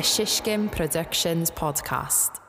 a 0.00 0.02
Shishkin 0.02 0.72
Productions 0.72 1.50
podcast. 1.50 2.40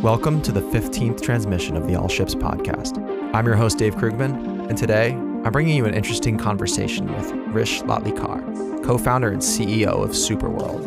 Welcome 0.00 0.40
to 0.42 0.52
the 0.52 0.60
15th 0.60 1.20
transmission 1.20 1.76
of 1.76 1.88
the 1.88 1.96
All 1.96 2.06
Ships 2.06 2.36
podcast. 2.36 2.98
I'm 3.34 3.44
your 3.46 3.56
host, 3.56 3.78
Dave 3.78 3.96
Krugman, 3.96 4.68
and 4.68 4.78
today 4.78 5.10
I'm 5.10 5.50
bringing 5.50 5.76
you 5.76 5.86
an 5.86 5.94
interesting 5.94 6.38
conversation 6.38 7.12
with 7.16 7.32
Hrish 7.52 7.82
Lotlikar, 7.82 8.84
co 8.84 8.96
founder 8.96 9.32
and 9.32 9.42
CEO 9.42 10.04
of 10.04 10.10
Superworld. 10.10 10.86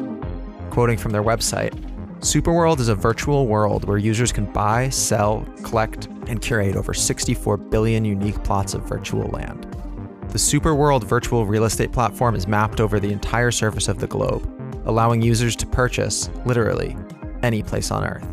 Quoting 0.70 0.98
from 0.98 1.12
their 1.12 1.24
website, 1.24 1.74
Superworld 2.22 2.80
is 2.80 2.88
a 2.88 2.96
virtual 2.96 3.48
world 3.48 3.84
where 3.84 3.98
users 3.98 4.32
can 4.32 4.46
buy, 4.54 4.88
sell, 4.88 5.46
collect, 5.66 6.06
and 6.28 6.42
curate 6.42 6.78
over 6.78 6.94
64 6.94 7.58
billion 7.58 8.06
unique 8.06 8.42
plots 8.46 8.74
of 8.74 8.88
virtual 8.88 9.28
land. 9.28 9.67
The 10.38 10.60
Superworld 10.60 11.04
virtual 11.04 11.48
real 11.48 11.64
estate 11.64 11.92
platform 11.92 12.36
is 12.36 12.48
mapped 12.48 12.80
over 12.80 13.00
the 13.00 13.12
entire 13.12 13.50
surface 13.50 13.88
of 13.88 13.98
the 13.98 14.06
globe, 14.06 14.48
allowing 14.86 15.20
users 15.20 15.56
to 15.56 15.66
purchase, 15.66 16.30
literally, 16.46 16.96
any 17.42 17.64
place 17.64 17.90
on 17.90 18.06
Earth. 18.06 18.24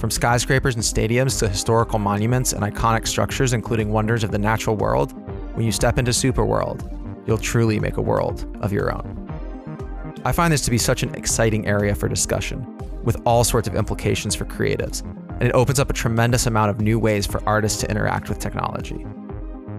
From 0.00 0.10
skyscrapers 0.10 0.74
and 0.74 0.82
stadiums 0.82 1.38
to 1.40 1.48
historical 1.50 1.98
monuments 1.98 2.54
and 2.54 2.62
iconic 2.62 3.06
structures, 3.06 3.52
including 3.52 3.92
wonders 3.92 4.24
of 4.24 4.30
the 4.30 4.38
natural 4.38 4.74
world, 4.74 5.12
when 5.54 5.66
you 5.66 5.70
step 5.70 5.98
into 5.98 6.12
Superworld, 6.12 6.80
you'll 7.26 7.36
truly 7.36 7.78
make 7.78 7.98
a 7.98 8.00
world 8.00 8.46
of 8.62 8.72
your 8.72 8.94
own. 8.94 9.04
I 10.24 10.32
find 10.32 10.50
this 10.50 10.62
to 10.62 10.70
be 10.70 10.78
such 10.78 11.02
an 11.02 11.14
exciting 11.14 11.66
area 11.66 11.94
for 11.94 12.08
discussion, 12.08 12.64
with 13.02 13.20
all 13.26 13.44
sorts 13.44 13.68
of 13.68 13.74
implications 13.74 14.34
for 14.34 14.46
creatives, 14.46 15.02
and 15.40 15.42
it 15.42 15.52
opens 15.52 15.78
up 15.78 15.90
a 15.90 15.92
tremendous 15.92 16.46
amount 16.46 16.70
of 16.70 16.80
new 16.80 16.98
ways 16.98 17.26
for 17.26 17.46
artists 17.46 17.82
to 17.82 17.90
interact 17.90 18.30
with 18.30 18.38
technology. 18.38 19.04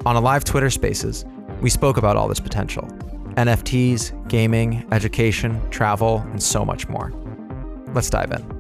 On 0.06 0.16
a 0.16 0.22
live 0.22 0.44
Twitter 0.44 0.70
Spaces, 0.70 1.26
we 1.62 1.70
spoke 1.70 1.98
about 1.98 2.18
all 2.18 2.27
this 2.27 2.40
potential 2.40 2.84
NFTs, 3.36 4.27
gaming, 4.30 4.86
education, 4.91 5.59
travel, 5.70 6.20
and 6.31 6.42
so 6.42 6.64
much 6.64 6.88
more. 6.88 7.11
Let's 7.94 8.09
dive 8.09 8.31
in. 8.31 8.55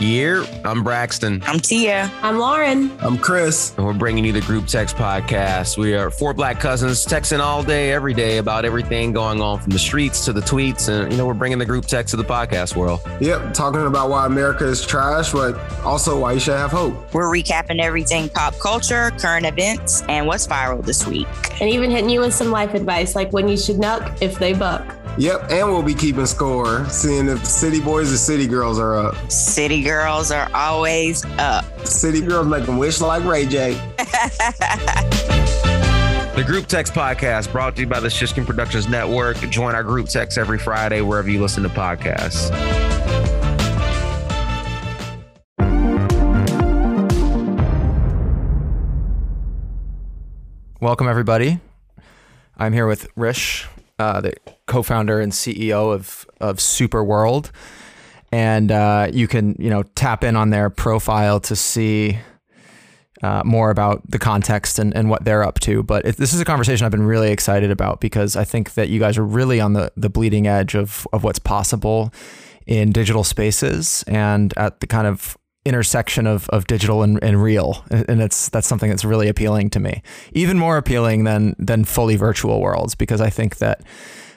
Year, 0.00 0.46
I'm 0.64 0.82
Braxton. 0.82 1.42
I'm 1.46 1.60
Tia. 1.60 2.10
I'm 2.22 2.38
Lauren. 2.38 2.90
I'm 3.00 3.18
Chris. 3.18 3.74
And 3.76 3.84
we're 3.84 3.92
bringing 3.92 4.24
you 4.24 4.32
the 4.32 4.40
Group 4.40 4.66
Text 4.66 4.96
Podcast. 4.96 5.76
We 5.76 5.94
are 5.94 6.10
four 6.10 6.32
black 6.32 6.58
cousins 6.58 7.04
texting 7.04 7.40
all 7.40 7.62
day, 7.62 7.92
every 7.92 8.14
day 8.14 8.38
about 8.38 8.64
everything 8.64 9.12
going 9.12 9.42
on 9.42 9.60
from 9.60 9.70
the 9.70 9.78
streets 9.78 10.24
to 10.24 10.32
the 10.32 10.40
tweets. 10.40 10.88
And, 10.88 11.12
you 11.12 11.18
know, 11.18 11.26
we're 11.26 11.34
bringing 11.34 11.58
the 11.58 11.66
group 11.66 11.84
text 11.84 12.12
to 12.12 12.16
the 12.16 12.24
podcast 12.24 12.76
world. 12.76 13.00
Yep. 13.20 13.52
Talking 13.52 13.84
about 13.86 14.08
why 14.08 14.24
America 14.24 14.66
is 14.66 14.86
trash, 14.86 15.32
but 15.32 15.58
also 15.84 16.18
why 16.18 16.32
you 16.32 16.40
should 16.40 16.56
have 16.56 16.70
hope. 16.70 17.12
We're 17.12 17.30
recapping 17.30 17.78
everything 17.78 18.30
pop 18.30 18.58
culture, 18.58 19.10
current 19.18 19.44
events, 19.44 20.00
and 20.08 20.26
what's 20.26 20.46
viral 20.46 20.82
this 20.82 21.06
week. 21.06 21.28
And 21.60 21.68
even 21.68 21.90
hitting 21.90 22.08
you 22.08 22.20
with 22.20 22.32
some 22.32 22.50
life 22.50 22.72
advice, 22.72 23.14
like 23.14 23.34
when 23.34 23.48
you 23.48 23.58
should 23.58 23.76
nuck 23.76 24.22
if 24.22 24.38
they 24.38 24.54
buck. 24.54 24.96
Yep, 25.18 25.50
and 25.50 25.68
we'll 25.68 25.82
be 25.82 25.94
keeping 25.94 26.24
score, 26.26 26.88
seeing 26.88 27.28
if 27.28 27.44
city 27.44 27.80
boys 27.80 28.12
or 28.12 28.16
city 28.16 28.46
girls 28.46 28.78
are 28.78 28.94
up. 28.94 29.30
City 29.30 29.82
girls 29.82 30.30
are 30.30 30.50
always 30.54 31.24
up. 31.38 31.64
City 31.86 32.20
girls 32.20 32.46
make 32.46 32.64
them 32.64 32.78
wish 32.78 33.00
like 33.00 33.24
Ray 33.24 33.46
J. 33.46 33.72
the 36.36 36.44
Group 36.46 36.66
Text 36.66 36.94
Podcast 36.94 37.52
brought 37.52 37.76
to 37.76 37.82
you 37.82 37.88
by 37.88 38.00
the 38.00 38.08
Shishkin 38.08 38.46
Productions 38.46 38.88
Network. 38.88 39.36
Join 39.50 39.74
our 39.74 39.82
group 39.82 40.08
text 40.08 40.38
every 40.38 40.58
Friday 40.58 41.00
wherever 41.00 41.28
you 41.28 41.40
listen 41.40 41.62
to 41.64 41.68
podcasts. 41.68 42.50
Welcome, 50.80 51.08
everybody. 51.08 51.60
I'm 52.56 52.72
here 52.72 52.86
with 52.86 53.14
Hrish, 53.14 53.66
uh, 54.00 54.20
the 54.20 54.32
co-founder 54.66 55.20
and 55.20 55.32
CEO 55.32 55.92
of 55.92 56.26
of 56.40 56.56
Superworld, 56.56 57.50
and 58.32 58.72
uh, 58.72 59.08
you 59.12 59.28
can 59.28 59.54
you 59.58 59.70
know 59.70 59.82
tap 59.94 60.24
in 60.24 60.36
on 60.36 60.50
their 60.50 60.70
profile 60.70 61.38
to 61.40 61.54
see 61.54 62.18
uh, 63.22 63.42
more 63.44 63.70
about 63.70 64.02
the 64.10 64.18
context 64.18 64.78
and, 64.78 64.94
and 64.96 65.10
what 65.10 65.24
they're 65.24 65.44
up 65.44 65.60
to. 65.60 65.82
But 65.82 66.04
this 66.16 66.32
is 66.32 66.40
a 66.40 66.44
conversation 66.44 66.84
I've 66.84 66.90
been 66.90 67.06
really 67.06 67.30
excited 67.30 67.70
about 67.70 68.00
because 68.00 68.36
I 68.36 68.44
think 68.44 68.74
that 68.74 68.88
you 68.88 68.98
guys 68.98 69.18
are 69.18 69.26
really 69.26 69.60
on 69.60 69.74
the 69.74 69.92
the 69.96 70.08
bleeding 70.08 70.46
edge 70.46 70.74
of 70.74 71.06
of 71.12 71.22
what's 71.22 71.38
possible 71.38 72.12
in 72.66 72.92
digital 72.92 73.24
spaces 73.24 74.04
and 74.06 74.54
at 74.56 74.80
the 74.80 74.86
kind 74.86 75.06
of 75.06 75.36
intersection 75.64 76.26
of, 76.26 76.48
of 76.48 76.66
digital 76.66 77.02
and, 77.02 77.22
and 77.22 77.42
real. 77.42 77.84
And 77.90 78.22
it's 78.22 78.48
that's 78.48 78.66
something 78.66 78.88
that's 78.88 79.04
really 79.04 79.28
appealing 79.28 79.70
to 79.70 79.80
me. 79.80 80.02
Even 80.32 80.58
more 80.58 80.76
appealing 80.76 81.24
than 81.24 81.54
than 81.58 81.84
fully 81.84 82.16
virtual 82.16 82.60
worlds 82.60 82.94
because 82.94 83.20
i 83.20 83.28
think 83.28 83.58
that 83.58 83.82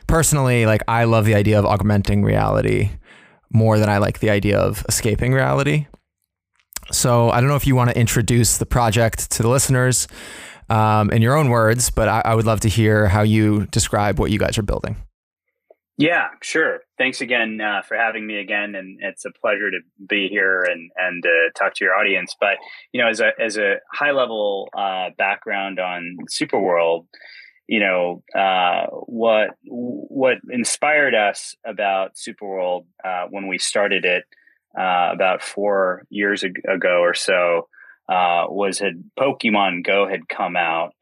personally 0.07 0.65
like 0.65 0.81
i 0.87 1.05
love 1.05 1.25
the 1.25 1.35
idea 1.35 1.57
of 1.57 1.65
augmenting 1.65 2.23
reality 2.23 2.91
more 3.51 3.79
than 3.79 3.89
i 3.89 3.97
like 3.97 4.19
the 4.19 4.29
idea 4.29 4.59
of 4.59 4.85
escaping 4.89 5.33
reality. 5.33 5.87
So 6.91 7.29
i 7.29 7.39
don't 7.39 7.49
know 7.49 7.55
if 7.55 7.65
you 7.65 7.75
want 7.75 7.89
to 7.91 7.97
introduce 7.97 8.57
the 8.57 8.65
project 8.65 9.31
to 9.31 9.43
the 9.43 9.49
listeners 9.49 10.07
um, 10.69 11.09
in 11.11 11.21
your 11.21 11.37
own 11.37 11.49
words 11.49 11.89
but 11.89 12.09
I, 12.09 12.21
I 12.25 12.35
would 12.35 12.45
love 12.45 12.59
to 12.61 12.69
hear 12.69 13.07
how 13.07 13.21
you 13.21 13.67
describe 13.67 14.19
what 14.19 14.31
you 14.31 14.39
guys 14.39 14.57
are 14.57 14.63
building 14.63 14.97
yeah, 15.97 16.29
sure. 16.41 16.79
Thanks 16.97 17.21
again 17.21 17.61
uh, 17.61 17.83
for 17.83 17.95
having 17.95 18.25
me 18.25 18.39
again, 18.39 18.73
and 18.73 18.97
it's 19.01 19.25
a 19.25 19.31
pleasure 19.31 19.69
to 19.69 19.79
be 20.07 20.27
here 20.27 20.63
and 20.63 20.89
and 20.97 21.23
uh, 21.23 21.51
talk 21.57 21.75
to 21.75 21.85
your 21.85 21.95
audience. 21.95 22.35
But 22.39 22.57
you 22.91 23.01
know, 23.01 23.09
as 23.09 23.19
a 23.19 23.31
as 23.39 23.57
a 23.57 23.75
high 23.91 24.11
level 24.11 24.69
uh, 24.75 25.09
background 25.17 25.79
on 25.79 26.17
Superworld, 26.31 27.05
you 27.67 27.79
know, 27.79 28.23
uh, 28.35 28.87
what 29.05 29.51
what 29.65 30.37
inspired 30.49 31.13
us 31.13 31.55
about 31.63 32.15
Superworld 32.15 32.85
uh, 33.05 33.27
when 33.29 33.47
we 33.47 33.59
started 33.59 34.03
it 34.03 34.23
uh, 34.75 35.09
about 35.13 35.43
four 35.43 36.03
years 36.09 36.43
ago 36.43 37.01
or 37.01 37.13
so 37.13 37.67
was 38.09 38.79
had 38.79 39.03
Pokemon 39.19 39.85
Go 39.85 40.07
had 40.07 40.27
come 40.27 40.55
out 40.55 40.95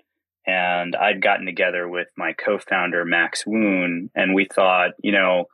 and 0.46 0.96
I'd 0.96 1.22
gotten 1.22 1.46
together 1.46 1.88
with 1.88 2.08
my 2.18 2.34
co-founder 2.34 3.06
Max 3.06 3.46
Woon, 3.46 4.10
and 4.16 4.34
we 4.34 4.46
thought, 4.46 4.92
you 5.02 5.12
know, 5.12 5.46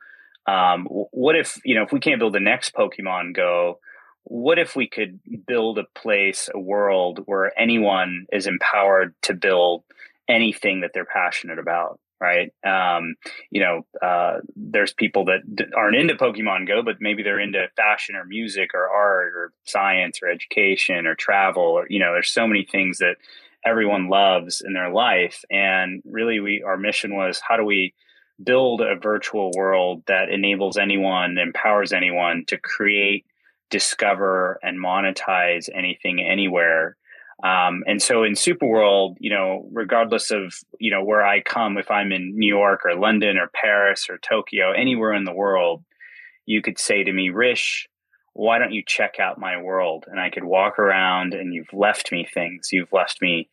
um, 0.45 0.85
what 0.85 1.35
if 1.35 1.59
you 1.65 1.75
know 1.75 1.83
if 1.83 1.91
we 1.91 1.99
can't 1.99 2.19
build 2.19 2.33
the 2.33 2.39
next 2.39 2.73
Pokemon 2.73 3.35
Go, 3.35 3.79
what 4.23 4.59
if 4.59 4.75
we 4.75 4.87
could 4.87 5.19
build 5.45 5.77
a 5.77 5.85
place, 5.95 6.49
a 6.53 6.59
world 6.59 7.19
where 7.25 7.57
anyone 7.59 8.25
is 8.31 8.47
empowered 8.47 9.13
to 9.23 9.33
build 9.33 9.83
anything 10.27 10.81
that 10.81 10.91
they're 10.93 11.05
passionate 11.05 11.59
about, 11.59 11.99
right? 12.19 12.51
Um, 12.65 13.15
you 13.51 13.61
know, 13.61 13.85
uh, 14.01 14.39
there's 14.55 14.93
people 14.93 15.25
that 15.25 15.41
aren't 15.75 15.95
into 15.95 16.15
Pokemon 16.15 16.67
Go, 16.67 16.81
but 16.81 16.97
maybe 16.99 17.23
they're 17.23 17.39
into 17.39 17.67
fashion 17.75 18.15
or 18.15 18.25
music 18.25 18.71
or 18.73 18.89
art 18.89 19.33
or 19.35 19.53
science 19.65 20.19
or 20.21 20.29
education 20.29 21.07
or 21.07 21.15
travel 21.15 21.63
or 21.63 21.87
you 21.89 21.99
know, 21.99 22.13
there's 22.13 22.29
so 22.29 22.47
many 22.47 22.65
things 22.69 22.97
that 22.99 23.15
everyone 23.67 24.09
loves 24.09 24.61
in 24.65 24.73
their 24.73 24.91
life. 24.91 25.43
And 25.51 26.01
really, 26.05 26.39
we 26.39 26.63
our 26.65 26.77
mission 26.77 27.15
was 27.15 27.41
how 27.45 27.57
do 27.57 27.63
we 27.63 27.93
build 28.43 28.81
a 28.81 28.95
virtual 28.95 29.51
world 29.55 30.03
that 30.07 30.29
enables 30.29 30.77
anyone, 30.77 31.37
empowers 31.37 31.91
anyone 31.91 32.45
to 32.47 32.57
create, 32.57 33.25
discover, 33.69 34.59
and 34.61 34.79
monetize 34.79 35.69
anything 35.73 36.21
anywhere. 36.21 36.95
Um, 37.43 37.83
and 37.85 38.01
so 38.01 38.23
in 38.23 38.33
Superworld, 38.33 39.15
you 39.19 39.29
know, 39.29 39.67
regardless 39.71 40.31
of 40.31 40.53
you 40.79 40.91
know 40.91 41.03
where 41.03 41.25
I 41.25 41.41
come, 41.41 41.77
if 41.77 41.91
I'm 41.91 42.11
in 42.11 42.37
New 42.37 42.47
York 42.47 42.81
or 42.85 42.95
London 42.95 43.37
or 43.37 43.49
Paris 43.53 44.07
or 44.09 44.17
Tokyo, 44.17 44.71
anywhere 44.71 45.13
in 45.13 45.23
the 45.23 45.33
world, 45.33 45.83
you 46.45 46.61
could 46.61 46.79
say 46.79 47.03
to 47.03 47.13
me, 47.13 47.29
Hrish, 47.29 47.87
why 48.37 48.59
don't 48.59 48.71
you 48.71 48.83
check 48.85 49.15
out 49.19 49.39
my 49.39 49.59
world? 49.59 50.05
And 50.07 50.19
I 50.19 50.29
could 50.29 50.43
walk 50.43 50.77
around 50.77 51.33
and 51.33 51.55
you've 51.55 51.73
left 51.73 52.11
me 52.11 52.27
things. 52.31 52.69
You've 52.71 52.93
left 52.93 53.19
me, 53.19 53.49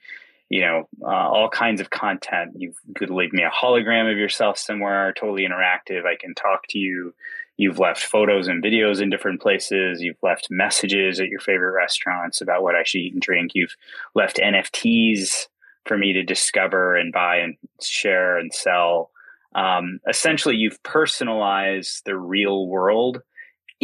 you 0.50 0.60
know, 0.60 0.88
uh, 1.02 1.06
all 1.06 1.48
kinds 1.48 1.80
of 1.80 1.88
content. 1.88 2.52
you've 2.58 2.76
could 2.94 3.08
leave 3.08 3.32
me 3.32 3.42
a 3.42 3.50
hologram 3.50 4.12
of 4.12 4.18
yourself 4.18 4.58
somewhere, 4.58 5.14
totally 5.18 5.46
interactive. 5.48 6.04
I 6.04 6.16
can 6.20 6.34
talk 6.34 6.66
to 6.68 6.78
you. 6.78 7.14
You've 7.56 7.78
left 7.78 8.02
photos 8.02 8.46
and 8.46 8.62
videos 8.62 9.00
in 9.00 9.08
different 9.08 9.40
places. 9.40 10.02
You've 10.02 10.22
left 10.22 10.48
messages 10.50 11.18
at 11.18 11.28
your 11.28 11.40
favorite 11.40 11.72
restaurants 11.72 12.42
about 12.42 12.62
what 12.62 12.74
I 12.74 12.82
should 12.84 13.00
eat 13.00 13.14
and 13.14 13.22
drink. 13.22 13.52
You've 13.54 13.76
left 14.14 14.36
NFTs 14.36 15.46
for 15.86 15.96
me 15.96 16.12
to 16.12 16.22
discover 16.22 16.94
and 16.94 17.10
buy 17.10 17.36
and 17.36 17.56
share 17.80 18.36
and 18.36 18.52
sell. 18.52 19.12
Um, 19.54 20.00
essentially, 20.06 20.56
you've 20.56 20.82
personalized 20.82 22.02
the 22.04 22.18
real 22.18 22.66
world 22.66 23.22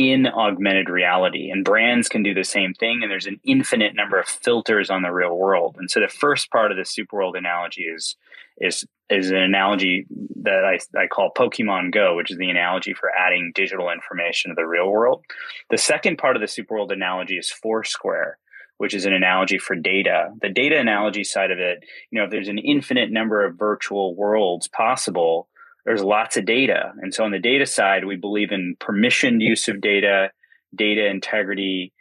in 0.01 0.27
augmented 0.27 0.89
reality. 0.89 1.51
And 1.51 1.65
brands 1.65 2.09
can 2.09 2.23
do 2.23 2.33
the 2.33 2.45
same 2.45 2.73
thing. 2.73 3.01
And 3.03 3.11
there's 3.11 3.27
an 3.27 3.41
infinite 3.45 3.95
number 3.95 4.19
of 4.19 4.27
filters 4.27 4.89
on 4.89 5.03
the 5.03 5.11
real 5.11 5.37
world. 5.37 5.77
And 5.79 5.91
so 5.91 6.01
the 6.01 6.09
first 6.09 6.51
part 6.51 6.71
of 6.71 6.79
the 6.79 6.87
super 6.87 7.17
world 7.17 7.37
analogy 7.37 7.83
is 7.83 8.17
is 8.59 8.85
is 9.11 9.31
an 9.31 9.37
analogy 9.37 10.07
that 10.43 10.65
I, 10.65 10.79
I 10.99 11.07
call 11.09 11.33
Pokemon 11.37 11.93
Go, 11.93 12.17
which 12.17 12.31
is 12.31 12.39
the 12.39 12.49
analogy 12.49 12.95
for 12.95 13.11
adding 13.11 13.53
digital 13.55 13.91
information 13.91 14.51
to 14.51 14.55
the 14.55 14.67
real 14.67 14.89
world. 14.89 15.25
The 15.69 15.79
second 15.79 16.17
part 16.17 16.37
of 16.37 16.43
the 16.43 16.49
super 16.49 16.75
world 16.75 16.93
analogy 16.93 17.37
is 17.37 17.51
Foursquare, 17.51 18.39
which 18.79 18.95
is 18.95 19.07
an 19.07 19.13
analogy 19.13 19.59
for 19.59 19.75
data. 19.75 20.31
The 20.41 20.49
data 20.49 20.79
analogy 20.79 21.25
side 21.25 21.51
of 21.51 21.59
it, 21.59 21.85
you 22.11 22.19
know, 22.19 22.27
if 22.27 22.31
there's 22.31 22.49
an 22.49 22.59
infinite 22.59 23.11
number 23.11 23.45
of 23.45 23.59
virtual 23.59 24.15
worlds 24.15 24.69
possible, 24.69 25.49
there's 25.85 26.03
lots 26.03 26.37
of 26.37 26.45
data. 26.45 26.93
And 27.01 27.15
so 27.15 27.25
on 27.25 27.31
the 27.31 27.39
data 27.39 27.67
side, 27.67 28.05
we 28.05 28.17
believe 28.17 28.53
in 28.53 28.77
permissioned 28.81 29.41
use 29.41 29.69
of 29.69 29.81
data, 29.81 30.31
data 30.75 31.07
integrity, 31.07 31.93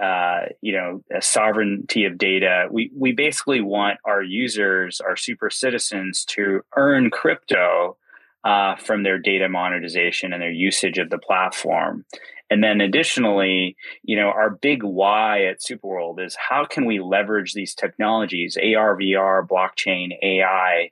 uh, 0.00 0.46
you 0.60 0.72
know, 0.72 1.02
sovereignty 1.20 2.04
of 2.04 2.18
data. 2.18 2.66
We 2.70 2.90
we 2.96 3.12
basically 3.12 3.60
want 3.60 3.98
our 4.04 4.22
users, 4.22 5.00
our 5.00 5.16
super 5.16 5.50
citizens, 5.50 6.24
to 6.26 6.62
earn 6.76 7.10
crypto 7.10 7.96
uh, 8.44 8.76
from 8.76 9.02
their 9.02 9.18
data 9.18 9.48
monetization 9.48 10.32
and 10.32 10.42
their 10.42 10.50
usage 10.50 10.98
of 10.98 11.10
the 11.10 11.18
platform. 11.18 12.04
And 12.50 12.62
then 12.62 12.80
additionally, 12.80 13.76
you 14.02 14.16
know, 14.16 14.28
our 14.28 14.50
big 14.50 14.82
why 14.82 15.44
at 15.46 15.60
Superworld 15.60 16.20
is 16.20 16.36
how 16.36 16.66
can 16.66 16.84
we 16.84 17.00
leverage 17.00 17.54
these 17.54 17.74
technologies, 17.74 18.58
AR, 18.58 18.96
VR, 18.98 19.46
blockchain, 19.46 20.10
AI, 20.22 20.90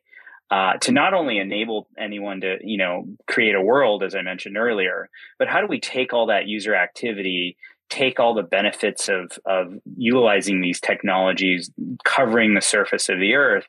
uh, 0.50 0.74
to 0.78 0.90
not 0.90 1.14
only 1.14 1.38
enable 1.38 1.86
anyone 1.96 2.40
to, 2.40 2.58
you 2.62 2.76
know, 2.76 3.06
create 3.28 3.54
a 3.54 3.60
world, 3.60 4.02
as 4.02 4.14
I 4.14 4.22
mentioned 4.22 4.56
earlier, 4.56 5.08
but 5.38 5.48
how 5.48 5.60
do 5.60 5.66
we 5.68 5.78
take 5.78 6.12
all 6.12 6.26
that 6.26 6.48
user 6.48 6.74
activity, 6.74 7.56
take 7.88 8.18
all 8.18 8.34
the 8.34 8.42
benefits 8.42 9.08
of, 9.08 9.38
of 9.46 9.74
utilizing 9.96 10.60
these 10.60 10.80
technologies, 10.80 11.70
covering 12.04 12.54
the 12.54 12.60
surface 12.60 13.08
of 13.08 13.20
the 13.20 13.34
earth 13.34 13.66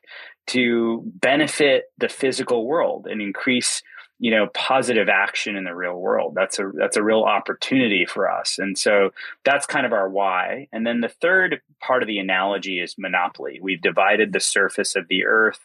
to 0.48 1.02
benefit 1.06 1.84
the 1.98 2.08
physical 2.08 2.66
world 2.66 3.06
and 3.06 3.22
increase 3.22 3.82
you 4.18 4.30
know 4.30 4.46
positive 4.54 5.08
action 5.08 5.56
in 5.56 5.64
the 5.64 5.74
real 5.74 5.96
world? 5.96 6.34
That's 6.34 6.58
a 6.58 6.70
that's 6.74 6.96
a 6.96 7.02
real 7.02 7.22
opportunity 7.22 8.06
for 8.06 8.30
us. 8.30 8.58
And 8.58 8.76
so 8.76 9.10
that's 9.44 9.66
kind 9.66 9.86
of 9.86 9.92
our 9.92 10.08
why. 10.08 10.68
And 10.72 10.86
then 10.86 11.00
the 11.00 11.08
third 11.08 11.60
part 11.80 12.02
of 12.02 12.06
the 12.08 12.18
analogy 12.18 12.80
is 12.80 12.96
monopoly. 12.98 13.60
We've 13.60 13.80
divided 13.80 14.32
the 14.32 14.40
surface 14.40 14.94
of 14.96 15.08
the 15.08 15.24
earth 15.24 15.60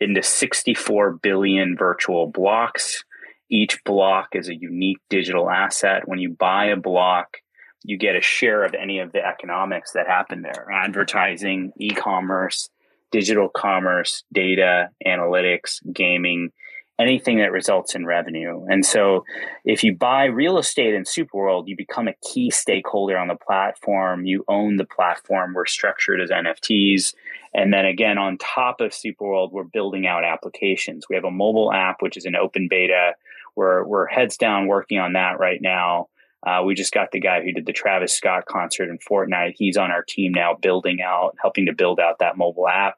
into 0.00 0.22
64 0.22 1.12
billion 1.22 1.76
virtual 1.76 2.26
blocks. 2.26 3.04
Each 3.50 3.82
block 3.84 4.28
is 4.34 4.48
a 4.48 4.56
unique 4.56 5.00
digital 5.08 5.50
asset. 5.50 6.06
When 6.06 6.18
you 6.18 6.30
buy 6.30 6.66
a 6.66 6.76
block, 6.76 7.38
you 7.82 7.96
get 7.96 8.16
a 8.16 8.20
share 8.20 8.64
of 8.64 8.74
any 8.74 8.98
of 8.98 9.12
the 9.12 9.24
economics 9.24 9.92
that 9.92 10.06
happen 10.06 10.42
there 10.42 10.66
advertising, 10.72 11.72
e 11.78 11.90
commerce, 11.90 12.68
digital 13.10 13.48
commerce, 13.48 14.24
data, 14.32 14.88
analytics, 15.06 15.80
gaming, 15.92 16.50
anything 16.98 17.38
that 17.38 17.52
results 17.52 17.94
in 17.94 18.04
revenue. 18.04 18.64
And 18.68 18.84
so 18.84 19.24
if 19.64 19.84
you 19.84 19.96
buy 19.96 20.24
real 20.24 20.58
estate 20.58 20.94
in 20.94 21.04
Superworld, 21.04 21.68
you 21.68 21.76
become 21.76 22.08
a 22.08 22.14
key 22.28 22.50
stakeholder 22.50 23.16
on 23.16 23.28
the 23.28 23.36
platform. 23.36 24.26
You 24.26 24.44
own 24.48 24.76
the 24.76 24.84
platform. 24.84 25.54
We're 25.54 25.66
structured 25.66 26.20
as 26.20 26.30
NFTs. 26.30 27.14
And 27.54 27.72
then 27.72 27.84
again, 27.84 28.18
on 28.18 28.38
top 28.38 28.80
of 28.80 28.92
Superworld, 28.92 29.52
we're 29.52 29.64
building 29.64 30.06
out 30.06 30.24
applications. 30.24 31.06
We 31.08 31.16
have 31.16 31.24
a 31.24 31.30
mobile 31.30 31.72
app, 31.72 31.96
which 32.00 32.16
is 32.16 32.24
an 32.24 32.36
open 32.36 32.68
beta. 32.68 33.12
We're, 33.56 33.84
we're 33.84 34.06
heads 34.06 34.36
down 34.36 34.66
working 34.66 34.98
on 34.98 35.14
that 35.14 35.38
right 35.38 35.60
now. 35.60 36.08
Uh, 36.46 36.62
we 36.64 36.74
just 36.74 36.92
got 36.92 37.10
the 37.10 37.20
guy 37.20 37.42
who 37.42 37.52
did 37.52 37.66
the 37.66 37.72
Travis 37.72 38.12
Scott 38.12 38.46
concert 38.46 38.90
in 38.90 38.98
Fortnite. 38.98 39.54
He's 39.56 39.76
on 39.76 39.90
our 39.90 40.04
team 40.04 40.32
now, 40.32 40.54
building 40.54 41.00
out, 41.02 41.34
helping 41.42 41.66
to 41.66 41.72
build 41.72 41.98
out 41.98 42.20
that 42.20 42.36
mobile 42.36 42.68
app 42.68 42.96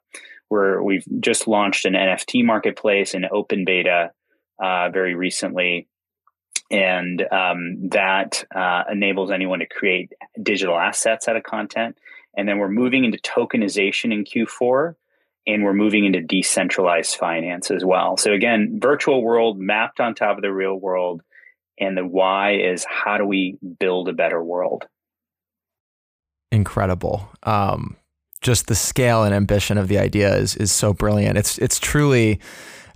we're 0.51 0.83
we've 0.83 1.07
just 1.21 1.49
launched 1.49 1.87
an 1.87 1.95
NFT 1.95 2.45
marketplace 2.45 3.15
in 3.15 3.25
open 3.31 3.65
beta 3.65 4.11
uh, 4.63 4.91
very 4.91 5.15
recently, 5.15 5.89
and 6.71 7.23
um, 7.33 7.89
that 7.91 8.45
uh, 8.55 8.83
enables 8.91 9.31
anyone 9.31 9.61
to 9.61 9.67
create 9.67 10.13
digital 10.43 10.77
assets 10.77 11.29
out 11.29 11.37
of 11.37 11.45
content. 11.45 11.97
And 12.37 12.49
then 12.49 12.59
we're 12.59 12.69
moving 12.69 13.05
into 13.05 13.19
tokenization 13.19 14.13
in 14.13 14.25
Q4, 14.25 14.95
and 15.47 15.65
we're 15.65 15.75
moving 15.75 16.05
into 16.05 16.21
decentralized 16.21 17.17
finance 17.17 17.71
as 17.71 17.85
well. 17.85 18.17
So 18.17 18.33
again, 18.33 18.79
virtual 18.81 19.23
world 19.23 19.59
mapped 19.59 20.01
on 20.01 20.15
top 20.15 20.37
of 20.37 20.43
the 20.43 20.53
real 20.53 20.75
world, 20.75 21.23
and 21.79 21.97
the 21.97 22.05
why 22.05 22.57
is 22.57 22.85
how 22.85 23.19
do 23.19 23.25
we 23.25 23.59
build 23.79 24.09
a 24.09 24.13
better 24.13 24.43
world? 24.43 24.87
Incredible. 26.53 27.29
Um, 27.43 27.97
just 28.41 28.67
the 28.67 28.75
scale 28.75 29.25
and 29.25 29.35
ambition 29.35 29.79
of 29.79 29.89
the 29.89 29.99
idea 29.99 30.35
is 30.37 30.57
is 30.57 30.73
so 30.73 30.93
brilliant. 30.93 31.39
It's 31.39 31.59
it's 31.59 31.79
truly 31.79 32.41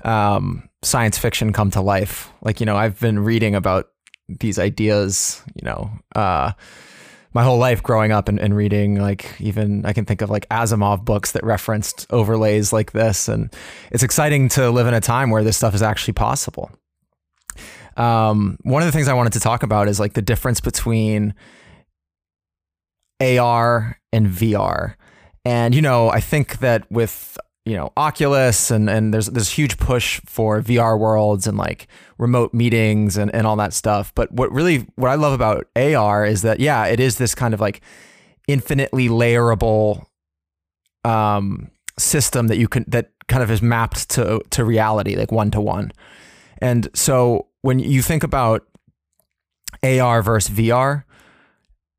um, 0.04 0.68
science 0.82 1.18
fiction 1.18 1.52
come 1.52 1.70
to 1.72 1.80
life. 1.80 2.30
Like 2.42 2.60
you 2.60 2.66
know, 2.66 2.76
I've 2.76 2.98
been 3.00 3.18
reading 3.18 3.54
about 3.54 3.90
these 4.28 4.58
ideas. 4.58 5.42
You 5.54 5.64
know, 5.64 5.90
uh, 6.14 6.52
my 7.34 7.42
whole 7.42 7.58
life 7.58 7.82
growing 7.82 8.12
up 8.12 8.28
and, 8.28 8.38
and 8.38 8.56
reading 8.56 8.94
like 8.94 9.34
even 9.40 9.84
I 9.84 9.92
can 9.92 10.04
think 10.04 10.22
of 10.22 10.30
like 10.30 10.48
Asimov 10.48 11.04
books 11.04 11.32
that 11.32 11.44
referenced 11.44 12.06
overlays 12.10 12.72
like 12.72 12.92
this, 12.92 13.28
and 13.28 13.52
it's 13.90 14.04
exciting 14.04 14.48
to 14.50 14.70
live 14.70 14.86
in 14.86 14.94
a 14.94 15.00
time 15.00 15.30
where 15.30 15.44
this 15.44 15.56
stuff 15.56 15.74
is 15.74 15.82
actually 15.82 16.14
possible. 16.14 16.70
Um, 17.96 18.56
one 18.62 18.82
of 18.82 18.86
the 18.86 18.92
things 18.92 19.08
I 19.08 19.14
wanted 19.14 19.34
to 19.34 19.40
talk 19.40 19.62
about 19.62 19.88
is 19.88 20.00
like 20.00 20.14
the 20.14 20.22
difference 20.22 20.60
between 20.60 21.34
AR 23.20 23.98
and 24.12 24.26
VR. 24.28 24.94
And 25.44 25.74
you 25.74 25.82
know, 25.82 26.08
I 26.08 26.20
think 26.20 26.60
that 26.60 26.90
with 26.90 27.36
you 27.64 27.76
know 27.76 27.92
Oculus 27.96 28.70
and 28.70 28.90
and 28.90 29.12
there's 29.14 29.26
this 29.26 29.50
huge 29.50 29.78
push 29.78 30.20
for 30.26 30.60
VR 30.60 30.98
worlds 30.98 31.46
and 31.46 31.56
like 31.56 31.88
remote 32.18 32.52
meetings 32.52 33.16
and 33.16 33.34
and 33.34 33.46
all 33.46 33.56
that 33.56 33.72
stuff. 33.72 34.14
But 34.14 34.32
what 34.32 34.52
really 34.52 34.86
what 34.96 35.10
I 35.10 35.14
love 35.14 35.32
about 35.32 35.66
AR 35.76 36.26
is 36.26 36.42
that 36.42 36.60
yeah, 36.60 36.84
it 36.86 37.00
is 37.00 37.16
this 37.16 37.34
kind 37.34 37.54
of 37.54 37.60
like 37.60 37.80
infinitely 38.46 39.08
layerable 39.08 40.06
um 41.04 41.70
system 41.98 42.48
that 42.48 42.58
you 42.58 42.68
can 42.68 42.84
that 42.88 43.10
kind 43.28 43.42
of 43.42 43.50
is 43.50 43.62
mapped 43.62 44.10
to 44.10 44.40
to 44.50 44.64
reality 44.64 45.16
like 45.16 45.32
one 45.32 45.50
to 45.52 45.60
one. 45.60 45.90
And 46.58 46.88
so 46.94 47.48
when 47.62 47.78
you 47.78 48.02
think 48.02 48.22
about 48.22 48.66
AR 49.82 50.22
versus 50.22 50.54
VR, 50.54 51.04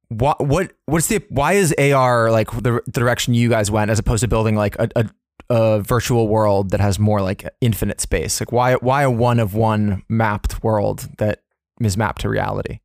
what 0.10 0.46
what 0.46 0.74
what's 0.86 1.08
the 1.08 1.24
why 1.30 1.54
is 1.54 1.74
AR 1.80 2.30
like 2.30 2.52
the, 2.52 2.82
the 2.86 2.92
direction 2.92 3.34
you 3.34 3.50
guys 3.50 3.72
went 3.72 3.90
as 3.90 3.98
opposed 3.98 4.22
to 4.22 4.28
building 4.28 4.56
like 4.56 4.76
a, 4.76 4.90
a, 4.96 5.10
a 5.50 5.80
virtual 5.82 6.28
world 6.28 6.72
that 6.72 6.80
has 6.80 7.00
more 7.00 7.22
like 7.22 7.48
infinite 7.62 8.02
space? 8.02 8.40
Like 8.40 8.52
why 8.52 8.76
why 8.76 9.04
a 9.04 9.12
one 9.12 9.40
of 9.40 9.54
one 9.54 10.04
mapped 10.10 10.64
world 10.64 11.08
that 11.18 11.42
is 11.80 11.98
mapped 11.98 12.22
to 12.22 12.30
reality? 12.30 12.80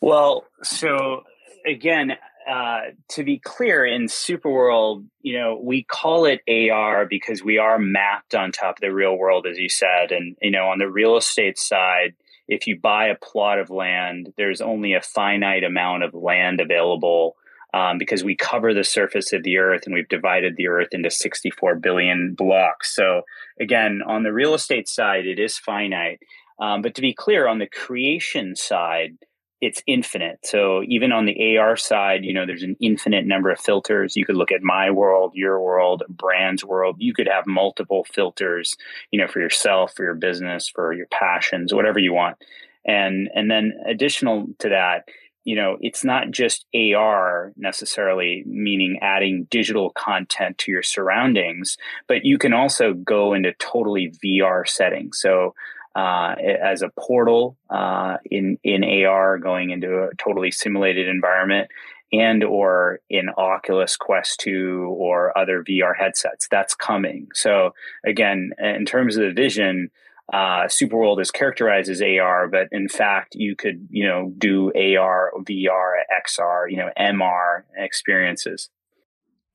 Well, 0.00 0.44
so 0.62 1.22
again, 1.66 2.12
uh, 2.48 2.80
to 3.10 3.24
be 3.24 3.38
clear, 3.38 3.84
in 3.84 4.06
Superworld, 4.06 5.04
you 5.20 5.38
know, 5.38 5.60
we 5.62 5.82
call 5.84 6.24
it 6.24 6.40
AR 6.48 7.04
because 7.04 7.42
we 7.42 7.58
are 7.58 7.78
mapped 7.78 8.34
on 8.34 8.52
top 8.52 8.76
of 8.76 8.80
the 8.80 8.92
real 8.92 9.16
world, 9.16 9.46
as 9.46 9.58
you 9.58 9.68
said, 9.68 10.12
and 10.12 10.36
you 10.40 10.50
know, 10.50 10.68
on 10.68 10.78
the 10.78 10.88
real 10.88 11.16
estate 11.16 11.58
side 11.58 12.14
if 12.48 12.66
you 12.66 12.80
buy 12.80 13.08
a 13.08 13.14
plot 13.14 13.58
of 13.58 13.70
land, 13.70 14.32
there's 14.36 14.62
only 14.62 14.94
a 14.94 15.02
finite 15.02 15.64
amount 15.64 16.02
of 16.02 16.14
land 16.14 16.60
available 16.60 17.36
um, 17.74 17.98
because 17.98 18.24
we 18.24 18.34
cover 18.34 18.72
the 18.72 18.84
surface 18.84 19.32
of 19.32 19.42
the 19.42 19.58
earth 19.58 19.82
and 19.84 19.94
we've 19.94 20.08
divided 20.08 20.56
the 20.56 20.68
earth 20.68 20.88
into 20.92 21.10
64 21.10 21.76
billion 21.76 22.34
blocks. 22.34 22.94
So, 22.94 23.22
again, 23.60 24.00
on 24.06 24.22
the 24.22 24.32
real 24.32 24.54
estate 24.54 24.88
side, 24.88 25.26
it 25.26 25.38
is 25.38 25.58
finite. 25.58 26.20
Um, 26.60 26.82
but 26.82 26.94
to 26.96 27.02
be 27.02 27.14
clear, 27.14 27.46
on 27.46 27.58
the 27.58 27.68
creation 27.68 28.56
side, 28.56 29.16
it's 29.60 29.82
infinite. 29.86 30.38
So 30.44 30.82
even 30.86 31.10
on 31.10 31.26
the 31.26 31.58
AR 31.58 31.76
side, 31.76 32.24
you 32.24 32.32
know, 32.32 32.46
there's 32.46 32.62
an 32.62 32.76
infinite 32.80 33.26
number 33.26 33.50
of 33.50 33.58
filters. 33.58 34.16
You 34.16 34.24
could 34.24 34.36
look 34.36 34.52
at 34.52 34.62
my 34.62 34.90
world, 34.90 35.32
your 35.34 35.60
world, 35.60 36.04
brand's 36.08 36.64
world. 36.64 36.96
You 36.98 37.12
could 37.12 37.26
have 37.26 37.46
multiple 37.46 38.06
filters, 38.12 38.76
you 39.10 39.18
know, 39.18 39.26
for 39.26 39.40
yourself, 39.40 39.94
for 39.94 40.04
your 40.04 40.14
business, 40.14 40.68
for 40.68 40.92
your 40.92 41.06
passions, 41.06 41.74
whatever 41.74 41.98
you 41.98 42.12
want. 42.12 42.36
And 42.84 43.28
and 43.34 43.50
then 43.50 43.72
additional 43.86 44.46
to 44.60 44.68
that, 44.68 45.08
you 45.48 45.54
know, 45.54 45.78
it's 45.80 46.04
not 46.04 46.30
just 46.30 46.66
AR 46.74 47.54
necessarily, 47.56 48.44
meaning 48.44 48.98
adding 49.00 49.46
digital 49.50 49.88
content 49.92 50.58
to 50.58 50.70
your 50.70 50.82
surroundings, 50.82 51.78
but 52.06 52.22
you 52.22 52.36
can 52.36 52.52
also 52.52 52.92
go 52.92 53.32
into 53.32 53.54
totally 53.54 54.12
VR 54.22 54.68
settings. 54.68 55.18
So 55.18 55.54
uh, 55.96 56.34
as 56.38 56.82
a 56.82 56.90
portal 56.90 57.56
uh, 57.70 58.18
in 58.30 58.58
in 58.62 58.84
AR 58.84 59.38
going 59.38 59.70
into 59.70 60.02
a 60.02 60.14
totally 60.16 60.50
simulated 60.50 61.08
environment 61.08 61.70
and 62.12 62.44
or 62.44 63.00
in 63.08 63.30
Oculus 63.38 63.96
Quest 63.96 64.40
2 64.40 64.94
or 64.98 65.36
other 65.36 65.64
VR 65.64 65.96
headsets. 65.98 66.46
That's 66.50 66.74
coming. 66.74 67.28
So 67.32 67.72
again, 68.04 68.50
in 68.58 68.84
terms 68.84 69.16
of 69.16 69.24
the 69.24 69.32
vision, 69.32 69.90
uh, 70.32 70.66
Superworld 70.66 71.20
is 71.20 71.30
characterized 71.30 71.90
as 71.90 72.02
AR, 72.02 72.48
but 72.48 72.68
in 72.70 72.88
fact, 72.88 73.34
you 73.34 73.56
could 73.56 73.88
you 73.90 74.06
know 74.06 74.32
do 74.36 74.72
AR, 74.74 75.32
VR, 75.38 75.92
XR, 76.26 76.70
you 76.70 76.76
know 76.76 76.90
MR 76.98 77.62
experiences. 77.76 78.68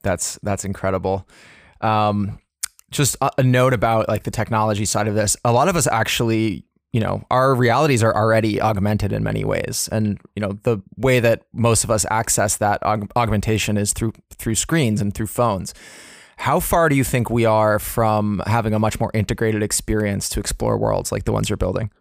That's 0.01 0.39
that's 0.44 0.65
incredible. 0.65 1.27
Um, 1.82 2.39
just 2.92 3.15
a, 3.22 3.32
a 3.39 3.44
note 3.44 3.74
about 3.74 4.08
like 4.08 4.24
the 4.24 4.32
technology 4.32 4.86
side 4.86 5.08
of 5.08 5.15
this. 5.15 5.38
A 5.46 5.51
lot 5.51 5.68
of 5.68 5.75
us 5.75 5.88
actually 5.88 6.65
you 6.94 7.00
know 7.00 7.24
our 7.30 7.53
realities 7.53 8.01
are 8.03 8.15
already 8.15 8.62
augmented 8.62 9.12
in 9.12 9.24
many 9.24 9.44
ways 9.44 9.89
and 9.92 10.20
you 10.36 10.42
know 10.42 10.58
the 10.63 10.77
way 10.96 11.20
that 11.20 11.42
most 11.51 11.84
of 11.84 11.92
us 11.92 12.06
access 12.10 12.58
that 12.58 12.80
aug- 12.84 13.12
augmentation 13.15 13.77
is 13.77 13.92
through 13.94 14.13
through 14.32 14.56
screens 14.56 15.01
and 15.01 15.13
through 15.13 15.27
phones 15.27 15.74
how 16.38 16.60
far 16.60 16.90
do 16.90 16.96
you 16.96 17.04
think 17.04 17.30
we 17.30 17.46
are 17.46 17.80
from 17.80 18.42
having 18.46 18.74
a 18.74 18.80
much 18.80 19.00
more 19.00 19.12
integrated 19.13 19.63
experience 19.63 20.30
to 20.30 20.40
explore 20.40 20.78
worlds 20.78 21.12
like 21.12 21.25
the 21.25 21.32
ones 21.32 21.50
you're 21.50 21.58
building 21.58 21.92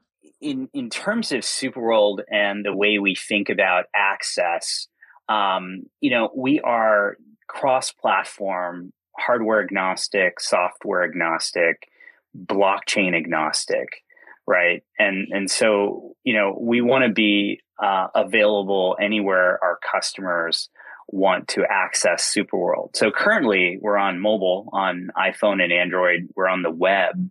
in 0.40 0.68
in 0.72 0.90
terms 0.90 1.32
of 1.32 1.40
superworld 1.40 2.20
and 2.30 2.64
the 2.64 2.74
way 2.74 2.98
we 2.98 3.14
think 3.14 3.48
about 3.48 3.84
access 3.94 4.88
um, 5.28 5.84
you 6.00 6.10
know 6.10 6.30
we 6.36 6.60
are 6.60 7.16
cross 7.48 7.92
platform 7.92 8.92
hardware 9.18 9.62
agnostic 9.62 10.40
software 10.40 11.04
agnostic 11.04 11.88
blockchain 12.36 13.14
agnostic 13.14 14.02
right? 14.46 14.82
And 14.98 15.28
and 15.30 15.50
so 15.50 16.14
you 16.24 16.34
know 16.34 16.56
we 16.60 16.80
want 16.80 17.04
to 17.04 17.12
be 17.12 17.60
uh, 17.82 18.08
available 18.14 18.96
anywhere 19.00 19.58
our 19.62 19.78
customers 19.90 20.68
want 21.12 21.46
to 21.48 21.64
access 21.68 22.34
Superworld. 22.34 22.96
So 22.96 23.10
currently 23.10 23.78
we're 23.80 23.98
on 23.98 24.18
mobile, 24.18 24.68
on 24.72 25.10
iPhone 25.16 25.62
and 25.62 25.72
Android. 25.72 26.28
We're 26.34 26.48
on 26.48 26.62
the 26.62 26.70
web. 26.70 27.30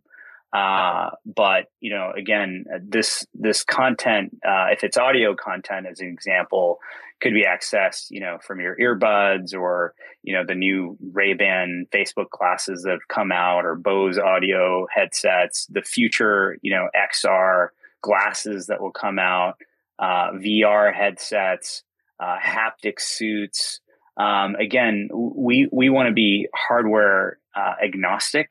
Uh, 0.54 1.10
but 1.26 1.72
you 1.80 1.90
know, 1.90 2.12
again, 2.16 2.66
this 2.82 3.26
this 3.34 3.64
content, 3.64 4.38
uh, 4.46 4.68
if 4.72 4.84
it's 4.84 4.98
audio 4.98 5.34
content, 5.34 5.88
as 5.90 6.00
an 6.02 6.08
example, 6.08 6.80
could 7.22 7.34
be 7.34 7.46
accessed, 7.46 8.08
you 8.12 8.20
know, 8.20 8.38
from 8.46 8.60
your 8.60 8.76
earbuds 8.76 9.56
or 9.56 9.94
you 10.24 10.34
know 10.34 10.44
the 10.46 10.56
new 10.56 10.98
Ray 11.14 11.34
Ban 11.34 11.88
Facebook 11.94 12.30
glasses 12.30 12.84
that 12.84 12.92
have 12.92 13.08
come 13.08 13.32
out, 13.32 13.66
or 13.66 13.76
Bose 13.76 14.20
audio 14.20 14.88
headsets. 14.94 15.68
The 15.68 15.82
future, 15.82 16.58
you 16.62 16.72
know, 16.72 16.90
XR 16.96 17.70
glasses 18.02 18.68
that 18.68 18.82
will 18.82 18.92
come 18.92 19.20
out, 19.20 19.58
uh, 20.00 20.32
VR 20.34 20.94
headsets, 20.94 21.84
uh, 22.22 22.38
haptic 22.42 23.00
suits. 23.00 23.82
Um, 24.18 24.56
again, 24.56 25.10
we 25.14 25.68
we 25.72 25.90
want 25.90 26.08
to 26.08 26.14
be 26.14 26.48
hardware 26.54 27.40
uh, 27.56 27.74
agnostic 27.84 28.50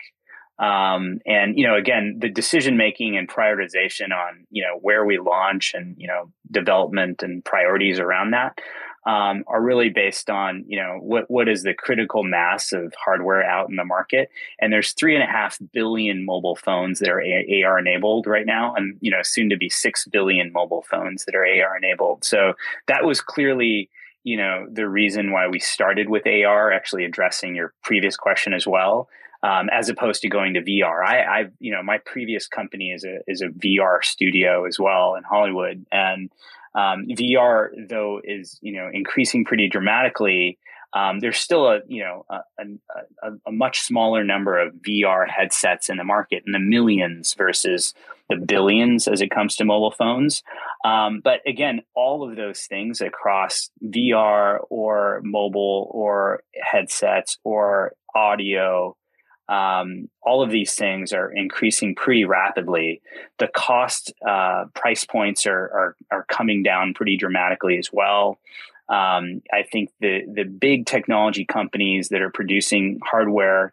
um, 0.60 1.20
and 1.24 1.56
you 1.56 1.66
know, 1.66 1.74
again, 1.74 2.18
the 2.20 2.28
decision 2.28 2.76
making 2.76 3.16
and 3.16 3.26
prioritization 3.26 4.12
on 4.12 4.46
you 4.50 4.62
know 4.62 4.78
where 4.80 5.06
we 5.06 5.18
launch 5.18 5.72
and 5.74 5.96
you 5.98 6.06
know 6.06 6.30
development 6.50 7.22
and 7.22 7.42
priorities 7.42 7.98
around 7.98 8.32
that 8.32 8.58
um, 9.06 9.44
are 9.46 9.62
really 9.62 9.88
based 9.88 10.28
on 10.28 10.64
you 10.66 10.76
know 10.76 10.98
what 11.00 11.30
what 11.30 11.48
is 11.48 11.62
the 11.62 11.74
critical 11.74 12.22
mass 12.22 12.72
of 12.72 12.92
hardware 13.02 13.42
out 13.42 13.70
in 13.70 13.76
the 13.76 13.84
market. 13.84 14.30
And 14.60 14.72
there's 14.72 14.92
three 14.92 15.14
and 15.14 15.22
a 15.22 15.26
half 15.26 15.58
billion 15.72 16.24
mobile 16.24 16.56
phones 16.56 16.98
that 16.98 17.08
are 17.08 17.20
AR 17.20 17.78
enabled 17.78 18.26
right 18.26 18.46
now, 18.46 18.74
and 18.74 18.96
you 19.00 19.10
know 19.10 19.22
soon 19.22 19.48
to 19.50 19.56
be 19.56 19.70
six 19.70 20.06
billion 20.06 20.52
mobile 20.52 20.84
phones 20.90 21.24
that 21.24 21.34
are 21.34 21.46
AR 21.46 21.76
enabled. 21.76 22.24
So 22.24 22.54
that 22.88 23.04
was 23.04 23.20
clearly 23.20 23.88
you 24.24 24.36
know 24.36 24.66
the 24.70 24.88
reason 24.88 25.32
why 25.32 25.48
we 25.48 25.60
started 25.60 26.08
with 26.08 26.26
AR, 26.26 26.72
actually 26.72 27.04
addressing 27.04 27.54
your 27.54 27.72
previous 27.82 28.16
question 28.16 28.52
as 28.52 28.66
well 28.66 29.08
um, 29.42 29.68
as 29.70 29.88
opposed 29.88 30.22
to 30.22 30.28
going 30.28 30.54
to 30.54 30.62
VR. 30.62 31.04
I, 31.04 31.22
I, 31.22 31.44
you 31.58 31.72
know, 31.72 31.82
my 31.82 31.98
previous 31.98 32.46
company 32.46 32.90
is 32.90 33.04
a 33.04 33.20
is 33.26 33.40
a 33.40 33.48
VR 33.48 34.04
studio 34.04 34.66
as 34.66 34.78
well 34.78 35.14
in 35.14 35.22
Hollywood, 35.22 35.86
and 35.90 36.30
um, 36.74 37.06
VR 37.08 37.68
though 37.88 38.20
is 38.22 38.58
you 38.62 38.72
know 38.72 38.88
increasing 38.92 39.44
pretty 39.44 39.68
dramatically. 39.68 40.58
Um, 40.92 41.20
there's 41.20 41.38
still 41.38 41.68
a 41.68 41.80
you 41.86 42.02
know 42.02 42.26
a, 42.30 42.40
a, 43.22 43.32
a, 43.46 43.52
much 43.52 43.80
smaller 43.80 44.24
number 44.24 44.58
of 44.58 44.74
VR 44.74 45.28
headsets 45.28 45.88
in 45.88 45.98
the 45.98 46.04
market 46.04 46.42
in 46.46 46.52
the 46.52 46.58
millions 46.58 47.34
versus 47.34 47.94
the 48.28 48.36
billions 48.36 49.06
as 49.08 49.20
it 49.20 49.30
comes 49.30 49.56
to 49.56 49.64
mobile 49.64 49.90
phones. 49.90 50.42
Um, 50.84 51.20
but 51.22 51.40
again, 51.46 51.82
all 51.94 52.28
of 52.28 52.36
those 52.36 52.62
things 52.62 53.00
across 53.00 53.70
VR 53.84 54.58
or 54.70 55.20
mobile 55.24 55.90
or 55.92 56.42
headsets 56.60 57.38
or 57.44 57.92
audio 58.14 58.96
um, 59.50 60.08
all 60.22 60.42
of 60.44 60.50
these 60.50 60.76
things 60.76 61.12
are 61.12 61.30
increasing 61.30 61.96
pretty 61.96 62.24
rapidly. 62.24 63.02
The 63.38 63.48
cost 63.48 64.12
uh, 64.26 64.66
price 64.74 65.04
points 65.04 65.44
are, 65.44 65.58
are, 65.58 65.96
are 66.12 66.24
coming 66.28 66.62
down 66.62 66.94
pretty 66.94 67.16
dramatically 67.16 67.76
as 67.76 67.92
well. 67.92 68.38
Um, 68.88 69.42
I 69.52 69.62
think 69.70 69.90
the 70.00 70.22
the 70.32 70.44
big 70.44 70.86
technology 70.86 71.44
companies 71.44 72.08
that 72.08 72.22
are 72.22 72.30
producing 72.30 73.00
hardware 73.04 73.72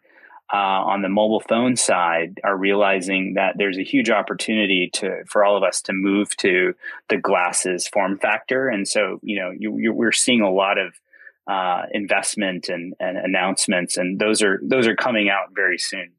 uh, 0.52 0.56
on 0.56 1.02
the 1.02 1.08
mobile 1.08 1.40
phone 1.40 1.76
side 1.76 2.40
are 2.42 2.56
realizing 2.56 3.34
that 3.34 3.56
there's 3.58 3.78
a 3.78 3.82
huge 3.82 4.10
opportunity 4.10 4.90
to 4.94 5.24
for 5.26 5.44
all 5.44 5.56
of 5.56 5.62
us 5.62 5.82
to 5.82 5.92
move 5.92 6.36
to 6.38 6.74
the 7.08 7.16
glasses 7.16 7.86
form 7.86 8.18
factor, 8.18 8.68
and 8.68 8.86
so 8.86 9.18
you 9.22 9.38
know 9.38 9.50
you, 9.50 9.76
you, 9.78 9.92
we're 9.92 10.12
seeing 10.12 10.40
a 10.40 10.50
lot 10.50 10.78
of 10.78 10.94
uh, 11.48 11.82
investment 11.92 12.68
and, 12.68 12.94
and 13.00 13.16
announcements, 13.16 13.96
and 13.96 14.20
those 14.20 14.42
are 14.42 14.60
those 14.62 14.86
are 14.86 14.94
coming 14.94 15.28
out 15.30 15.48
very 15.54 15.78
soon. 15.78 16.12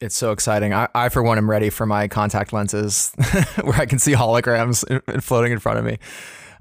It's 0.00 0.16
so 0.16 0.30
exciting. 0.30 0.72
I, 0.72 0.88
I, 0.94 1.08
for 1.08 1.24
one, 1.24 1.38
am 1.38 1.50
ready 1.50 1.70
for 1.70 1.84
my 1.84 2.06
contact 2.06 2.52
lenses 2.52 3.12
where 3.62 3.74
I 3.74 3.86
can 3.86 3.98
see 3.98 4.12
holograms 4.12 4.84
floating 5.22 5.50
in 5.50 5.58
front 5.58 5.80
of 5.80 5.84
me. 5.84 5.98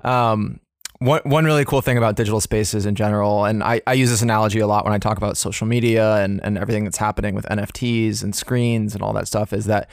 Um, 0.01 0.60
one, 0.98 1.22
one 1.25 1.46
really 1.46 1.63
cool 1.63 1.82
thing 1.82 2.00
about 2.00 2.15
digital 2.15 2.41
spaces 2.41 2.88
in 2.88 2.96
general, 2.96 3.46
and 3.46 3.62
I, 3.62 3.82
I 3.86 3.94
use 3.94 4.10
this 4.10 4.24
analogy 4.24 4.58
a 4.58 4.65
lot 4.65 4.84
when 4.84 4.94
I 4.94 4.98
talk 4.98 5.17
about 5.17 5.38
social 5.38 5.67
media 5.67 6.15
and, 6.15 6.44
and 6.44 6.58
everything 6.58 6.86
that's 6.86 6.98
happening 6.98 7.36
with 7.36 7.46
NFTs 7.46 8.24
and 8.24 8.36
screens 8.36 8.96
and 8.96 9.03
all 9.03 9.13
that 9.13 9.27
stuff, 9.27 9.53
is 9.53 9.65
that 9.65 9.88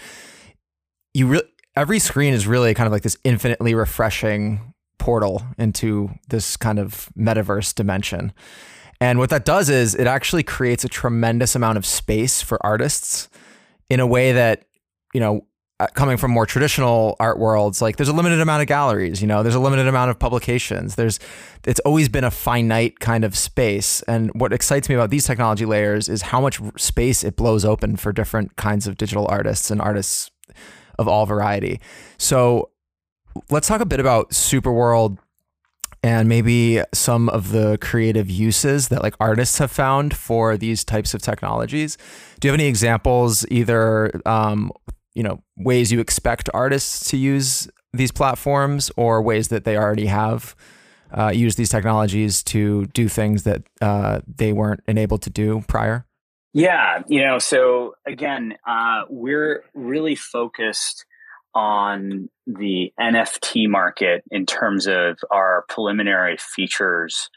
you 1.12 1.26
really 1.26 1.44
every 1.76 1.98
screen 1.98 2.32
is 2.32 2.46
really 2.46 2.72
kind 2.72 2.86
of 2.86 2.92
like 2.92 3.02
this 3.02 3.18
infinitely 3.24 3.74
refreshing 3.74 4.74
portal 5.04 5.42
into 5.58 6.08
this 6.30 6.56
kind 6.56 6.78
of 6.78 7.11
metaverse 7.14 7.75
dimension. 7.75 8.32
And 9.02 9.18
what 9.18 9.28
that 9.28 9.44
does 9.44 9.68
is 9.68 9.94
it 9.94 10.06
actually 10.06 10.42
creates 10.42 10.82
a 10.82 10.88
tremendous 10.88 11.54
amount 11.54 11.76
of 11.76 11.84
space 11.84 12.40
for 12.40 12.56
artists 12.64 13.28
in 13.90 14.00
a 14.00 14.06
way 14.06 14.32
that, 14.32 14.64
you 15.12 15.20
know, 15.20 15.46
uh, 15.78 15.88
coming 15.88 16.16
from 16.16 16.30
more 16.30 16.46
traditional 16.46 17.16
art 17.20 17.38
worlds, 17.38 17.82
like 17.82 17.96
there's 17.96 18.08
a 18.08 18.14
limited 18.14 18.40
amount 18.40 18.62
of 18.62 18.66
galleries, 18.66 19.20
you 19.20 19.26
know, 19.26 19.42
there's 19.42 19.54
a 19.54 19.61
limited 19.61 19.87
amount 19.87 20.11
of 20.11 20.18
publications. 20.18 20.94
There's, 20.94 21.20
it's 21.66 21.80
always 21.80 22.08
been 22.08 22.25
a 22.25 22.30
finite 22.30 22.99
kind 23.00 23.25
of 23.25 23.37
space. 23.37 24.00
And 24.08 24.30
what 24.32 24.54
excites 24.54 24.88
me 24.88 24.94
about 24.94 25.11
these 25.11 25.26
technology 25.26 25.66
layers 25.66 26.08
is 26.08 26.23
how 26.23 26.40
much 26.40 26.62
space 26.78 27.23
it 27.23 27.37
blows 27.37 27.66
open 27.66 27.96
for 27.96 28.11
different 28.11 28.56
kinds 28.56 28.87
of 28.87 28.96
digital 28.96 29.26
artists 29.28 29.70
and 29.70 29.82
artists 29.82 30.30
of 30.99 31.08
all 31.08 31.26
variety. 31.26 31.78
So 32.16 32.70
let's 33.50 33.69
talk 33.69 33.81
a 33.81 33.87
bit 33.87 34.00
about 34.00 34.31
Superworld 34.31 35.19
and 36.03 36.29
maybe 36.29 36.83
some 36.93 37.31
of 37.31 37.50
the 37.50 37.79
creative 37.81 38.29
uses 38.29 38.88
that 38.88 39.03
like 39.03 39.14
artists 39.19 39.57
have 39.59 39.71
found 39.71 40.14
for 40.14 40.57
these 40.57 40.85
types 40.85 41.14
of 41.14 41.23
technologies. 41.23 41.97
Do 42.41 42.47
you 42.47 42.53
have 42.53 42.61
any 42.61 42.69
examples, 42.69 43.47
either 43.50 44.21
um, 44.26 44.71
you 45.14 45.23
know 45.23 45.43
ways 45.57 45.91
you 45.91 46.00
expect 46.00 46.50
artists 46.53 47.09
to 47.11 47.17
use 47.17 47.69
these 47.95 48.12
platforms 48.12 48.91
or 48.97 49.23
ways 49.23 49.49
that 49.49 49.64
they 49.64 49.76
already 49.76 50.07
have 50.07 50.55
uh, 51.17 51.31
used 51.31 51.57
these 51.57 51.71
technologies 51.71 52.43
to 52.43 52.87
do 52.87 53.09
things 53.09 53.45
that 53.45 53.62
uh, 53.81 54.21
they 54.26 54.53
weren't 54.53 54.81
enabled 54.87 55.23
to 55.23 55.31
do 55.31 55.64
prior? 55.69 56.05
Yeah, 56.53 57.03
you 57.09 57.21
know, 57.23 57.38
so 57.38 57.95
again, 58.07 58.57
uh, 58.67 59.05
we're 59.09 59.64
really 59.75 60.14
focused 60.14 61.07
on 61.54 62.28
the 62.46 62.92
NFT 63.00 63.68
market 63.68 64.25
in 64.30 64.44
terms 64.44 64.87
of 64.87 65.18
our 65.30 65.64
preliminary 65.68 66.37
features 66.37 67.30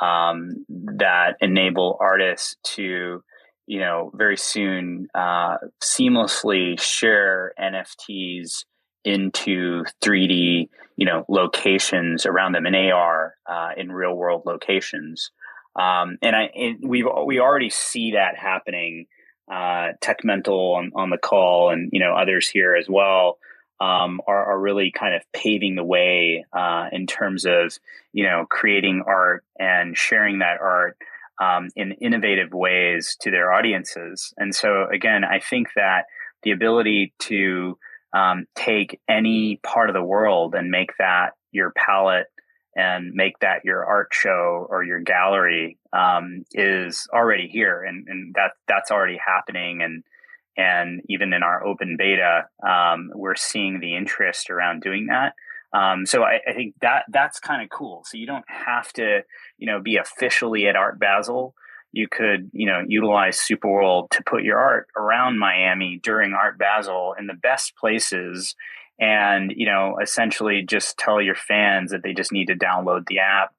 um, 0.00 0.64
that 0.68 1.36
enable 1.40 1.96
artists 2.00 2.56
to, 2.74 3.22
you 3.66 3.80
know, 3.80 4.10
very 4.14 4.36
soon 4.36 5.08
uh, 5.14 5.56
seamlessly 5.82 6.80
share 6.80 7.52
NFTs 7.60 8.64
into 9.04 9.84
3D, 10.02 10.68
you 10.96 11.06
know, 11.06 11.24
locations 11.28 12.26
around 12.26 12.52
them 12.52 12.66
in 12.66 12.74
AR, 12.74 13.34
uh, 13.46 13.70
in 13.76 13.92
real 13.92 14.14
world 14.14 14.42
locations. 14.46 15.30
Um, 15.76 16.18
and 16.22 16.36
I, 16.36 16.50
we've 16.82 17.06
we 17.26 17.40
already 17.40 17.70
see 17.70 18.12
that 18.12 18.36
happening. 18.36 19.06
Uh, 19.50 19.88
Tech 20.00 20.24
Mental 20.24 20.74
on, 20.74 20.92
on 20.94 21.10
the 21.10 21.18
call, 21.18 21.70
and 21.70 21.90
you 21.92 22.00
know 22.00 22.14
others 22.14 22.48
here 22.48 22.76
as 22.76 22.86
well 22.88 23.38
um, 23.80 24.20
are, 24.26 24.52
are, 24.52 24.58
really 24.58 24.90
kind 24.90 25.14
of 25.14 25.22
paving 25.32 25.74
the 25.74 25.84
way 25.84 26.44
uh, 26.52 26.88
in 26.92 27.06
terms 27.06 27.44
of 27.44 27.76
you 28.12 28.24
know 28.24 28.46
creating 28.48 29.02
art 29.06 29.44
and 29.58 29.96
sharing 29.96 30.38
that 30.38 30.60
art 30.60 30.96
um, 31.40 31.68
in 31.74 31.92
innovative 31.92 32.52
ways 32.52 33.16
to 33.20 33.30
their 33.30 33.52
audiences. 33.52 34.32
And 34.36 34.54
so 34.54 34.86
again, 34.92 35.24
I 35.24 35.40
think 35.40 35.68
that 35.76 36.06
the 36.42 36.52
ability 36.52 37.12
to 37.20 37.78
um, 38.14 38.46
take 38.54 39.00
any 39.08 39.56
part 39.62 39.90
of 39.90 39.94
the 39.94 40.04
world 40.04 40.54
and 40.54 40.70
make 40.70 40.96
that 40.98 41.32
your 41.50 41.72
palette 41.72 42.26
and 42.76 43.12
make 43.14 43.38
that 43.40 43.64
your 43.64 43.84
art 43.84 44.08
show 44.12 44.66
or 44.68 44.84
your 44.84 45.00
gallery 45.00 45.78
um, 45.92 46.44
is 46.52 47.08
already 47.12 47.48
here 47.48 47.82
and, 47.82 48.08
and 48.08 48.34
that 48.34 48.52
that's 48.66 48.90
already 48.90 49.18
happening 49.24 49.82
and 49.82 50.02
and 50.56 51.02
even 51.08 51.32
in 51.32 51.42
our 51.42 51.64
open 51.66 51.96
beta 51.98 52.46
um, 52.66 53.10
we're 53.14 53.34
seeing 53.34 53.80
the 53.80 53.96
interest 53.96 54.50
around 54.50 54.82
doing 54.82 55.06
that. 55.06 55.34
Um, 55.72 56.06
so 56.06 56.22
I, 56.22 56.38
I, 56.48 56.52
think 56.52 56.74
that 56.82 57.04
that's 57.08 57.40
kind 57.40 57.60
of 57.60 57.68
cool. 57.68 58.04
So 58.06 58.16
you 58.16 58.26
don't 58.26 58.44
have 58.46 58.92
to 58.94 59.22
you 59.58 59.66
know 59.66 59.80
be 59.80 59.96
officially 59.96 60.68
at 60.68 60.76
art 60.76 61.00
basel. 61.00 61.54
You 61.92 62.06
could 62.08 62.50
you 62.52 62.66
know 62.66 62.82
utilize 62.86 63.38
superworld 63.38 64.10
to 64.10 64.22
put 64.22 64.44
your 64.44 64.58
art 64.58 64.86
around 64.96 65.38
miami 65.38 65.98
during 66.02 66.32
art 66.32 66.58
basel 66.58 67.14
in 67.18 67.26
the 67.26 67.34
best 67.34 67.76
places 67.76 68.54
and 68.98 69.52
you 69.56 69.66
know 69.66 69.98
essentially 70.00 70.62
just 70.62 70.96
tell 70.98 71.20
your 71.20 71.34
fans 71.34 71.90
that 71.90 72.02
they 72.02 72.14
just 72.14 72.32
need 72.32 72.46
to 72.46 72.54
download 72.54 73.06
the 73.06 73.18
app 73.18 73.52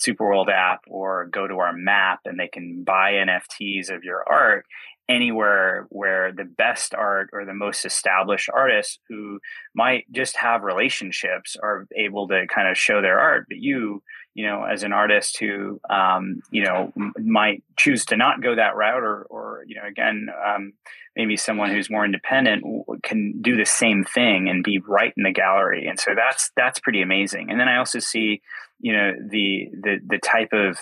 superworld 0.00 0.48
app 0.48 0.80
or 0.88 1.26
go 1.26 1.46
to 1.46 1.58
our 1.58 1.72
map 1.72 2.20
and 2.24 2.38
they 2.38 2.48
can 2.48 2.84
buy 2.84 3.12
nfts 3.12 3.94
of 3.94 4.04
your 4.04 4.24
art 4.26 4.64
anywhere 5.08 5.86
where 5.88 6.32
the 6.32 6.44
best 6.44 6.94
art 6.94 7.30
or 7.32 7.44
the 7.44 7.54
most 7.54 7.84
established 7.84 8.50
artists 8.52 8.98
who 9.08 9.40
might 9.74 10.04
just 10.12 10.36
have 10.36 10.62
relationships 10.62 11.56
are 11.62 11.86
able 11.96 12.28
to 12.28 12.46
kind 12.46 12.68
of 12.68 12.76
show 12.76 13.00
their 13.00 13.18
art. 13.18 13.46
But 13.48 13.58
you 13.58 14.02
you 14.34 14.46
know 14.46 14.64
as 14.64 14.82
an 14.82 14.92
artist 14.92 15.38
who 15.38 15.80
um, 15.90 16.40
you 16.50 16.64
know 16.64 16.92
m- 16.96 17.12
might 17.18 17.62
choose 17.76 18.04
to 18.06 18.16
not 18.16 18.42
go 18.42 18.54
that 18.54 18.76
route 18.76 19.02
or 19.02 19.26
or 19.30 19.64
you 19.66 19.76
know 19.76 19.86
again 19.86 20.28
um, 20.46 20.74
maybe 21.16 21.36
someone 21.36 21.70
who's 21.70 21.90
more 21.90 22.04
independent 22.04 22.64
can 23.02 23.40
do 23.42 23.56
the 23.56 23.66
same 23.66 24.04
thing 24.04 24.48
and 24.48 24.62
be 24.62 24.78
right 24.78 25.12
in 25.16 25.24
the 25.24 25.32
gallery. 25.32 25.86
And 25.88 25.98
so 25.98 26.12
that's 26.14 26.50
that's 26.56 26.78
pretty 26.78 27.02
amazing. 27.02 27.50
And 27.50 27.58
then 27.58 27.68
i 27.68 27.78
also 27.78 27.98
see 27.98 28.40
you 28.80 28.92
know 28.92 29.12
the 29.30 29.68
the 29.82 29.98
the 30.06 30.18
type 30.18 30.52
of 30.52 30.78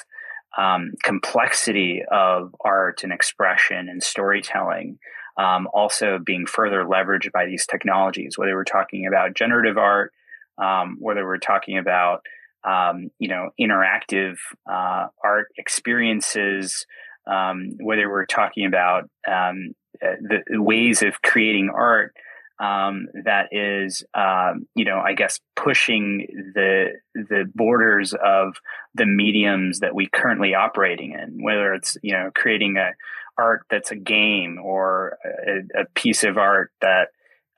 um, 0.58 0.92
complexity 1.02 2.02
of 2.10 2.54
art 2.60 3.02
and 3.02 3.12
expression 3.12 3.88
and 3.88 4.02
storytelling 4.02 4.98
um, 5.36 5.68
also 5.72 6.18
being 6.18 6.46
further 6.46 6.84
leveraged 6.84 7.30
by 7.32 7.46
these 7.46 7.66
technologies, 7.66 8.38
whether 8.38 8.54
we're 8.54 8.64
talking 8.64 9.06
about 9.06 9.34
generative 9.34 9.76
art, 9.76 10.12
um, 10.58 10.96
whether 10.98 11.24
we're 11.26 11.38
talking 11.38 11.78
about 11.78 12.22
um, 12.64 13.10
you 13.18 13.28
know 13.28 13.50
interactive 13.60 14.36
uh, 14.70 15.08
art 15.22 15.48
experiences, 15.58 16.86
um, 17.26 17.72
whether 17.80 18.08
we're 18.08 18.26
talking 18.26 18.66
about 18.66 19.04
um, 19.28 19.74
the 20.00 20.42
ways 20.62 21.02
of 21.02 21.20
creating 21.22 21.70
art 21.74 22.14
um, 22.58 23.08
that 23.24 23.48
is, 23.52 24.02
um, 24.14 24.66
you 24.74 24.84
know, 24.84 24.98
I 24.98 25.12
guess 25.12 25.40
pushing 25.54 26.26
the 26.54 26.92
the 27.14 27.50
borders 27.54 28.14
of 28.14 28.56
the 28.94 29.06
mediums 29.06 29.80
that 29.80 29.94
we 29.94 30.08
currently 30.08 30.54
operating 30.54 31.12
in, 31.12 31.42
whether 31.42 31.74
it's 31.74 31.98
you 32.02 32.12
know 32.12 32.30
creating 32.34 32.76
a 32.78 32.92
art 33.38 33.62
that's 33.70 33.90
a 33.90 33.96
game 33.96 34.58
or 34.62 35.18
a, 35.24 35.82
a 35.82 35.84
piece 35.94 36.24
of 36.24 36.38
art 36.38 36.72
that 36.80 37.08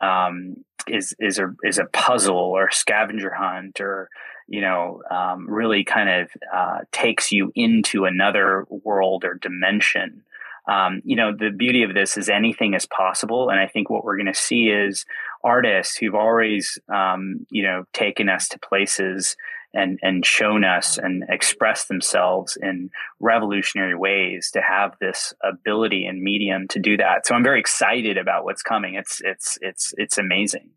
um, 0.00 0.57
is 0.88 1.14
is 1.19 1.38
a 1.38 1.55
is 1.62 1.78
a 1.78 1.87
puzzle 1.87 2.37
or 2.37 2.71
scavenger 2.71 3.33
hunt 3.33 3.81
or 3.81 4.09
you 4.49 4.61
know 4.61 5.02
um, 5.11 5.49
really 5.49 5.85
kind 5.85 6.09
of 6.09 6.31
uh, 6.52 6.78
takes 6.93 7.31
you 7.31 7.52
into 7.55 8.05
another 8.05 8.64
world 8.69 9.25
or 9.25 9.35
dimension 9.35 10.25
um, 10.68 11.00
you 11.04 11.16
know, 11.16 11.34
the 11.34 11.50
beauty 11.50 11.82
of 11.82 11.94
this 11.94 12.16
is 12.18 12.28
anything 12.28 12.75
is 12.75 12.87
possible. 12.87 13.48
And 13.48 13.58
I 13.58 13.66
think 13.66 13.88
what 13.88 14.04
we're 14.04 14.16
going 14.16 14.26
to 14.26 14.34
see 14.34 14.68
is 14.68 15.06
artists 15.42 15.96
who've 15.96 16.14
always, 16.14 16.78
um, 16.94 17.46
you 17.50 17.62
know, 17.62 17.84
taken 17.94 18.28
us 18.28 18.48
to 18.50 18.58
places 18.58 19.34
and, 19.72 19.98
and 20.02 20.25
shown 20.25 20.64
us 20.64 20.98
and 20.98 21.25
expressed 21.30 21.88
themselves 21.88 22.58
in 22.60 22.90
revolutionary 23.18 23.94
ways 23.94 24.50
to 24.52 24.60
have 24.60 24.94
this 25.00 25.32
ability 25.42 26.04
and 26.04 26.22
medium 26.22 26.68
to 26.68 26.78
do 26.78 26.96
that. 26.98 27.26
So 27.26 27.34
I'm 27.34 27.44
very 27.44 27.60
excited 27.60 28.18
about 28.18 28.44
what's 28.44 28.62
coming. 28.62 28.94
It's, 28.94 29.22
it's, 29.25 29.58
it's, 29.62 29.94
it's 29.96 30.18
amazing. 30.18 30.70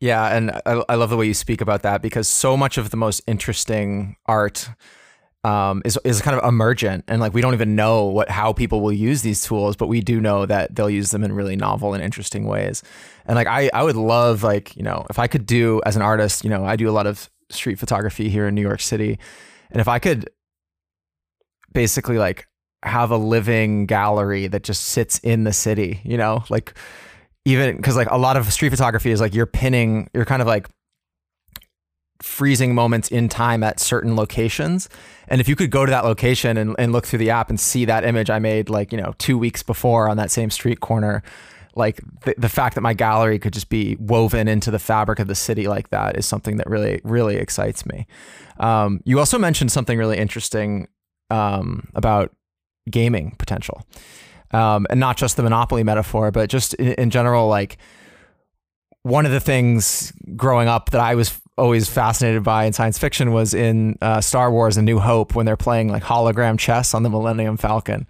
Yeah. 0.00 0.34
And 0.34 0.50
I, 0.66 0.82
I 0.88 0.94
love 0.96 1.10
the 1.10 1.16
way 1.16 1.26
you 1.26 1.34
speak 1.34 1.60
about 1.60 1.82
that 1.82 2.02
because 2.02 2.28
so 2.28 2.56
much 2.56 2.76
of 2.76 2.90
the 2.90 2.96
most 2.96 3.22
interesting 3.26 4.16
art 4.26 4.68
um, 5.44 5.82
is 5.84 5.98
is 6.04 6.20
kind 6.20 6.38
of 6.38 6.44
emergent, 6.46 7.04
and 7.08 7.20
like 7.20 7.34
we 7.34 7.40
don't 7.40 7.54
even 7.54 7.74
know 7.74 8.04
what 8.04 8.30
how 8.30 8.52
people 8.52 8.80
will 8.80 8.92
use 8.92 9.22
these 9.22 9.44
tools, 9.44 9.76
but 9.76 9.88
we 9.88 10.00
do 10.00 10.20
know 10.20 10.46
that 10.46 10.74
they'll 10.74 10.90
use 10.90 11.10
them 11.10 11.24
in 11.24 11.32
really 11.32 11.56
novel 11.56 11.94
and 11.94 12.02
interesting 12.02 12.46
ways. 12.46 12.82
And 13.26 13.34
like 13.34 13.48
I 13.48 13.68
I 13.74 13.82
would 13.82 13.96
love 13.96 14.42
like 14.42 14.76
you 14.76 14.82
know 14.82 15.04
if 15.10 15.18
I 15.18 15.26
could 15.26 15.46
do 15.46 15.80
as 15.84 15.96
an 15.96 16.02
artist, 16.02 16.44
you 16.44 16.50
know 16.50 16.64
I 16.64 16.76
do 16.76 16.88
a 16.88 16.92
lot 16.92 17.06
of 17.06 17.28
street 17.50 17.78
photography 17.78 18.28
here 18.28 18.46
in 18.46 18.54
New 18.54 18.62
York 18.62 18.80
City, 18.80 19.18
and 19.70 19.80
if 19.80 19.88
I 19.88 19.98
could 19.98 20.30
basically 21.72 22.18
like 22.18 22.46
have 22.84 23.10
a 23.10 23.16
living 23.16 23.86
gallery 23.86 24.46
that 24.46 24.62
just 24.62 24.84
sits 24.84 25.18
in 25.20 25.44
the 25.44 25.52
city, 25.52 26.00
you 26.04 26.16
know, 26.16 26.44
like 26.50 26.74
even 27.44 27.76
because 27.76 27.96
like 27.96 28.10
a 28.10 28.18
lot 28.18 28.36
of 28.36 28.52
street 28.52 28.70
photography 28.70 29.10
is 29.10 29.20
like 29.20 29.34
you're 29.34 29.46
pinning, 29.46 30.08
you're 30.14 30.24
kind 30.24 30.42
of 30.42 30.48
like 30.48 30.68
freezing 32.22 32.74
moments 32.74 33.08
in 33.08 33.28
time 33.28 33.62
at 33.62 33.80
certain 33.80 34.16
locations. 34.16 34.88
And 35.28 35.40
if 35.40 35.48
you 35.48 35.56
could 35.56 35.70
go 35.70 35.84
to 35.84 35.90
that 35.90 36.04
location 36.04 36.56
and, 36.56 36.76
and 36.78 36.92
look 36.92 37.06
through 37.06 37.18
the 37.18 37.30
app 37.30 37.50
and 37.50 37.58
see 37.58 37.84
that 37.84 38.04
image 38.04 38.30
I 38.30 38.38
made 38.38 38.70
like, 38.70 38.92
you 38.92 38.98
know, 38.98 39.14
two 39.18 39.36
weeks 39.36 39.62
before 39.62 40.08
on 40.08 40.16
that 40.16 40.30
same 40.30 40.50
street 40.50 40.80
corner, 40.80 41.22
like 41.74 42.00
the, 42.24 42.34
the 42.38 42.48
fact 42.48 42.74
that 42.74 42.82
my 42.82 42.94
gallery 42.94 43.38
could 43.38 43.52
just 43.52 43.68
be 43.68 43.96
woven 43.98 44.46
into 44.46 44.70
the 44.70 44.78
fabric 44.78 45.18
of 45.18 45.26
the 45.26 45.34
city 45.34 45.66
like 45.66 45.90
that 45.90 46.16
is 46.16 46.26
something 46.26 46.58
that 46.58 46.68
really, 46.68 47.00
really 47.04 47.36
excites 47.36 47.86
me. 47.86 48.06
Um, 48.60 49.00
you 49.04 49.18
also 49.18 49.38
mentioned 49.38 49.72
something 49.72 49.98
really 49.98 50.18
interesting 50.18 50.88
um, 51.30 51.88
about 51.94 52.34
gaming 52.90 53.34
potential. 53.38 53.82
Um, 54.50 54.86
and 54.90 55.00
not 55.00 55.16
just 55.16 55.36
the 55.36 55.42
monopoly 55.42 55.82
metaphor, 55.82 56.30
but 56.30 56.50
just 56.50 56.74
in, 56.74 56.92
in 56.94 57.10
general, 57.10 57.48
like 57.48 57.78
one 59.02 59.24
of 59.24 59.32
the 59.32 59.40
things 59.40 60.12
growing 60.36 60.68
up 60.68 60.90
that 60.90 61.00
I 61.00 61.14
was 61.14 61.40
always 61.58 61.88
fascinated 61.88 62.42
by 62.42 62.64
in 62.64 62.72
science 62.72 62.98
fiction 62.98 63.32
was 63.32 63.54
in 63.54 63.98
uh, 64.00 64.20
Star 64.20 64.50
Wars: 64.50 64.76
A 64.76 64.82
New 64.82 64.98
Hope 64.98 65.34
when 65.34 65.46
they're 65.46 65.56
playing 65.56 65.88
like 65.88 66.02
hologram 66.02 66.58
chess 66.58 66.94
on 66.94 67.02
the 67.02 67.10
Millennium 67.10 67.56
Falcon. 67.56 68.06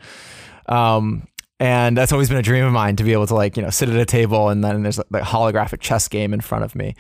Um, 0.67 1.27
and 1.61 1.97
that's 1.97 2.13
always 2.13 2.29
been 2.29 2.39
a 2.39 2.43
dream 2.43 2.65
of 2.65 2.73
mine 2.73 2.97
to 2.97 3.05
be 3.05 3.13
able 3.13 3.27
to 3.27 3.35
like 3.35 3.57
you 3.57 3.63
know 3.63 3.71
sit 3.71 3.89
at 3.89 3.97
a 3.97 4.05
table 4.05 4.49
and 4.49 4.65
then 4.65 4.83
there's 4.83 4.99
like 4.99 5.23
a 5.23 5.27
holographic 5.27 5.81
chess 5.81 6.09
game 6.09 6.35
in 6.35 6.41
front 6.41 6.65
of 6.65 6.75
me. 6.75 6.95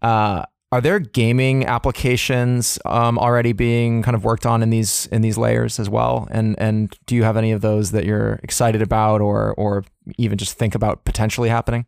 Uh, 0.00 0.44
are 0.70 0.80
there 0.82 0.98
gaming 0.98 1.64
applications 1.64 2.78
um, 2.84 3.18
already 3.18 3.52
being 3.52 4.02
kind 4.02 4.14
of 4.14 4.24
worked 4.24 4.44
on 4.44 4.62
in 4.62 4.70
these 4.70 5.06
in 5.06 5.22
these 5.22 5.38
layers 5.38 5.78
as 5.78 5.88
well? 5.88 6.28
And 6.30 6.58
and 6.58 6.94
do 7.06 7.16
you 7.16 7.22
have 7.22 7.36
any 7.36 7.52
of 7.52 7.62
those 7.62 7.90
that 7.92 8.04
you're 8.04 8.40
excited 8.42 8.82
about 8.82 9.20
or 9.20 9.54
or 9.54 9.84
even 10.18 10.36
just 10.36 10.58
think 10.58 10.74
about 10.74 11.04
potentially 11.04 11.48
happening? 11.48 11.86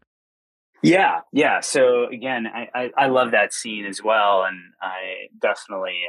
Yeah, 0.82 1.20
yeah. 1.32 1.60
So 1.60 2.06
again, 2.06 2.46
I, 2.46 2.68
I, 2.74 2.90
I, 2.96 3.06
love 3.08 3.32
that 3.32 3.52
scene 3.52 3.84
as 3.84 4.02
well, 4.02 4.44
and 4.44 4.58
I 4.80 5.28
definitely, 5.38 6.00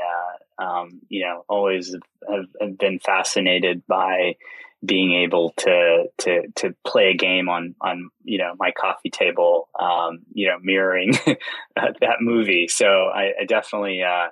uh, 0.60 0.63
um, 0.63 1.01
you 1.10 1.25
know, 1.25 1.43
always 1.49 1.93
have, 2.29 2.45
have, 2.60 2.77
been 2.77 2.99
fascinated 2.99 3.84
by 3.86 4.36
being 4.84 5.12
able 5.13 5.51
to 5.57 6.05
to 6.19 6.47
to 6.55 6.75
play 6.88 7.10
a 7.10 7.13
game 7.13 7.49
on 7.49 7.75
on 7.81 8.10
you 8.23 8.38
know 8.38 8.53
my 8.60 8.71
coffee 8.71 9.10
table, 9.10 9.67
um, 9.77 10.19
you 10.34 10.47
know, 10.47 10.57
mirroring 10.62 11.12
that 11.75 12.17
movie. 12.21 12.67
So 12.67 12.88
I, 12.88 13.34
I 13.41 13.45
definitely. 13.45 14.03
Uh, 14.03 14.27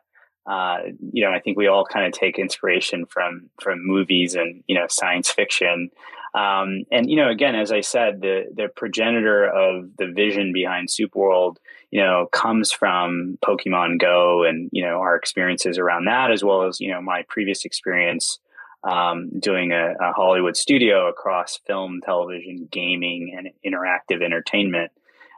uh, 0.49 0.78
you 1.13 1.23
know, 1.23 1.32
I 1.32 1.39
think 1.39 1.58
we 1.58 1.67
all 1.67 1.86
kind 1.86 2.08
of 2.08 2.13
take 2.13 2.39
inspiration 2.39 3.06
from 3.06 3.52
from 3.62 3.86
movies 3.86 4.34
and 4.34 4.63
you 4.67 4.73
know 4.73 4.88
science 4.89 5.30
fiction, 5.30 5.91
um, 6.34 6.84
and 6.92 7.10
you 7.10 7.15
know, 7.15 7.30
again, 7.30 7.56
as 7.56 7.72
I 7.72 7.82
said, 7.82 8.22
the 8.22 8.46
the 8.54 8.68
progenitor 8.68 9.46
of 9.46 9.96
the 9.98 10.08
vision 10.08 10.54
behind 10.54 10.89
Superworld, 10.89 11.58
you 11.92 12.02
know, 12.02 12.28
comes 12.32 12.72
from 12.72 13.38
Pokemon 13.44 14.00
Go, 14.00 14.44
and 14.44 14.70
you 14.72 14.84
know 14.84 15.00
our 15.00 15.15
experiences 15.15 15.78
around 15.78 16.06
that, 16.06 16.32
as 16.32 16.44
well 16.44 16.63
as 16.63 16.80
you 16.80 16.92
know 16.92 17.02
my 17.02 17.24
previous 17.28 17.65
experience 17.65 18.39
um, 18.84 19.30
doing 19.39 19.72
a, 19.72 19.96
a, 20.00 20.13
Hollywood 20.13 20.56
studio 20.56 21.10
across 21.10 21.60
film, 21.68 22.00
television, 22.02 22.68
gaming, 22.72 23.36
and 23.38 23.50
interactive 23.65 24.24
entertainment. 24.24 24.92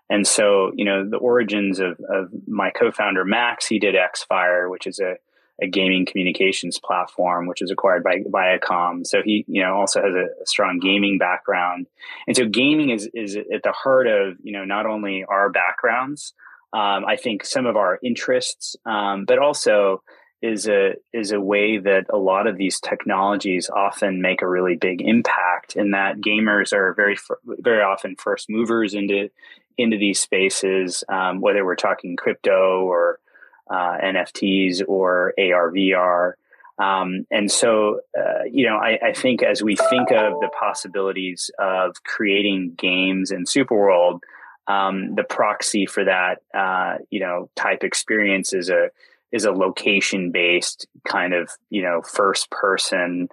And 0.09 0.27
so, 0.27 0.71
you 0.75 0.85
know, 0.85 1.09
the 1.09 1.17
origins 1.17 1.79
of, 1.79 1.99
of 2.07 2.29
my 2.47 2.69
co-founder 2.69 3.25
Max, 3.25 3.65
he 3.65 3.79
did 3.79 3.95
Xfire, 3.95 4.69
which 4.69 4.85
is 4.85 4.99
a 4.99 5.15
a 5.61 5.67
gaming 5.67 6.05
communications 6.05 6.79
platform, 6.79 7.45
which 7.45 7.61
was 7.61 7.71
acquired 7.71 8.03
by 8.03 8.23
Viacom. 8.27 9.05
So 9.05 9.21
he, 9.23 9.45
you 9.47 9.61
know, 9.61 9.75
also 9.75 10.01
has 10.01 10.13
a, 10.13 10.45
strong 10.45 10.79
gaming 10.79 11.17
background. 11.17 11.87
And 12.27 12.35
so 12.35 12.47
gaming 12.47 12.89
is, 12.89 13.07
is 13.13 13.35
at 13.35 13.63
the 13.63 13.71
heart 13.71 14.07
of, 14.07 14.37
you 14.41 14.51
know, 14.51 14.65
not 14.65 14.85
only 14.85 15.23
our 15.23 15.51
backgrounds, 15.51 16.33
um, 16.73 17.05
I 17.05 17.15
think 17.15 17.45
some 17.45 17.65
of 17.65 17.75
our 17.75 17.99
interests, 18.03 18.75
um, 18.85 19.25
but 19.25 19.39
also 19.39 20.03
is 20.41 20.67
a 20.67 20.93
is 21.13 21.31
a 21.31 21.39
way 21.39 21.77
that 21.77 22.05
a 22.11 22.17
lot 22.17 22.47
of 22.47 22.57
these 22.57 22.79
technologies 22.79 23.69
often 23.69 24.21
make 24.21 24.41
a 24.41 24.49
really 24.49 24.75
big 24.75 25.01
impact. 25.01 25.75
In 25.75 25.91
that 25.91 26.17
gamers 26.17 26.73
are 26.73 26.93
very 26.95 27.17
very 27.45 27.83
often 27.83 28.15
first 28.15 28.49
movers 28.49 28.93
into 28.93 29.29
into 29.77 29.97
these 29.97 30.19
spaces, 30.19 31.03
um, 31.09 31.41
whether 31.41 31.63
we're 31.63 31.75
talking 31.75 32.15
crypto 32.15 32.83
or 32.83 33.19
uh, 33.71 33.97
NFTs 34.03 34.83
or 34.87 35.33
AR 35.37 35.71
VR. 35.71 36.33
Um, 36.77 37.25
and 37.31 37.49
so, 37.51 38.01
uh, 38.17 38.43
you 38.51 38.65
know, 38.65 38.77
I, 38.77 38.97
I, 39.03 39.13
think 39.13 39.43
as 39.43 39.61
we 39.61 39.75
think 39.75 40.11
of 40.11 40.39
the 40.39 40.49
possibilities 40.59 41.51
of 41.59 42.03
creating 42.03 42.73
games 42.75 43.29
in 43.29 43.43
Superworld, 43.43 44.21
um, 44.67 45.13
the 45.13 45.23
proxy 45.23 45.85
for 45.85 46.03
that, 46.05 46.39
uh, 46.55 46.97
you 47.11 47.19
know, 47.19 47.49
type 47.55 47.83
experience 47.83 48.53
is 48.53 48.69
a 48.69 48.89
is 49.31 49.45
a 49.45 49.51
location 49.51 50.31
based 50.31 50.87
kind 51.07 51.33
of 51.33 51.51
you 51.69 51.81
know 51.81 52.01
first 52.01 52.49
person 52.49 53.29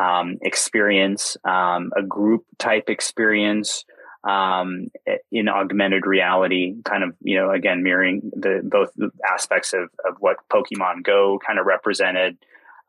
um, 0.00 0.38
experience, 0.42 1.36
um, 1.44 1.92
a 1.96 2.02
group 2.02 2.44
type 2.58 2.88
experience 2.88 3.84
um, 4.24 4.88
in 5.30 5.48
augmented 5.48 6.06
reality, 6.06 6.76
kind 6.84 7.04
of 7.04 7.14
you 7.20 7.36
know 7.36 7.50
again 7.50 7.82
mirroring 7.82 8.30
the 8.34 8.60
both 8.62 8.90
aspects 9.28 9.72
of 9.72 9.90
of 10.08 10.16
what 10.20 10.36
Pokemon 10.48 11.02
Go 11.02 11.38
kind 11.44 11.58
of 11.58 11.66
represented, 11.66 12.38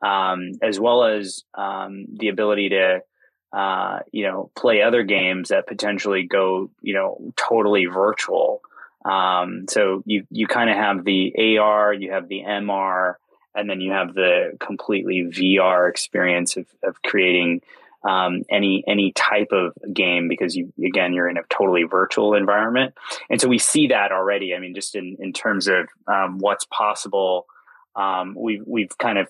um, 0.02 0.52
as 0.62 0.78
well 0.78 1.04
as 1.04 1.42
um, 1.54 2.06
the 2.16 2.28
ability 2.28 2.70
to 2.70 3.02
uh, 3.54 4.00
you 4.10 4.24
know, 4.24 4.50
play 4.56 4.82
other 4.82 5.04
games 5.04 5.50
that 5.50 5.68
potentially 5.68 6.24
go, 6.24 6.70
you 6.82 6.92
know, 6.92 7.32
totally 7.36 7.86
virtual. 7.86 8.60
Um, 9.04 9.66
so 9.68 10.02
you 10.06 10.26
you 10.28 10.48
kind 10.48 10.70
of 10.70 10.76
have 10.76 11.04
the 11.04 11.58
AR, 11.58 11.94
you 11.94 12.10
have 12.10 12.26
the 12.26 12.42
MR, 12.42 13.14
and 13.54 13.70
then 13.70 13.80
you 13.80 13.92
have 13.92 14.12
the 14.12 14.56
completely 14.58 15.22
VR 15.30 15.88
experience 15.88 16.56
of, 16.56 16.66
of 16.82 17.00
creating 17.02 17.62
um, 18.04 18.42
any 18.50 18.84
any 18.86 19.12
type 19.12 19.52
of 19.52 19.72
game 19.92 20.28
because 20.28 20.54
you 20.54 20.72
again 20.84 21.12
you're 21.12 21.28
in 21.28 21.36
a 21.36 21.42
totally 21.48 21.84
virtual 21.84 22.34
environment, 22.34 22.94
and 23.30 23.40
so 23.40 23.48
we 23.48 23.58
see 23.58 23.88
that 23.88 24.12
already. 24.12 24.54
I 24.54 24.58
mean, 24.58 24.74
just 24.74 24.94
in 24.94 25.16
in 25.20 25.32
terms 25.32 25.68
of 25.68 25.88
um, 26.06 26.38
what's 26.38 26.66
possible 26.66 27.46
um, 27.96 28.34
we've 28.36 28.62
we've 28.66 28.96
kind 28.98 29.18
of 29.18 29.28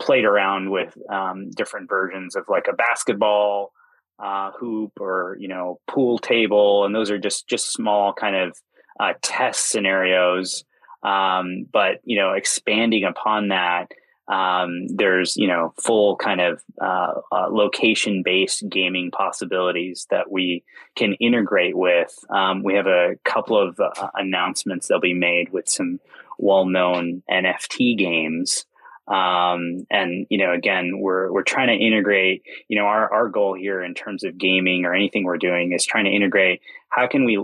played 0.00 0.24
around 0.24 0.70
with 0.70 0.96
um, 1.10 1.50
different 1.50 1.88
versions 1.88 2.34
of 2.34 2.46
like 2.48 2.66
a 2.68 2.72
basketball 2.72 3.72
uh, 4.18 4.52
hoop 4.52 4.92
or 5.00 5.36
you 5.38 5.48
know 5.48 5.80
pool 5.86 6.18
table, 6.18 6.84
and 6.84 6.94
those 6.94 7.10
are 7.10 7.18
just 7.18 7.46
just 7.46 7.72
small 7.72 8.12
kind 8.14 8.36
of 8.36 8.56
uh, 8.98 9.12
test 9.22 9.68
scenarios. 9.68 10.64
Um, 11.02 11.66
but 11.70 12.00
you 12.04 12.18
know, 12.18 12.32
expanding 12.32 13.04
upon 13.04 13.48
that, 13.48 13.92
um, 14.28 14.88
there's 14.88 15.36
you 15.36 15.46
know 15.46 15.72
full 15.80 16.16
kind 16.16 16.40
of 16.40 16.62
uh, 16.80 17.12
uh 17.32 17.48
location 17.50 18.22
based 18.24 18.64
gaming 18.68 19.10
possibilities 19.10 20.06
that 20.10 20.30
we 20.30 20.64
can 20.96 21.14
integrate 21.14 21.76
with. 21.76 22.12
Um, 22.30 22.62
we 22.62 22.74
have 22.74 22.86
a 22.86 23.16
couple 23.24 23.56
of 23.56 23.78
uh, 23.78 24.10
announcements 24.14 24.88
that'll 24.88 25.00
be 25.00 25.14
made 25.14 25.52
with 25.52 25.68
some 25.68 26.00
well-known 26.38 27.22
NFT 27.30 27.96
games. 27.96 28.66
Um, 29.08 29.86
and 29.88 30.26
you 30.28 30.38
know, 30.38 30.52
again, 30.52 30.98
we're 30.98 31.32
we're 31.32 31.44
trying 31.44 31.68
to 31.68 31.84
integrate. 31.84 32.42
You 32.68 32.78
know, 32.78 32.86
our 32.86 33.12
our 33.12 33.28
goal 33.28 33.54
here 33.54 33.82
in 33.82 33.94
terms 33.94 34.24
of 34.24 34.36
gaming 34.36 34.84
or 34.84 34.94
anything 34.94 35.24
we're 35.24 35.38
doing 35.38 35.72
is 35.72 35.84
trying 35.84 36.06
to 36.06 36.10
integrate. 36.10 36.60
How 36.88 37.06
can 37.06 37.24
we 37.24 37.40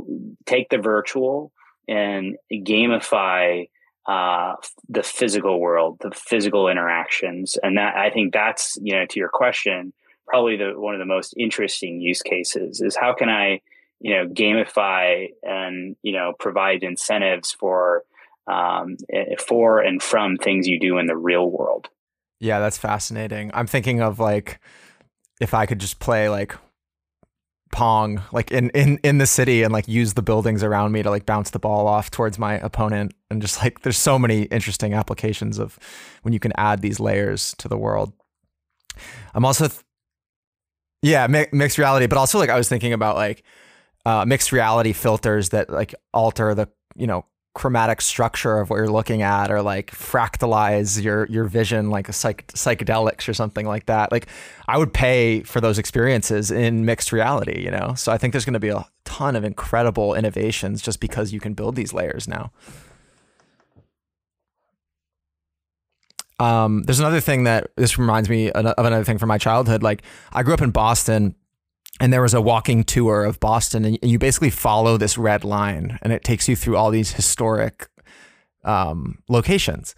take 0.47 0.71
the 0.71 0.79
virtual 0.79 1.53
and 1.87 2.37
gamify 2.53 3.69
uh, 4.07 4.55
the 4.89 5.03
physical 5.03 5.61
world, 5.61 5.99
the 6.01 6.11
physical 6.11 6.69
interactions, 6.69 7.57
and 7.63 7.77
that 7.77 7.97
I 7.97 8.11
think 8.11 8.33
that's 8.33 8.79
you 8.83 8.95
know 8.95 9.07
to 9.07 9.21
your 9.21 9.29
question, 9.29 9.93
probably 10.27 10.57
the 10.57 10.73
one 10.77 10.95
of 10.95 10.99
the 10.99 11.07
most 11.07 11.35
interesting 11.39 12.01
use 12.01 12.23
cases 12.23 12.81
is 12.81 12.97
how 12.97 13.15
can 13.15 13.29
I 13.29 13.61
you 14.01 14.15
know 14.15 14.27
gamify 14.27 15.29
and 15.43 15.97
you 16.03 16.13
know 16.13 16.33
provide 16.39 16.83
incentives 16.83 17.53
for 17.53 18.05
um, 18.47 18.97
for 19.39 19.81
and 19.81 20.03
from 20.03 20.37
things 20.37 20.67
you 20.67 20.81
do 20.81 20.99
in 20.99 21.07
the 21.07 21.17
real 21.17 21.49
world. 21.49 21.89
Yeah, 22.41 22.59
that's 22.59 22.79
fascinating. 22.79 23.53
I'm 23.55 23.69
thinking 23.69 24.01
of 24.01 24.19
like 24.19 24.59
if 25.41 25.55
I 25.55 25.67
could 25.67 25.79
just 25.79 26.01
play 26.01 26.29
like 26.29 26.57
pong 27.73 28.23
like 28.33 28.53
in 28.53 28.71
in 28.71 28.99
in 29.03 29.19
the 29.19 29.27
city 29.27 29.63
and 29.63 29.73
like 29.73 29.89
use 29.89 30.13
the 30.13 30.23
buildings 30.23 30.63
around 30.63 30.93
me 30.93 31.03
to 31.03 31.11
like 31.11 31.27
bounce 31.27 31.51
the 31.51 31.59
ball 31.59 31.89
off 31.89 32.11
towards 32.11 32.39
my 32.39 32.55
opponent 32.59 33.15
and 33.31 33.41
just 33.41 33.61
like 33.63 33.81
there's 33.81 33.99
so 33.99 34.19
many 34.19 34.43
interesting 34.45 34.95
applications 34.95 35.59
of 35.59 35.79
when 36.23 36.33
you 36.33 36.39
can 36.39 36.53
add 36.57 36.83
these 36.83 37.01
layers 37.01 37.55
to 37.59 37.69
the 37.69 37.77
world. 37.77 38.13
I'm 39.35 39.45
also 39.45 39.69
th- 39.69 39.81
yeah, 41.01 41.27
mi- 41.27 41.47
mixed 41.51 41.79
reality, 41.79 42.07
but 42.07 42.19
also 42.19 42.39
like 42.39 42.51
I 42.51 42.57
was 42.57 42.69
thinking 42.69 42.93
about 42.93 43.17
like 43.17 43.43
uh, 44.05 44.25
mixed 44.25 44.53
reality 44.53 44.93
filters 44.93 45.49
that 45.49 45.71
like 45.71 45.95
alter 46.13 46.55
the 46.55 46.69
you 46.95 47.07
know 47.07 47.25
chromatic 47.55 48.01
structure 48.01 48.59
of 48.59 48.71
what 48.71 48.77
you're 48.77 48.89
looking 48.89 49.21
at 49.21 49.51
or 49.51 49.61
like 49.61 49.91
fractalize 49.91 51.03
your 51.03 51.27
your 51.27 51.45
vision 51.45 51.91
like 51.91 52.09
a 52.09 52.13
psych- 52.13 52.47
psychedelics 52.49 53.29
or 53.29 53.35
something 53.35 53.67
like 53.67 53.87
that. 53.87 54.11
Like 54.11 54.27
i 54.69 54.79
would 54.79 54.95
pay 54.95 55.43
for 55.43 55.61
those 55.61 55.79
experiences 55.79 56.51
in 56.51 56.85
mixed 56.85 57.13
reality 57.13 57.63
you 57.63 57.71
know? 57.71 57.95
So 57.95 58.11
i 58.11 58.17
think 58.17 58.33
there's 58.33 58.47
going 58.47 58.55
to 58.55 58.61
be 58.61 58.71
a 58.71 58.87
ton 59.05 59.37
of 59.37 59.45
incredible 59.45 60.15
innovations 60.15 60.81
just 60.81 60.99
because 60.99 61.33
you 61.33 61.41
can 61.41 61.53
build 61.53 61.77
these 61.77 61.93
layers 61.93 62.27
now. 62.27 62.53
Um, 66.41 66.83
there's 66.85 66.99
another 66.99 67.21
thing 67.21 67.45
that 67.45 67.71
this 67.77 67.99
reminds 67.99 68.29
me 68.29 68.51
of 68.51 68.65
another 68.79 69.05
thing 69.05 69.19
from 69.19 69.29
my 69.29 69.39
childhood. 69.39 69.83
Like 69.83 70.03
i 70.33 70.43
grew 70.43 70.55
up 70.55 70.63
in 70.63 70.71
boston 70.71 71.35
and 72.03 72.13
there 72.13 72.21
was 72.21 72.35
a 72.35 72.41
walking 72.41 72.83
tour 72.83 73.23
of 73.25 73.39
Boston, 73.39 73.85
and 73.85 73.97
you 74.03 74.19
basically 74.19 74.51
follow 74.51 74.97
this 74.97 75.17
red 75.17 75.45
line, 75.45 76.01
and 76.03 76.13
it 76.13 76.25
takes 76.25 76.49
you 76.49 76.57
through 76.57 76.77
all 76.77 76.91
these 76.91 77.13
historic 77.13 77.89
um, 78.65 79.23
locations. 79.29 79.95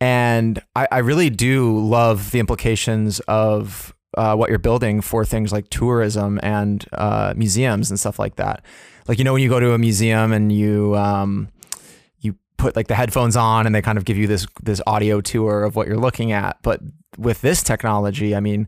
And 0.00 0.60
I, 0.74 0.88
I, 0.90 0.98
really 0.98 1.30
do 1.30 1.78
love 1.78 2.32
the 2.32 2.40
implications 2.40 3.20
of 3.20 3.94
uh, 4.16 4.34
what 4.34 4.50
you're 4.50 4.58
building 4.58 5.00
for 5.00 5.24
things 5.24 5.52
like 5.52 5.70
tourism 5.70 6.40
and 6.42 6.84
uh, 6.92 7.32
museums 7.36 7.90
and 7.90 8.00
stuff 8.00 8.18
like 8.18 8.36
that. 8.36 8.64
Like 9.06 9.18
you 9.18 9.24
know, 9.24 9.32
when 9.32 9.42
you 9.42 9.48
go 9.48 9.60
to 9.60 9.72
a 9.72 9.78
museum 9.78 10.32
and 10.32 10.50
you 10.50 10.96
um, 10.96 11.48
you 12.18 12.36
put 12.58 12.74
like 12.74 12.88
the 12.88 12.96
headphones 12.96 13.36
on, 13.36 13.66
and 13.66 13.74
they 13.74 13.82
kind 13.82 13.98
of 13.98 14.04
give 14.04 14.16
you 14.16 14.26
this 14.26 14.48
this 14.64 14.82
audio 14.84 15.20
tour 15.20 15.62
of 15.62 15.76
what 15.76 15.86
you're 15.86 15.96
looking 15.96 16.32
at. 16.32 16.58
But 16.62 16.80
with 17.16 17.40
this 17.40 17.62
technology, 17.62 18.34
I 18.34 18.40
mean, 18.40 18.66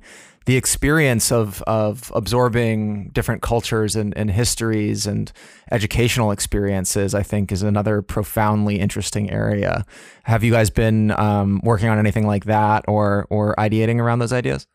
the 0.48 0.56
experience 0.56 1.30
of 1.30 1.60
of 1.66 2.10
absorbing 2.14 3.10
different 3.10 3.42
cultures 3.42 3.94
and, 3.94 4.16
and 4.16 4.30
histories 4.30 5.06
and 5.06 5.30
educational 5.70 6.30
experiences, 6.30 7.14
I 7.14 7.22
think, 7.22 7.52
is 7.52 7.62
another 7.62 8.00
profoundly 8.00 8.80
interesting 8.80 9.30
area. 9.30 9.84
Have 10.22 10.42
you 10.42 10.50
guys 10.50 10.70
been 10.70 11.10
um, 11.10 11.60
working 11.62 11.90
on 11.90 11.98
anything 11.98 12.26
like 12.26 12.46
that, 12.46 12.86
or 12.88 13.26
or 13.28 13.54
ideating 13.56 14.00
around 14.00 14.20
those 14.20 14.32
ideas? 14.32 14.66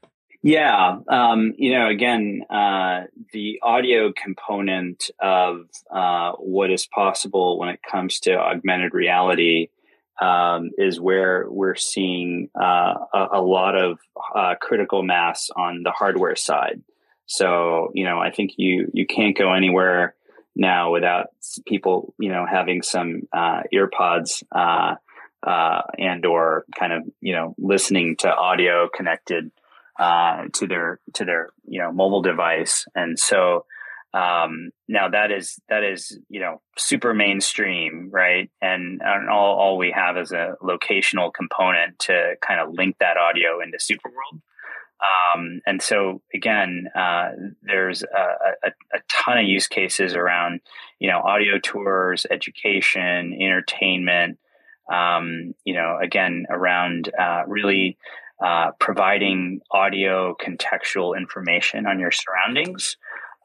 Yeah, 0.43 0.99
um, 1.07 1.53
you 1.57 1.71
know, 1.71 1.87
again, 1.89 2.43
uh, 2.51 3.05
the 3.31 3.59
audio 3.63 4.13
component 4.15 5.09
of 5.19 5.69
uh, 5.89 6.33
what 6.33 6.69
is 6.69 6.85
possible 6.85 7.57
when 7.57 7.69
it 7.69 7.79
comes 7.81 8.19
to 8.19 8.37
augmented 8.37 8.93
reality 8.93 9.69
um, 10.21 10.71
is 10.77 10.99
where 10.99 11.45
we're 11.49 11.75
seeing 11.75 12.49
uh, 12.59 12.93
a, 13.13 13.27
a, 13.33 13.41
lot 13.41 13.75
of 13.75 13.99
uh, 14.35 14.55
critical 14.61 15.01
mass 15.03 15.49
on 15.55 15.81
the 15.83 15.91
hardware 15.91 16.35
side. 16.35 16.81
So, 17.25 17.91
you 17.93 18.05
know, 18.05 18.19
I 18.19 18.31
think 18.31 18.51
you 18.57 18.89
you 18.93 19.07
can't 19.07 19.37
go 19.37 19.53
anywhere 19.53 20.15
now 20.55 20.91
without 20.91 21.27
people, 21.65 22.13
you 22.19 22.29
know, 22.29 22.45
having 22.45 22.83
some 22.83 23.23
uh, 23.33 23.61
earpods 23.73 24.43
uh, 24.51 24.95
uh, 25.45 25.81
and 25.97 26.25
or 26.25 26.65
kind 26.77 26.93
of 26.93 27.03
you 27.21 27.33
know 27.33 27.53
listening 27.57 28.15
to 28.17 28.33
audio 28.33 28.87
connected 28.93 29.51
uh, 29.99 30.43
to 30.53 30.67
their 30.67 30.99
to 31.13 31.25
their 31.25 31.49
you 31.67 31.81
know 31.81 31.91
mobile 31.91 32.21
device, 32.21 32.85
and 32.95 33.19
so 33.19 33.65
um, 34.13 34.69
now 34.87 35.09
that 35.09 35.31
is 35.31 35.59
that 35.69 35.83
is 35.83 36.19
you 36.29 36.39
know 36.39 36.61
super 36.77 37.13
mainstream, 37.13 38.09
right? 38.11 38.49
And, 38.61 39.01
and 39.03 39.29
all 39.29 39.57
all 39.57 39.77
we 39.77 39.91
have 39.91 40.17
is 40.17 40.31
a 40.31 40.55
locational 40.61 41.33
component 41.33 41.97
to 41.99 42.35
kind 42.45 42.59
of 42.59 42.73
link 42.73 42.97
that 42.99 43.17
audio 43.17 43.59
into 43.61 43.77
Superworld. 43.77 44.41
Um, 45.03 45.61
and 45.65 45.81
so 45.81 46.21
again, 46.33 46.87
uh, 46.95 47.29
there's 47.61 48.03
a, 48.03 48.67
a, 48.67 48.71
a, 48.93 48.99
ton 49.11 49.37
of 49.37 49.45
use 49.45 49.67
cases 49.67 50.15
around, 50.15 50.61
you 50.99 51.09
know, 51.09 51.19
audio 51.19 51.59
tours, 51.61 52.25
education, 52.31 53.33
entertainment. 53.33 54.39
Um, 54.91 55.55
you 55.65 55.73
know, 55.73 55.97
again, 56.01 56.45
around 56.49 57.09
uh, 57.19 57.43
really 57.47 57.97
uh, 58.41 58.71
providing 58.79 59.61
audio 59.71 60.35
contextual 60.35 61.17
information 61.17 61.85
on 61.85 61.99
your 61.99 62.11
surroundings. 62.11 62.97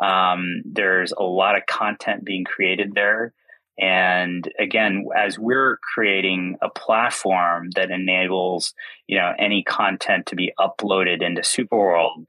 Um, 0.02 0.62
there's 0.64 1.12
a 1.12 1.22
lot 1.22 1.56
of 1.56 1.66
content 1.66 2.24
being 2.24 2.44
created 2.44 2.94
there. 2.94 3.32
And 3.78 4.50
again, 4.58 5.06
as 5.16 5.38
we're 5.38 5.78
creating 5.94 6.56
a 6.60 6.68
platform 6.68 7.70
that 7.76 7.90
enables, 7.90 8.74
you 9.06 9.16
know, 9.18 9.32
any 9.38 9.62
content 9.62 10.26
to 10.26 10.36
be 10.36 10.52
uploaded 10.58 11.22
into 11.22 11.42
Superworld, 11.42 12.24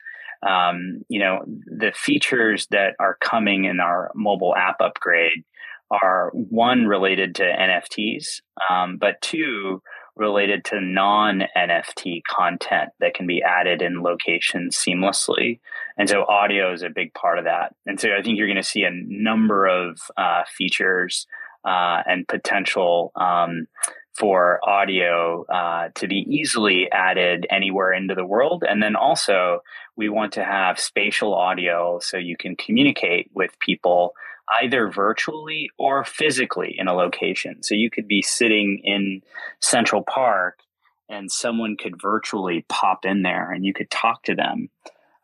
um, 0.48 1.02
you 1.10 1.20
know, 1.20 1.44
the 1.46 1.92
features 1.94 2.68
that 2.72 2.94
are 3.00 3.18
coming 3.20 3.66
in 3.66 3.80
our 3.80 4.12
mobile 4.16 4.56
app 4.56 4.80
upgrade 4.80 5.44
are 5.92 6.32
one 6.34 6.86
related 6.86 7.36
to 7.36 7.44
NFTs, 7.44 8.42
um, 8.70 8.98
but 8.98 9.20
two 9.22 9.82
related 10.20 10.66
to 10.66 10.82
non 10.82 11.44
NFT 11.58 12.22
content 12.30 12.90
that 13.00 13.14
can 13.14 13.26
be 13.26 13.42
added 13.42 13.82
in 13.82 14.04
locations 14.04 14.76
seamlessly. 14.76 15.60
And 15.98 16.08
so 16.08 16.26
audio 16.26 16.74
is 16.74 16.84
a 16.84 16.90
big 16.90 17.14
part 17.14 17.40
of 17.40 17.46
that. 17.46 17.76
And 17.86 18.00
so 18.00 18.10
I 18.18 18.22
think 18.22 18.38
you're 18.38 18.48
going 18.48 18.58
to 18.58 18.64
see 18.64 18.84
a 18.84 18.92
number 18.92 19.66
of 19.66 20.00
uh, 20.18 20.44
features 20.56 21.26
uh, 21.66 22.04
and 22.06 22.28
potential 22.28 23.12
um, 23.16 23.68
for 24.14 24.60
audio 24.68 25.46
uh, 25.46 25.90
to 25.96 26.08
be 26.08 26.26
easily 26.28 26.92
added 26.92 27.48
anywhere 27.50 27.94
into 27.94 28.16
the 28.16 28.26
world. 28.26 28.64
And 28.68 28.84
then 28.84 28.96
also, 28.96 29.62
we 29.96 30.10
want 30.10 30.34
to 30.34 30.44
have 30.44 30.80
spatial 30.80 31.34
audio 31.34 32.00
so 32.02 32.18
you 32.18 32.36
can 32.38 32.56
communicate 32.56 33.30
with 33.34 33.58
people 33.60 34.14
either 34.62 34.90
virtually 34.90 35.70
or 35.78 36.04
physically 36.04 36.76
in 36.78 36.88
a 36.88 36.94
location. 36.94 37.62
So 37.64 37.76
you 37.76 37.90
could 37.90 38.08
be 38.08 38.22
sitting 38.22 38.82
in 38.84 39.22
Central 39.60 40.04
Park 40.04 40.60
and 41.08 41.32
someone 41.32 41.76
could 41.78 42.02
virtually 42.02 42.66
pop 42.70 43.06
in 43.06 43.24
there 43.24 43.52
and 43.52 43.66
you 43.66 43.74
could 43.74 43.90
talk 43.90 44.24
to 44.24 44.36
them 44.36 44.70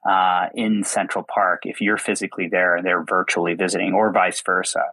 uh, 0.07 0.47
in 0.53 0.83
Central 0.83 1.23
Park 1.23 1.61
if 1.65 1.81
you're 1.81 1.97
physically 1.97 2.47
there 2.47 2.75
and 2.75 2.85
they're 2.85 3.03
virtually 3.03 3.55
visiting, 3.55 3.93
or 3.93 4.11
vice 4.11 4.41
versa. 4.41 4.83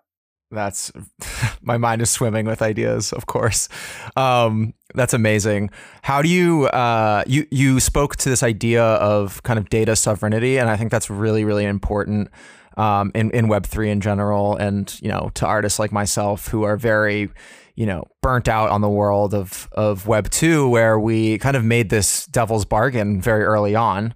That's 0.50 0.92
my 1.62 1.78
mind 1.78 2.02
is 2.02 2.10
swimming 2.10 2.46
with 2.46 2.62
ideas, 2.62 3.12
of 3.12 3.26
course. 3.26 3.68
Um, 4.16 4.74
that's 4.94 5.14
amazing. 5.14 5.70
How 6.02 6.22
do 6.22 6.28
you 6.28 6.66
uh, 6.66 7.24
you 7.26 7.46
you 7.50 7.80
spoke 7.80 8.16
to 8.16 8.28
this 8.28 8.42
idea 8.42 8.84
of 8.84 9.42
kind 9.42 9.58
of 9.58 9.70
data 9.70 9.96
sovereignty, 9.96 10.58
and 10.58 10.70
I 10.70 10.76
think 10.76 10.90
that's 10.90 11.10
really 11.10 11.44
really 11.44 11.64
important 11.64 12.30
um, 12.76 13.10
in 13.14 13.30
in 13.30 13.48
Web 13.48 13.66
three 13.66 13.90
in 13.90 14.00
general, 14.00 14.56
and 14.56 14.98
you 15.02 15.08
know 15.08 15.30
to 15.34 15.46
artists 15.46 15.78
like 15.78 15.92
myself 15.92 16.48
who 16.48 16.62
are 16.62 16.76
very 16.76 17.30
you 17.74 17.86
know 17.86 18.04
burnt 18.20 18.48
out 18.48 18.70
on 18.70 18.80
the 18.80 18.88
world 18.88 19.34
of 19.34 19.68
of 19.72 20.06
Web 20.06 20.30
two, 20.30 20.68
where 20.68 20.98
we 20.98 21.38
kind 21.38 21.56
of 21.56 21.64
made 21.64 21.90
this 21.90 22.26
devil's 22.26 22.64
bargain 22.64 23.20
very 23.20 23.44
early 23.44 23.74
on. 23.74 24.14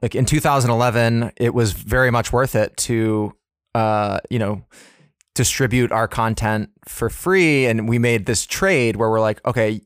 Like 0.00 0.14
in 0.14 0.24
2011, 0.24 1.32
it 1.36 1.54
was 1.54 1.72
very 1.72 2.10
much 2.10 2.32
worth 2.32 2.54
it 2.54 2.76
to 2.78 3.34
uh, 3.74 4.20
you 4.30 4.38
know 4.38 4.64
distribute 5.34 5.92
our 5.92 6.08
content 6.08 6.70
for 6.86 7.10
free, 7.10 7.66
and 7.66 7.88
we 7.88 7.98
made 7.98 8.26
this 8.26 8.46
trade 8.46 8.96
where 8.96 9.10
we're 9.10 9.20
like, 9.20 9.44
okay. 9.46 9.80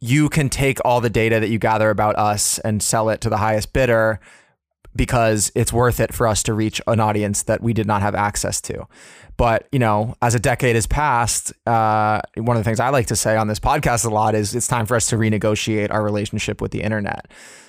You 0.00 0.28
can 0.28 0.50
take 0.50 0.80
all 0.84 1.00
the 1.00 1.08
data 1.08 1.40
that 1.40 1.48
you 1.48 1.58
gather 1.58 1.88
about 1.88 2.18
us 2.18 2.58
and 2.58 2.82
sell 2.82 3.08
it 3.08 3.22
to 3.22 3.30
the 3.30 3.38
highest 3.38 3.72
bidder 3.72 4.20
because 4.96 5.50
it's 5.54 5.72
worth 5.72 6.00
it 6.00 6.14
for 6.14 6.26
us 6.26 6.42
to 6.44 6.54
reach 6.54 6.80
an 6.86 7.00
audience 7.00 7.42
that 7.44 7.62
we 7.62 7.72
did 7.72 7.86
not 7.86 8.02
have 8.02 8.14
access 8.14 8.60
to. 8.62 8.86
But 9.36 9.68
you 9.72 9.78
know, 9.78 10.14
as 10.22 10.34
a 10.34 10.40
decade 10.40 10.76
has 10.76 10.86
passed, 10.86 11.52
uh, 11.66 12.20
one 12.36 12.56
of 12.56 12.60
the 12.60 12.64
things 12.64 12.80
I 12.80 12.90
like 12.90 13.06
to 13.06 13.16
say 13.16 13.36
on 13.36 13.48
this 13.48 13.58
podcast 13.58 14.04
a 14.04 14.10
lot 14.10 14.34
is 14.34 14.54
it's 14.54 14.68
time 14.68 14.86
for 14.86 14.94
us 14.94 15.08
to 15.08 15.16
renegotiate 15.16 15.90
our 15.90 16.02
relationship 16.02 16.60
with 16.60 16.70
the 16.70 16.82
internet. 16.82 17.26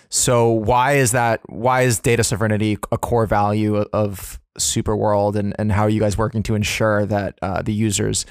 So 0.09 0.49
why 0.49 0.93
is 0.93 1.11
that? 1.11 1.41
Why 1.47 1.81
is 1.81 1.99
data 1.99 2.23
sovereignty 2.23 2.77
a 2.91 2.97
core 2.97 3.25
value 3.25 3.77
of 3.77 4.39
Superworld, 4.59 5.35
and 5.35 5.55
and 5.59 5.71
how 5.71 5.83
are 5.83 5.89
you 5.89 5.99
guys 5.99 6.17
working 6.17 6.43
to 6.43 6.55
ensure 6.55 7.05
that 7.05 7.38
uh, 7.41 7.61
the 7.61 7.73
users 7.73 8.25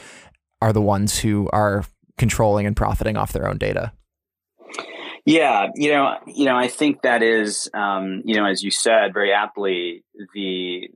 are 0.62 0.72
the 0.72 0.80
ones 0.80 1.18
who 1.18 1.50
are 1.52 1.84
controlling 2.16 2.66
and 2.66 2.76
profiting 2.76 3.16
off 3.16 3.32
their 3.32 3.48
own 3.48 3.58
data? 3.58 3.92
Yeah, 5.26 5.68
you 5.74 5.90
know, 5.90 6.18
you 6.26 6.44
know, 6.44 6.56
I 6.56 6.68
think 6.68 7.02
that 7.02 7.22
is, 7.22 7.70
um, 7.72 8.22
you 8.26 8.36
know, 8.36 8.44
as 8.44 8.62
you 8.62 8.70
said 8.70 9.14
very 9.14 9.32
aptly, 9.32 10.04
the 10.34 10.90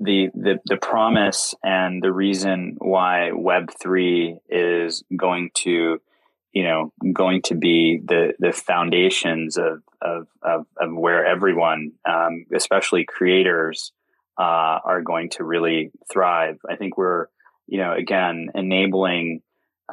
the 0.00 0.30
the 0.34 0.58
the 0.64 0.76
promise 0.76 1.54
and 1.62 2.02
the 2.02 2.12
reason 2.12 2.76
why 2.78 3.30
Web 3.32 3.70
three 3.80 4.36
is 4.48 5.04
going 5.16 5.50
to, 5.58 6.00
you 6.52 6.64
know, 6.64 6.92
going 7.12 7.42
to 7.42 7.54
be 7.54 8.00
the 8.04 8.34
the 8.40 8.50
foundations 8.50 9.56
of 9.56 9.82
of 10.02 10.26
of, 10.42 10.66
of 10.80 10.92
where 10.92 11.24
everyone, 11.24 11.92
um, 12.08 12.46
especially 12.52 13.04
creators, 13.04 13.92
uh, 14.36 14.80
are 14.84 15.02
going 15.02 15.30
to 15.30 15.44
really 15.44 15.92
thrive. 16.12 16.58
I 16.68 16.74
think 16.74 16.96
we're, 16.98 17.26
you 17.68 17.78
know, 17.78 17.92
again 17.92 18.48
enabling 18.52 19.42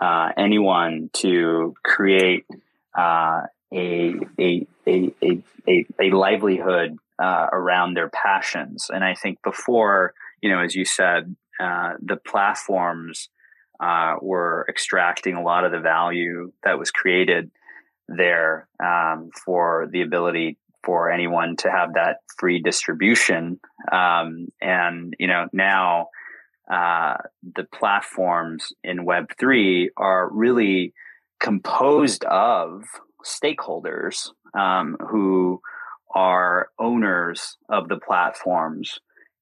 uh, 0.01 0.29
anyone 0.35 1.11
to 1.13 1.75
create. 1.83 2.45
Uh, 2.97 3.41
a 3.73 4.15
a 4.39 4.67
a 4.88 5.13
a, 5.67 5.86
a, 5.99 6.12
livelihood 6.12 6.97
uh, 7.19 7.47
around 7.51 7.93
their 7.93 8.10
passions. 8.10 8.89
And 8.93 9.03
I 9.03 9.15
think 9.15 9.41
before, 9.43 10.13
you 10.41 10.49
know, 10.49 10.60
as 10.60 10.75
you 10.75 10.86
said, 10.86 11.36
uh, 11.60 11.93
the 12.01 12.15
platforms 12.15 13.30
uh, 13.80 14.15
were 14.21 14.65
extracting 14.69 15.36
a 15.36 15.43
lot 15.43 15.65
of 15.65 15.71
the 15.71 15.80
value 15.80 16.51
that 16.63 16.80
was 16.80 16.91
created 16.91 17.51
there 18.08 18.67
um, 18.84 19.30
for 19.45 19.88
the 19.91 20.01
ability 20.01 20.58
for 20.84 21.12
anyone 21.12 21.58
to 21.58 21.69
have 21.69 21.93
that 21.95 22.17
free 22.38 22.62
distribution. 22.62 23.60
Um, 23.91 24.47
and 24.62 25.13
you 25.19 25.27
know 25.27 25.47
now. 25.53 26.08
Uh, 26.69 27.15
the 27.56 27.63
platforms 27.63 28.73
in 28.84 29.06
Web3 29.06 29.88
are 29.95 30.30
really 30.30 30.93
composed 31.39 32.25
of 32.25 32.84
stakeholders 33.27 34.29
um, 34.53 34.97
who 35.09 35.61
are 36.15 36.69
owners 36.79 37.57
of 37.69 37.89
the 37.89 37.97
platforms 37.97 38.99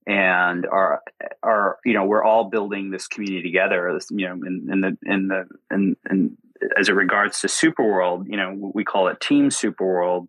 and 0.08 0.66
are 0.66 1.02
are 1.42 1.78
you 1.86 1.94
know 1.94 2.06
we're 2.06 2.24
all 2.24 2.50
building 2.50 2.92
this 2.92 3.08
community 3.08 3.42
together 3.42 3.92
this, 3.94 4.08
you 4.12 4.28
know 4.28 4.34
in, 4.34 4.68
in 4.72 4.82
the 4.82 4.98
in 5.04 5.28
the 5.28 5.48
in, 5.72 5.96
in 6.10 6.38
as 6.78 6.90
it 6.90 6.94
regards 6.94 7.42
to 7.42 7.48
superworld 7.48 8.28
you 8.28 8.38
know 8.38 8.72
we 8.74 8.84
call 8.84 9.08
it 9.08 9.20
team 9.20 9.50
superworld 9.50 10.28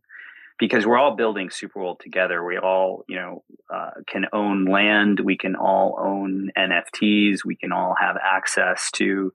because 0.59 0.87
we're 0.87 0.99
all 0.99 1.17
building 1.17 1.49
superworld 1.49 2.01
together. 2.01 2.43
We 2.45 2.59
all 2.59 3.05
you 3.09 3.17
know 3.17 3.45
uh, 3.73 3.91
can 4.07 4.27
own 4.33 4.65
land. 4.65 5.21
We 5.21 5.37
can 5.37 5.57
all 5.57 5.99
own 5.99 6.51
nfts 6.57 7.45
we 7.45 7.57
can 7.57 7.73
all 7.73 7.95
have 7.99 8.17
access 8.17 8.91
to 8.93 9.33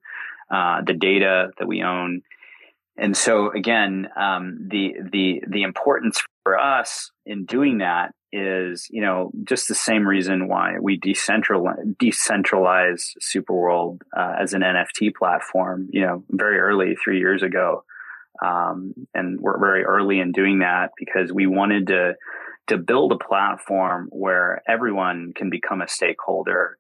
uh, 0.49 0.81
the 0.81 0.93
data 0.93 1.51
that 1.59 1.67
we 1.67 1.83
own 1.83 2.23
and 3.01 3.17
so 3.17 3.51
again, 3.51 4.07
um, 4.15 4.59
the 4.69 4.93
the 5.11 5.41
the 5.47 5.63
importance 5.63 6.21
for 6.43 6.59
us 6.59 7.09
in 7.25 7.45
doing 7.45 7.79
that 7.79 8.13
is, 8.31 8.87
you 8.91 9.01
know, 9.01 9.31
just 9.43 9.67
the 9.67 9.75
same 9.75 10.07
reason 10.07 10.47
why 10.47 10.75
we 10.79 10.99
decentralize 10.99 11.95
decentralize 11.97 13.09
Superworld 13.19 14.01
uh, 14.15 14.35
as 14.39 14.53
an 14.53 14.61
NFT 14.61 15.15
platform. 15.15 15.89
You 15.91 16.01
know, 16.01 16.23
very 16.29 16.59
early, 16.59 16.95
three 16.95 17.17
years 17.17 17.41
ago, 17.41 17.83
um, 18.45 18.93
and 19.15 19.41
we're 19.41 19.59
very 19.59 19.83
early 19.83 20.19
in 20.19 20.31
doing 20.31 20.59
that 20.59 20.91
because 20.95 21.33
we 21.33 21.47
wanted 21.47 21.87
to 21.87 22.13
to 22.67 22.77
build 22.77 23.13
a 23.13 23.17
platform 23.17 24.09
where 24.11 24.61
everyone 24.67 25.33
can 25.35 25.49
become 25.49 25.81
a 25.81 25.87
stakeholder 25.87 26.77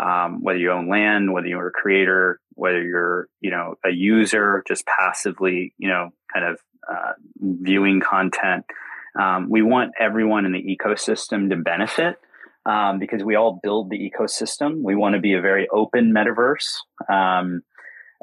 um, 0.00 0.42
whether 0.42 0.58
you 0.58 0.70
own 0.70 0.88
land, 0.88 1.32
whether 1.32 1.46
you're 1.46 1.68
a 1.68 1.72
creator, 1.72 2.40
whether 2.54 2.82
you're, 2.82 3.28
you 3.40 3.50
know, 3.50 3.74
a 3.84 3.90
user, 3.90 4.62
just 4.66 4.84
passively, 4.86 5.74
you 5.78 5.88
know, 5.88 6.10
kind 6.32 6.46
of 6.46 6.58
uh, 6.90 7.12
viewing 7.40 8.00
content. 8.00 8.64
Um, 9.18 9.50
we 9.50 9.62
want 9.62 9.92
everyone 10.00 10.46
in 10.46 10.52
the 10.52 10.64
ecosystem 10.64 11.50
to 11.50 11.56
benefit 11.56 12.16
um, 12.64 12.98
because 12.98 13.22
we 13.22 13.36
all 13.36 13.60
build 13.62 13.90
the 13.90 13.98
ecosystem. 13.98 14.82
We 14.82 14.94
want 14.94 15.14
to 15.14 15.20
be 15.20 15.34
a 15.34 15.40
very 15.40 15.68
open 15.68 16.14
metaverse. 16.14 16.76
Um, 17.12 17.62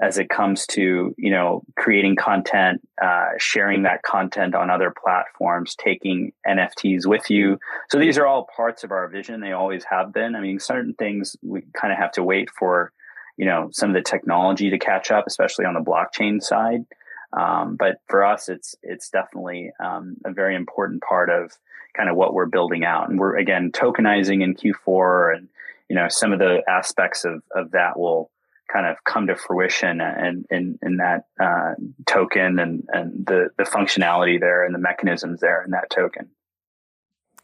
as 0.02 0.18
it 0.18 0.30
comes 0.30 0.66
to 0.68 1.14
you 1.18 1.32
know 1.32 1.64
creating 1.78 2.16
content 2.16 2.82
uh, 3.02 3.30
sharing 3.38 3.84
that 3.84 4.02
content 4.04 4.56
on 4.56 4.70
other 4.70 4.94
platforms 5.02 5.76
taking 5.76 6.32
nfts 6.48 7.06
with 7.06 7.30
you. 7.30 7.60
So 7.90 8.00
these 8.00 8.18
are 8.18 8.26
all 8.26 8.48
parts 8.56 8.84
of 8.84 8.92
our 8.92 9.08
vision. 9.08 9.42
They 9.42 9.52
always 9.52 9.84
have 9.86 10.14
been. 10.14 10.36
I 10.36 10.42
mean 10.42 10.60
certain 10.60 10.94
things 10.94 11.36
we 11.42 11.64
kind 11.74 11.92
of 11.92 12.00
have 12.00 12.12
to 12.14 12.24
wait 12.24 12.50
for 12.50 12.92
you 13.38 13.46
know 13.46 13.70
some 13.72 13.90
of 13.90 13.96
the 13.96 14.02
technology 14.02 14.70
to 14.70 14.80
catch 14.80 15.12
up 15.12 15.26
especially 15.28 15.66
on 15.66 15.74
the 15.74 15.80
blockchain 15.80 16.42
side. 16.42 16.86
Um, 17.32 17.76
but 17.76 17.98
for 18.08 18.26
us 18.26 18.50
it's 18.50 18.76
it's 18.82 19.10
definitely 19.10 19.72
um, 19.84 20.18
a 20.26 20.32
very 20.32 20.56
important 20.56 21.02
part 21.02 21.30
of 21.30 21.52
kind 21.96 22.10
of 22.10 22.16
what 22.16 22.34
we're 22.34 22.46
building 22.46 22.86
out. 22.86 23.10
And 23.10 23.20
we're 23.20 23.38
again 23.38 23.72
tokenizing 23.72 24.44
in 24.44 24.56
q4 24.56 25.36
and 25.36 25.50
you 25.90 25.96
know 25.96 26.08
some 26.08 26.32
of 26.32 26.40
the 26.40 26.62
aspects 26.68 27.26
of 27.26 27.44
of 27.54 27.72
that 27.72 28.00
will 28.00 28.32
kind 28.72 28.86
of 28.86 28.98
come 29.04 29.28
to 29.28 29.36
fruition 29.36 30.02
and 30.02 30.46
in, 30.50 30.78
in 30.82 30.98
that 30.98 31.26
uh, 31.42 31.74
token 32.06 32.60
and, 32.60 32.84
and 32.90 33.26
the, 33.26 33.50
the 33.58 33.64
functionality 33.64 34.40
there 34.40 34.66
and 34.66 34.74
the 34.74 34.80
mechanisms 34.80 35.40
there 35.40 35.64
in 35.64 35.72
that 35.72 35.90
token. 35.90 36.30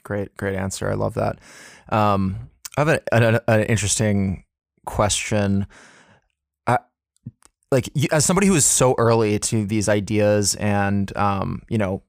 Great, 0.03 0.35
great 0.37 0.55
answer. 0.55 0.89
I 0.89 0.93
love 0.93 1.15
that. 1.15 1.39
Um, 1.89 2.49
I 2.77 2.81
have 2.81 2.87
a, 2.89 3.13
an, 3.13 3.39
an 3.47 3.63
interesting 3.63 4.43
question. 4.85 5.67
like 7.71 7.89
as 8.11 8.23
somebody 8.23 8.47
who 8.47 8.55
is 8.55 8.65
so 8.65 8.95
early 8.97 9.39
to 9.39 9.65
these 9.65 9.89
ideas 9.89 10.55
and 10.55 11.15
um, 11.17 11.63
you 11.67 11.77
know 11.77 12.03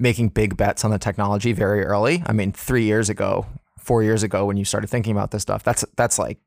making 0.00 0.30
big 0.30 0.56
bets 0.56 0.84
on 0.84 0.90
the 0.90 0.98
technology 0.98 1.52
very 1.52 1.84
early. 1.84 2.22
I 2.26 2.32
mean, 2.32 2.52
three 2.52 2.84
years 2.84 3.08
ago, 3.10 3.46
four 3.78 4.02
years 4.02 4.22
ago, 4.22 4.46
when 4.46 4.56
you 4.56 4.64
started 4.64 4.88
thinking 4.88 5.12
about 5.12 5.30
this 5.30 5.42
stuff, 5.42 5.62
that's 5.62 5.84
that's 5.96 6.18
like 6.18 6.38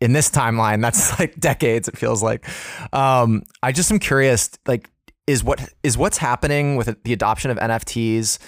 in 0.00 0.12
this 0.12 0.30
timeline, 0.30 0.82
that's 0.82 1.18
like 1.18 1.38
decades. 1.38 1.88
It 1.88 1.96
feels 1.96 2.22
like. 2.22 2.46
Um, 2.92 3.42
I 3.62 3.72
just 3.72 3.90
am 3.90 3.98
curious, 3.98 4.50
like, 4.66 4.90
is 5.26 5.42
what 5.42 5.68
is 5.82 5.98
what's 5.98 6.18
happening 6.18 6.76
with 6.76 7.02
the 7.02 7.12
adoption 7.12 7.50
of 7.50 7.58
NFTs? 7.58 8.38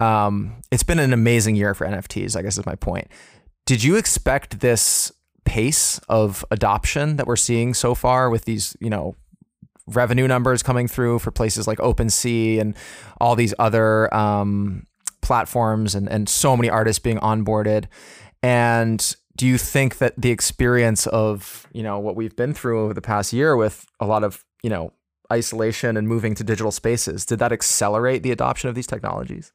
Um, 0.00 0.62
it's 0.70 0.82
been 0.82 0.98
an 0.98 1.12
amazing 1.12 1.56
year 1.56 1.74
for 1.74 1.86
NFTs. 1.86 2.36
I 2.36 2.42
guess 2.42 2.58
is 2.58 2.66
my 2.66 2.74
point. 2.74 3.08
Did 3.66 3.82
you 3.82 3.96
expect 3.96 4.60
this 4.60 5.12
pace 5.44 5.98
of 6.08 6.44
adoption 6.50 7.16
that 7.16 7.26
we're 7.26 7.36
seeing 7.36 7.72
so 7.72 7.94
far 7.94 8.30
with 8.30 8.44
these, 8.44 8.76
you 8.80 8.90
know, 8.90 9.14
revenue 9.86 10.26
numbers 10.26 10.62
coming 10.62 10.88
through 10.88 11.20
for 11.20 11.30
places 11.30 11.66
like 11.66 11.78
OpenSea 11.78 12.60
and 12.60 12.76
all 13.20 13.36
these 13.36 13.54
other 13.58 14.12
um, 14.12 14.84
platforms 15.22 15.94
and, 15.94 16.08
and 16.08 16.28
so 16.28 16.56
many 16.56 16.68
artists 16.68 16.98
being 16.98 17.18
onboarded. 17.18 17.86
And 18.42 19.16
do 19.36 19.46
you 19.46 19.58
think 19.58 19.98
that 19.98 20.14
the 20.16 20.30
experience 20.30 21.06
of, 21.06 21.66
you 21.72 21.82
know, 21.82 21.98
what 21.98 22.16
we've 22.16 22.34
been 22.34 22.54
through 22.54 22.82
over 22.82 22.94
the 22.94 23.02
past 23.02 23.32
year 23.32 23.56
with 23.56 23.86
a 24.00 24.06
lot 24.06 24.24
of, 24.24 24.44
you 24.62 24.70
know, 24.70 24.92
isolation 25.32 25.96
and 25.96 26.08
moving 26.08 26.34
to 26.34 26.44
digital 26.44 26.72
spaces, 26.72 27.26
did 27.26 27.38
that 27.38 27.52
accelerate 27.52 28.22
the 28.22 28.30
adoption 28.30 28.68
of 28.68 28.74
these 28.74 28.86
technologies? 28.86 29.52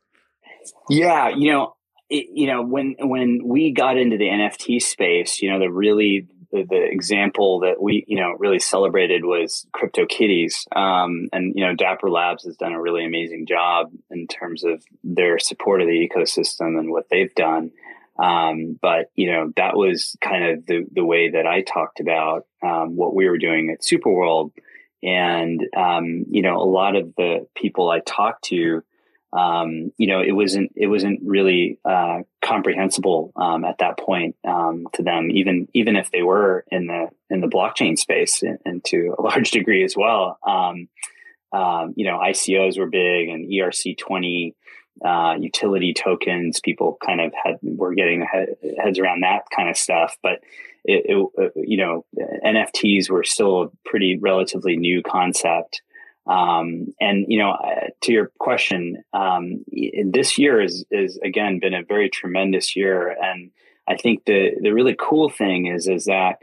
Yeah, 0.89 1.29
you 1.29 1.51
know, 1.51 1.75
it, 2.09 2.27
you 2.31 2.47
know, 2.47 2.61
when 2.61 2.95
when 2.99 3.41
we 3.43 3.71
got 3.71 3.97
into 3.97 4.17
the 4.17 4.25
NFT 4.25 4.81
space, 4.81 5.41
you 5.41 5.49
know, 5.49 5.59
the 5.59 5.71
really 5.71 6.27
the, 6.51 6.65
the, 6.69 6.83
example 6.83 7.61
that 7.61 7.81
we 7.81 8.03
you 8.07 8.17
know 8.17 8.35
really 8.37 8.59
celebrated 8.59 9.23
was 9.23 9.65
CryptoKitties, 9.73 10.67
um, 10.75 11.29
and 11.31 11.53
you 11.55 11.65
know 11.65 11.73
Dapper 11.73 12.09
Labs 12.09 12.43
has 12.43 12.57
done 12.57 12.73
a 12.73 12.81
really 12.81 13.05
amazing 13.05 13.45
job 13.47 13.91
in 14.11 14.27
terms 14.27 14.63
of 14.63 14.83
their 15.03 15.39
support 15.39 15.81
of 15.81 15.87
the 15.87 16.07
ecosystem 16.07 16.77
and 16.77 16.91
what 16.91 17.05
they've 17.09 17.33
done. 17.33 17.71
Um, 18.21 18.77
but 18.81 19.07
you 19.15 19.31
know 19.31 19.51
that 19.55 19.75
was 19.75 20.15
kind 20.21 20.43
of 20.43 20.65
the 20.65 20.85
the 20.91 21.05
way 21.05 21.31
that 21.31 21.47
I 21.47 21.61
talked 21.61 21.99
about 21.99 22.45
um, 22.63 22.95
what 22.95 23.15
we 23.15 23.27
were 23.27 23.37
doing 23.37 23.71
at 23.71 23.81
Superworld, 23.81 24.51
and 25.01 25.61
um, 25.75 26.25
you 26.29 26.41
know 26.41 26.57
a 26.57 26.69
lot 26.69 26.95
of 26.95 27.15
the 27.15 27.47
people 27.55 27.89
I 27.89 27.99
talked 27.99 28.45
to 28.45 28.83
um, 29.33 29.93
you 29.97 30.07
know, 30.07 30.21
it 30.21 30.33
wasn't 30.33 30.73
it 30.75 30.87
wasn't 30.87 31.21
really 31.23 31.79
uh, 31.85 32.19
comprehensible 32.43 33.31
um, 33.35 33.63
at 33.63 33.77
that 33.77 33.97
point 33.97 34.35
um, 34.45 34.87
to 34.93 35.03
them, 35.03 35.31
even 35.31 35.67
even 35.73 35.95
if 35.95 36.11
they 36.11 36.21
were 36.21 36.65
in 36.69 36.87
the 36.87 37.07
in 37.29 37.39
the 37.39 37.47
blockchain 37.47 37.97
space 37.97 38.43
and, 38.43 38.59
and 38.65 38.83
to 38.85 39.15
a 39.17 39.21
large 39.21 39.51
degree 39.51 39.83
as 39.83 39.95
well. 39.95 40.37
Um, 40.45 40.89
um, 41.53 41.93
you 41.95 42.05
know, 42.05 42.17
ICOs 42.17 42.77
were 42.77 42.87
big 42.87 43.29
and 43.29 43.49
ERC 43.49 43.97
twenty 43.97 44.55
uh, 45.05 45.35
utility 45.39 45.93
tokens. 45.93 46.59
People 46.59 46.97
kind 47.05 47.21
of 47.21 47.33
had 47.43 47.57
were 47.61 47.93
getting 47.93 48.25
heads 48.77 48.99
around 48.99 49.21
that 49.21 49.43
kind 49.55 49.69
of 49.69 49.77
stuff, 49.77 50.17
but 50.21 50.39
it, 50.83 51.05
it, 51.37 51.51
you 51.55 51.77
know, 51.77 52.05
NFTs 52.45 53.09
were 53.09 53.23
still 53.23 53.63
a 53.63 53.69
pretty 53.85 54.17
relatively 54.19 54.77
new 54.77 55.01
concept. 55.03 55.81
Um, 56.27 56.93
and 56.99 57.25
you 57.27 57.39
know, 57.39 57.57
to 58.01 58.11
your 58.11 58.31
question, 58.39 59.03
um, 59.13 59.65
this 60.05 60.37
year 60.37 60.61
is 60.61 60.85
is 60.91 61.17
again 61.23 61.59
been 61.59 61.73
a 61.73 61.83
very 61.83 62.09
tremendous 62.09 62.75
year, 62.75 63.09
and 63.09 63.51
I 63.87 63.97
think 63.97 64.25
the 64.25 64.51
the 64.61 64.71
really 64.71 64.95
cool 64.99 65.29
thing 65.29 65.65
is 65.67 65.87
is 65.87 66.05
that 66.05 66.37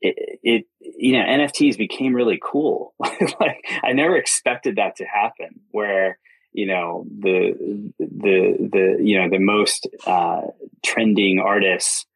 it, 0.00 0.38
it 0.42 0.66
you 0.80 1.18
know 1.18 1.24
NFTs 1.24 1.76
became 1.76 2.14
really 2.14 2.38
cool. 2.42 2.94
like 3.40 3.64
I 3.82 3.92
never 3.92 4.16
expected 4.16 4.76
that 4.76 4.96
to 4.96 5.04
happen, 5.04 5.60
where 5.72 6.18
you 6.54 6.66
know 6.66 7.04
the 7.08 7.92
the 7.98 8.68
the 8.72 8.96
you 9.00 9.20
know 9.20 9.28
the 9.28 9.38
most 9.38 9.86
uh, 10.06 10.42
trending 10.82 11.38
artists 11.38 12.06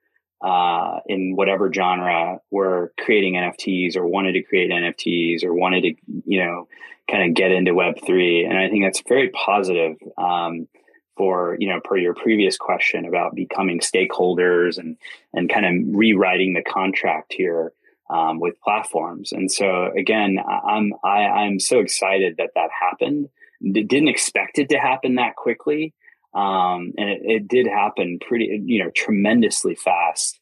uh, 0.40 1.00
in 1.06 1.34
whatever 1.34 1.72
genre 1.72 2.40
were 2.50 2.92
creating 3.00 3.34
NFTs 3.34 3.96
or 3.96 4.06
wanted 4.06 4.32
to 4.32 4.42
create 4.42 4.70
NFTs 4.70 5.44
or 5.44 5.52
wanted 5.52 5.82
to, 5.82 5.94
you 6.26 6.44
know, 6.44 6.68
kind 7.10 7.28
of 7.28 7.34
get 7.34 7.50
into 7.50 7.72
Web3. 7.72 8.48
And 8.48 8.56
I 8.56 8.68
think 8.68 8.84
that's 8.84 9.02
very 9.08 9.30
positive 9.30 9.96
um, 10.16 10.68
for, 11.16 11.56
you 11.58 11.68
know, 11.68 11.80
per 11.82 11.96
your 11.96 12.14
previous 12.14 12.56
question 12.56 13.04
about 13.04 13.34
becoming 13.34 13.80
stakeholders 13.80 14.78
and, 14.78 14.96
and 15.32 15.50
kind 15.50 15.66
of 15.66 15.96
rewriting 15.96 16.54
the 16.54 16.62
contract 16.62 17.32
here 17.32 17.72
um, 18.08 18.38
with 18.38 18.60
platforms. 18.60 19.32
And 19.32 19.50
so 19.50 19.90
again, 19.96 20.38
I'm, 20.38 20.92
I, 21.04 21.24
I'm 21.24 21.58
so 21.58 21.80
excited 21.80 22.36
that 22.38 22.50
that 22.54 22.70
happened. 22.78 23.28
Didn't 23.62 24.08
expect 24.08 24.58
it 24.58 24.68
to 24.70 24.78
happen 24.78 25.16
that 25.16 25.36
quickly. 25.36 25.94
Um, 26.34 26.92
and 26.98 27.08
it, 27.08 27.20
it, 27.24 27.48
did 27.48 27.66
happen 27.66 28.18
pretty, 28.20 28.62
you 28.64 28.84
know, 28.84 28.90
tremendously 28.94 29.74
fast. 29.74 30.38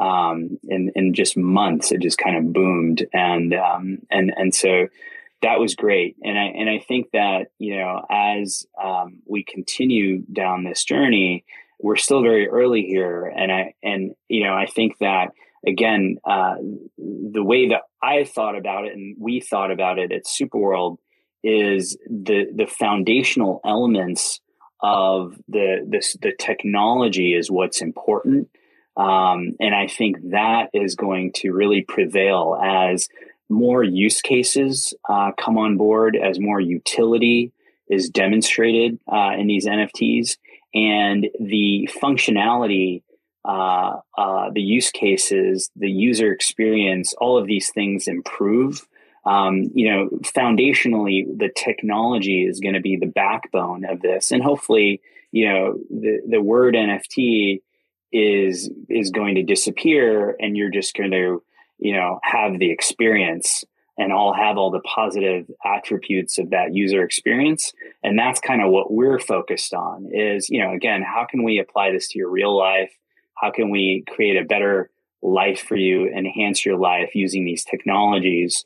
Um, 0.00 0.58
in, 0.64 0.92
in 0.94 1.14
just 1.14 1.36
months, 1.36 1.92
it 1.92 2.00
just 2.00 2.18
kind 2.18 2.36
of 2.36 2.52
boomed. 2.52 3.06
And, 3.12 3.54
um, 3.54 3.98
and, 4.10 4.32
and 4.36 4.54
so 4.54 4.86
that 5.42 5.58
was 5.58 5.74
great. 5.74 6.16
And 6.22 6.38
I, 6.38 6.44
and 6.44 6.70
I 6.70 6.78
think 6.86 7.10
that, 7.12 7.48
you 7.58 7.76
know, 7.78 8.04
as, 8.10 8.66
um, 8.82 9.20
we 9.26 9.42
continue 9.42 10.22
down 10.32 10.64
this 10.64 10.84
journey, 10.84 11.44
we're 11.80 11.96
still 11.96 12.22
very 12.22 12.48
early 12.48 12.82
here. 12.82 13.24
And 13.24 13.50
I, 13.50 13.74
and, 13.82 14.14
you 14.28 14.44
know, 14.44 14.54
I 14.54 14.66
think 14.66 14.98
that, 14.98 15.32
again, 15.66 16.18
uh, 16.24 16.56
the 16.98 17.42
way 17.42 17.68
that 17.70 17.82
I 18.02 18.24
thought 18.24 18.56
about 18.56 18.86
it 18.86 18.92
and 18.92 19.16
we 19.18 19.40
thought 19.40 19.70
about 19.70 19.98
it 19.98 20.12
at 20.12 20.24
Superworld 20.24 20.98
is 21.42 21.96
the, 22.06 22.46
the 22.54 22.66
foundational 22.66 23.60
elements 23.64 24.40
of 24.82 25.36
the 25.48 25.86
this 25.86 26.16
the 26.22 26.32
technology 26.38 27.34
is 27.34 27.50
what's 27.50 27.82
important. 27.82 28.48
Um, 28.96 29.54
and 29.60 29.74
i 29.74 29.86
think 29.86 30.16
that 30.30 30.70
is 30.74 30.96
going 30.96 31.32
to 31.36 31.52
really 31.52 31.82
prevail 31.82 32.58
as 32.62 33.08
more 33.48 33.84
use 33.84 34.20
cases 34.20 34.94
uh, 35.08 35.30
come 35.38 35.56
on 35.58 35.76
board 35.76 36.16
as 36.16 36.40
more 36.40 36.60
utility 36.60 37.52
is 37.88 38.10
demonstrated 38.10 38.98
uh, 39.10 39.32
in 39.38 39.46
these 39.46 39.66
nfts 39.66 40.36
and 40.74 41.28
the 41.38 41.88
functionality 42.02 43.02
uh, 43.44 43.96
uh 44.18 44.50
the 44.52 44.60
use 44.60 44.90
cases 44.90 45.70
the 45.76 45.90
user 45.90 46.32
experience 46.32 47.14
all 47.20 47.38
of 47.38 47.46
these 47.46 47.70
things 47.70 48.08
improve 48.08 48.86
um, 49.24 49.70
you 49.74 49.90
know, 49.90 50.08
foundationally, 50.22 51.26
the 51.36 51.50
technology 51.54 52.46
is 52.46 52.60
going 52.60 52.74
to 52.74 52.80
be 52.80 52.96
the 52.96 53.06
backbone 53.06 53.84
of 53.84 54.00
this, 54.00 54.32
and 54.32 54.42
hopefully, 54.42 55.02
you 55.30 55.48
know, 55.48 55.78
the 55.90 56.20
the 56.28 56.40
word 56.40 56.74
NFT 56.74 57.62
is 58.12 58.70
is 58.88 59.10
going 59.10 59.34
to 59.34 59.42
disappear, 59.42 60.36
and 60.40 60.56
you're 60.56 60.70
just 60.70 60.94
going 60.94 61.10
to, 61.10 61.42
you 61.78 61.92
know, 61.92 62.18
have 62.22 62.58
the 62.58 62.70
experience 62.70 63.64
and 63.98 64.12
all 64.12 64.32
have 64.32 64.56
all 64.56 64.70
the 64.70 64.80
positive 64.80 65.46
attributes 65.64 66.38
of 66.38 66.50
that 66.50 66.74
user 66.74 67.04
experience. 67.04 67.74
And 68.02 68.18
that's 68.18 68.40
kind 68.40 68.62
of 68.62 68.70
what 68.70 68.90
we're 68.90 69.18
focused 69.18 69.74
on 69.74 70.08
is 70.12 70.48
you 70.48 70.62
know 70.62 70.72
again 70.72 71.02
how 71.02 71.26
can 71.30 71.44
we 71.44 71.58
apply 71.58 71.92
this 71.92 72.08
to 72.08 72.18
your 72.18 72.30
real 72.30 72.56
life? 72.56 72.90
How 73.34 73.50
can 73.50 73.68
we 73.70 74.02
create 74.08 74.40
a 74.40 74.46
better 74.46 74.90
life 75.22 75.60
for 75.60 75.76
you 75.76 76.06
enhance 76.08 76.64
your 76.64 76.78
life 76.78 77.14
using 77.14 77.44
these 77.44 77.64
technologies 77.64 78.64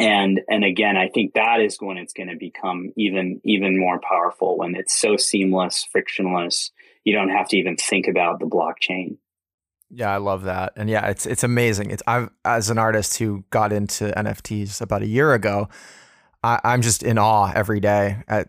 and 0.00 0.40
and 0.48 0.64
again 0.64 0.96
i 0.96 1.08
think 1.08 1.34
that 1.34 1.60
is 1.60 1.76
when 1.78 1.96
it's 1.96 2.12
going 2.12 2.28
to 2.28 2.36
become 2.36 2.92
even 2.96 3.40
even 3.44 3.78
more 3.78 4.00
powerful 4.00 4.58
when 4.58 4.74
it's 4.74 4.98
so 4.98 5.16
seamless 5.16 5.86
frictionless. 5.90 6.70
You 7.04 7.14
don't 7.14 7.28
have 7.28 7.48
to 7.48 7.58
even 7.58 7.76
think 7.76 8.08
about 8.08 8.40
the 8.40 8.46
blockchain. 8.46 9.18
Yeah 9.90 10.12
i 10.12 10.16
love 10.16 10.44
that. 10.44 10.72
And 10.76 10.90
yeah 10.90 11.06
it's 11.08 11.26
it's 11.26 11.44
amazing. 11.44 11.90
It's 11.90 12.02
i 12.06 12.26
as 12.44 12.70
an 12.70 12.78
artist 12.78 13.18
who 13.18 13.44
got 13.50 13.72
into 13.72 14.06
nfts 14.16 14.80
about 14.80 15.02
a 15.02 15.06
year 15.06 15.32
ago 15.34 15.68
I, 16.42 16.60
i'm 16.64 16.82
just 16.82 17.02
in 17.02 17.16
awe 17.18 17.52
every 17.54 17.80
day 17.80 18.18
at 18.26 18.48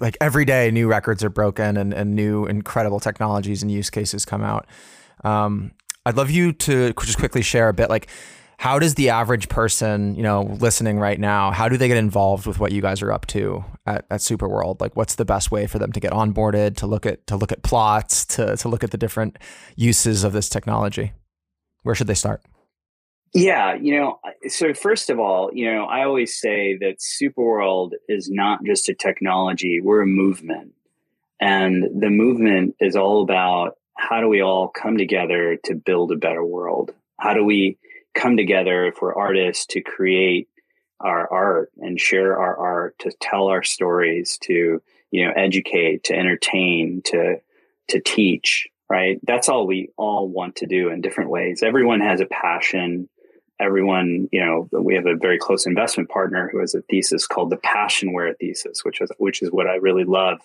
like 0.00 0.16
every 0.20 0.44
day 0.44 0.70
new 0.70 0.88
records 0.88 1.22
are 1.22 1.30
broken 1.30 1.76
and, 1.76 1.92
and 1.92 2.14
new 2.14 2.46
incredible 2.46 3.00
technologies 3.00 3.62
and 3.62 3.70
use 3.70 3.90
cases 3.90 4.24
come 4.24 4.42
out. 4.42 4.66
Um, 5.24 5.72
i'd 6.06 6.16
love 6.16 6.30
you 6.30 6.52
to 6.52 6.92
just 6.94 7.18
quickly 7.18 7.42
share 7.42 7.68
a 7.68 7.74
bit 7.74 7.90
like 7.90 8.08
how 8.60 8.78
does 8.78 8.94
the 8.94 9.08
average 9.08 9.48
person, 9.48 10.14
you 10.14 10.22
know, 10.22 10.42
listening 10.42 10.98
right 10.98 11.18
now, 11.18 11.50
how 11.50 11.66
do 11.66 11.78
they 11.78 11.88
get 11.88 11.96
involved 11.96 12.46
with 12.46 12.60
what 12.60 12.72
you 12.72 12.82
guys 12.82 13.00
are 13.00 13.10
up 13.10 13.24
to 13.24 13.64
at, 13.86 14.04
at 14.10 14.20
Superworld? 14.20 14.82
Like 14.82 14.94
what's 14.94 15.14
the 15.14 15.24
best 15.24 15.50
way 15.50 15.66
for 15.66 15.78
them 15.78 15.92
to 15.92 15.98
get 15.98 16.12
onboarded, 16.12 16.76
to 16.76 16.86
look 16.86 17.06
at 17.06 17.26
to 17.28 17.38
look 17.38 17.52
at 17.52 17.62
plots, 17.62 18.26
to 18.26 18.58
to 18.58 18.68
look 18.68 18.84
at 18.84 18.90
the 18.90 18.98
different 18.98 19.38
uses 19.76 20.24
of 20.24 20.34
this 20.34 20.50
technology? 20.50 21.14
Where 21.84 21.94
should 21.94 22.06
they 22.06 22.12
start? 22.12 22.42
Yeah, 23.32 23.76
you 23.76 23.98
know, 23.98 24.20
so 24.48 24.74
first 24.74 25.08
of 25.08 25.18
all, 25.18 25.50
you 25.54 25.72
know, 25.72 25.86
I 25.86 26.04
always 26.04 26.38
say 26.38 26.76
that 26.82 26.98
Superworld 26.98 27.92
is 28.10 28.28
not 28.28 28.62
just 28.62 28.90
a 28.90 28.94
technology, 28.94 29.80
we're 29.80 30.02
a 30.02 30.06
movement. 30.06 30.74
And 31.40 31.84
the 31.98 32.10
movement 32.10 32.76
is 32.78 32.94
all 32.94 33.22
about 33.22 33.78
how 33.96 34.20
do 34.20 34.28
we 34.28 34.42
all 34.42 34.68
come 34.68 34.98
together 34.98 35.56
to 35.64 35.74
build 35.74 36.12
a 36.12 36.16
better 36.16 36.44
world? 36.44 36.92
How 37.18 37.32
do 37.32 37.42
we 37.42 37.78
come 38.14 38.36
together 38.36 38.92
for 38.98 39.18
artists 39.18 39.66
to 39.66 39.80
create 39.80 40.48
our 41.00 41.32
art 41.32 41.72
and 41.78 41.98
share 41.98 42.38
our 42.38 42.56
art, 42.56 42.98
to 43.00 43.10
tell 43.20 43.48
our 43.48 43.62
stories, 43.62 44.38
to 44.42 44.82
you 45.10 45.24
know 45.24 45.32
educate, 45.34 46.04
to 46.04 46.14
entertain, 46.14 47.02
to 47.06 47.40
to 47.88 48.00
teach. 48.00 48.68
Right. 48.88 49.20
That's 49.22 49.48
all 49.48 49.68
we 49.68 49.90
all 49.96 50.28
want 50.28 50.56
to 50.56 50.66
do 50.66 50.88
in 50.88 51.00
different 51.00 51.30
ways. 51.30 51.62
Everyone 51.62 52.00
has 52.00 52.20
a 52.20 52.26
passion. 52.26 53.08
Everyone, 53.60 54.28
you 54.32 54.44
know, 54.44 54.68
we 54.72 54.94
have 54.94 55.06
a 55.06 55.14
very 55.14 55.38
close 55.38 55.64
investment 55.64 56.08
partner 56.08 56.48
who 56.50 56.58
has 56.58 56.74
a 56.74 56.82
thesis 56.82 57.26
called 57.26 57.50
the 57.50 57.56
Passionware 57.56 58.36
thesis, 58.40 58.84
which 58.84 59.00
is 59.00 59.10
which 59.18 59.42
is 59.42 59.50
what 59.50 59.68
I 59.68 59.76
really 59.76 60.04
love. 60.04 60.40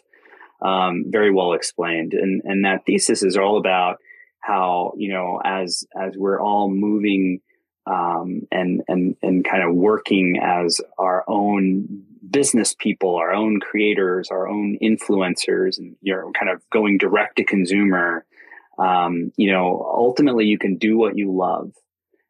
Um, 0.61 1.05
very 1.07 1.32
well 1.32 1.53
explained, 1.53 2.13
and 2.13 2.41
and 2.45 2.66
that 2.66 2.86
thesis 2.86 3.24
is 3.24 3.36
all 3.36 3.57
about 3.57 3.99
how 4.39 4.93
you 4.95 5.11
know 5.11 5.41
as 5.43 5.86
as 5.99 6.16
we're 6.16 6.39
all 6.39 6.70
moving 6.70 7.41
um, 7.86 8.41
and 8.51 8.81
and 8.88 9.15
and 9.21 9.45
kind 9.45 9.63
of 9.63 9.75
working 9.75 10.39
as 10.41 10.81
our 10.97 11.23
own 11.27 12.03
business 12.29 12.75
people, 12.77 13.15
our 13.15 13.33
own 13.33 13.59
creators, 13.59 14.29
our 14.31 14.47
own 14.47 14.77
influencers, 14.81 15.77
and 15.77 15.95
you're 16.01 16.31
kind 16.31 16.49
of 16.49 16.61
going 16.71 16.97
direct 16.97 17.38
to 17.38 17.43
consumer. 17.43 18.25
Um, 18.77 19.31
you 19.38 19.51
know, 19.51 19.86
ultimately, 19.95 20.45
you 20.45 20.57
can 20.57 20.77
do 20.77 20.97
what 20.97 21.17
you 21.17 21.31
love 21.31 21.71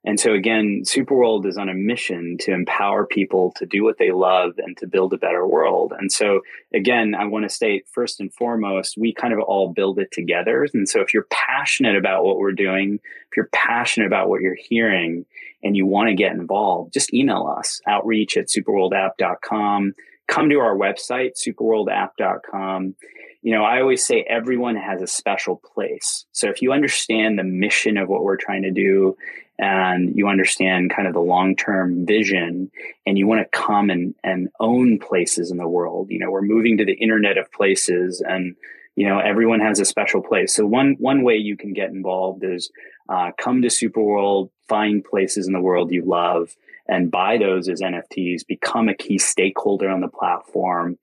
and 0.06 0.20
so 0.20 0.34
again, 0.34 0.84
Superworld 0.84 1.48
is 1.48 1.58
on 1.58 1.68
a 1.68 1.74
mission 1.74 2.38
to 2.42 2.54
empower 2.54 3.08
people 3.08 3.52
to 3.58 3.66
do 3.66 3.84
what 3.84 3.98
they 3.98 4.12
love 4.12 4.54
and 4.60 4.78
to 4.78 4.86
build 4.86 5.14
a 5.14 5.18
better 5.18 5.48
world. 5.48 5.94
And 5.98 6.12
so 6.12 6.42
again, 6.74 7.16
I 7.16 7.26
want 7.26 7.44
to 7.44 7.50
state 7.50 7.88
first 7.88 8.20
and 8.20 8.32
foremost, 8.32 8.98
we 8.98 9.14
kind 9.14 9.34
of 9.34 9.40
all 9.40 9.74
build 9.74 9.98
it 9.98 10.12
together. 10.12 10.68
And 10.76 10.88
so 10.88 11.02
if 11.02 11.12
you're 11.12 11.28
passionate 11.32 11.96
about 11.96 12.24
what 12.24 12.38
we're 12.38 12.52
doing, 12.52 13.00
if 13.32 13.36
you're 13.36 13.50
passionate 13.52 14.06
about 14.06 14.30
what 14.30 14.42
you're 14.42 14.54
hearing 14.54 15.26
and 15.64 15.76
you 15.76 15.88
want 15.88 16.10
to 16.10 16.16
get 16.16 16.34
involved, 16.34 16.94
just 16.94 17.12
email 17.12 17.52
us 17.58 17.82
outreach 17.88 18.38
at 18.38 18.48
superworldapp.com. 18.48 19.96
Come 20.28 20.50
to 20.50 20.60
our 20.60 20.76
website, 20.76 21.32
superworldapp.com 21.36 22.96
you 23.42 23.52
know, 23.52 23.64
I 23.64 23.80
always 23.80 24.04
say 24.04 24.26
everyone 24.28 24.76
has 24.76 25.04
a 25.04 25.08
special 25.08 25.58
place. 25.58 26.26
So 26.32 26.50
if 26.50 26.64
you 26.64 26.74
understand 26.74 27.38
the 27.38 27.44
mission 27.44 27.96
of 27.96 28.10
what 28.10 28.24
we're 28.24 28.38
trying 28.38 28.64
to 28.64 28.72
do 28.72 29.16
and 29.58 30.16
you 30.16 30.28
understand 30.28 30.92
kind 30.94 31.08
of 31.08 31.14
the 31.14 31.20
long-term 31.20 32.06
vision 32.06 32.70
and 33.06 33.18
you 33.18 33.26
want 33.26 33.42
to 33.42 33.58
come 33.58 33.90
and, 33.90 34.14
and 34.24 34.50
own 34.60 35.00
places 35.00 35.52
in 35.52 35.58
the 35.58 35.68
world. 35.68 36.08
You 36.10 36.20
know 36.20 36.32
we're 36.32 36.42
moving 36.42 36.78
to 36.78 36.86
the 36.86 36.94
internet 36.94 37.38
of 37.38 37.52
places 37.52 38.22
and 38.22 38.56
you 38.96 39.08
know 39.08 39.20
everyone 39.20 39.62
has 39.62 39.80
a 39.80 39.86
special 39.86 40.22
place. 40.22 40.54
So 40.54 40.66
one 40.66 40.96
one 41.00 41.24
way 41.24 41.38
you 41.38 41.56
can 41.56 41.74
get 41.74 41.90
involved 41.90 42.44
is 42.44 42.70
uh, 43.08 43.32
come 43.38 43.62
to 43.62 43.68
superworld 43.70 44.50
find 44.68 45.04
places 45.04 45.48
in 45.48 45.54
the 45.54 45.62
world 45.62 45.92
you 45.92 46.04
love 46.04 46.56
and 46.88 47.12
buy 47.12 47.38
those 47.38 47.70
as 47.70 47.82
nfts 47.82 48.46
become 48.48 48.90
a 48.90 48.96
key 48.96 49.18
stakeholder 49.18 49.90
on 49.90 50.02
the 50.02 50.08
platform. 50.08 50.98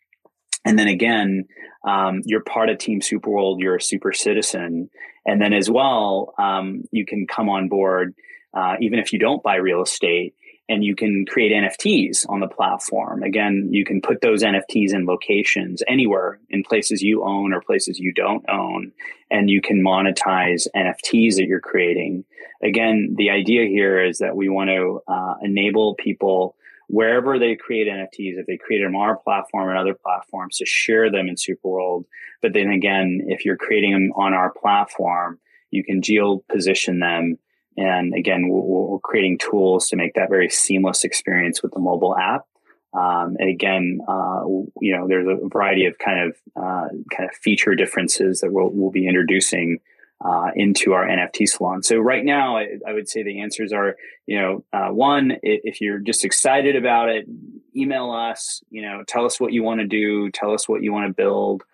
And 0.65 0.79
then 0.79 0.89
again 0.89 1.45
um, 1.87 2.21
you're 2.25 2.43
part 2.43 2.69
of 2.69 2.79
team 2.79 3.01
superworld 3.01 3.61
you're 3.61 3.77
a 3.77 3.83
super 3.83 4.13
citizen. 4.13 4.91
And 5.25 5.41
then 5.41 5.53
as 5.53 5.71
well 5.71 6.35
um, 6.39 6.83
you 6.91 7.07
can 7.07 7.27
come 7.27 7.49
on 7.49 7.69
board 7.69 8.15
uh, 8.55 8.77
even 8.81 8.99
if 8.99 9.13
you 9.13 9.19
don't 9.19 9.43
buy 9.43 9.57
real 9.57 9.83
estate 9.83 10.35
and 10.69 10.85
you 10.85 10.95
can 10.95 11.27
create 11.27 11.53
NFTs 11.53 12.29
on 12.29 12.41
the 12.41 12.49
platform. 12.49 13.23
Again, 13.23 13.69
you 13.73 13.85
can 13.85 14.01
put 14.01 14.21
those 14.21 14.43
NFTs 14.43 14.95
in 14.95 15.07
locations 15.07 15.83
anywhere 15.89 16.39
in 16.49 16.63
places 16.63 17.03
you 17.03 17.25
own 17.25 17.53
or 17.53 17.61
places 17.61 17.99
you 17.99 18.13
don't 18.13 18.49
own, 18.49 18.93
and 19.31 19.51
you 19.51 19.61
can 19.61 19.83
monetize 19.83 20.67
NFTs 20.75 21.37
that 21.37 21.47
you're 21.47 21.61
creating. 21.61 22.25
Again, 22.63 23.15
the 23.19 23.31
idea 23.31 23.67
here 23.67 24.03
is 24.03 24.19
that 24.19 24.37
we 24.37 24.49
want 24.49 24.71
to 24.71 25.01
uh, 25.09 25.35
enable 25.43 25.95
people 25.97 26.57
wherever 26.89 27.39
they 27.39 27.57
create 27.57 27.89
NFTs, 27.89 28.39
if 28.39 28.47
they 28.47 28.57
create 28.57 28.83
them 28.83 28.95
on 28.95 29.09
our 29.09 29.17
platform 29.17 29.69
and 29.69 29.79
other 29.79 29.95
platforms, 29.95 30.59
to 30.59 30.67
share 30.67 31.11
them 31.11 31.29
in 31.29 31.35
Superworld. 31.35 32.05
But 32.41 32.53
then 32.53 32.71
again, 32.71 33.27
if 33.29 33.45
you're 33.45 33.57
creating 33.57 33.93
them 33.93 34.13
on 34.15 34.33
our 34.33 34.51
platform, 34.53 35.39
you 35.71 35.83
can 35.83 36.03
geo 36.03 36.45
position 36.51 37.01
them 37.01 37.39
and 37.77 38.15
again, 38.15 38.49
we're, 38.49 38.99
creating 39.01 39.39
tools 39.39 39.89
to 39.89 39.97
make 39.97 40.15
that 40.15 40.31
very 40.31 40.49
seamless 40.49 41.05
experience 41.05 41.63
with 41.63 41.73
the 41.73 41.81
mobile 41.81 42.17
app. 42.17 42.47
Um, 42.95 43.37
and 43.39 43.49
again, 43.49 44.01
uh, 44.07 44.45
you 44.81 44.97
know, 44.97 45.09
there's 45.09 45.27
a 45.27 45.49
variety 45.49 45.87
of 45.87 45.99
kind 45.99 46.29
of 46.29 46.37
uh, 46.57 46.89
kind 47.15 47.29
of 47.29 47.35
feature 47.35 47.75
differences 47.75 48.41
that 48.41 48.53
we'll, 48.53 48.71
we'll 48.71 48.91
be 48.91 49.09
introducing 49.09 49.81
uh, 50.25 50.51
into 50.55 50.93
our 50.93 51.05
NFT 51.07 51.49
salon. 51.49 51.83
So 51.83 51.97
right 51.99 52.25
now, 52.25 52.57
I, 52.57 52.79
I, 52.87 52.93
would 52.93 53.09
say 53.09 53.23
the 53.23 53.41
answers 53.41 53.73
are, 53.73 53.97
you 54.27 54.39
know, 54.39 54.65
uh, 54.73 54.89
one, 54.89 55.33
if 55.43 55.81
you're 55.81 55.99
just 55.99 56.25
excited 56.25 56.77
about 56.77 57.09
it, 57.09 57.27
email 57.75 58.13
us. 58.13 58.63
You 58.71 58.83
know, 58.83 59.03
tell 59.07 59.25
us 59.25 59.41
what 59.41 59.53
you 59.53 59.65
want 59.65 59.81
to 59.81 59.87
do, 59.87 60.31
tell 60.31 60.53
us 60.55 60.69
what 60.69 60.83
you 60.83 60.93
want 60.93 61.09
to 61.09 61.13
build 61.13 61.65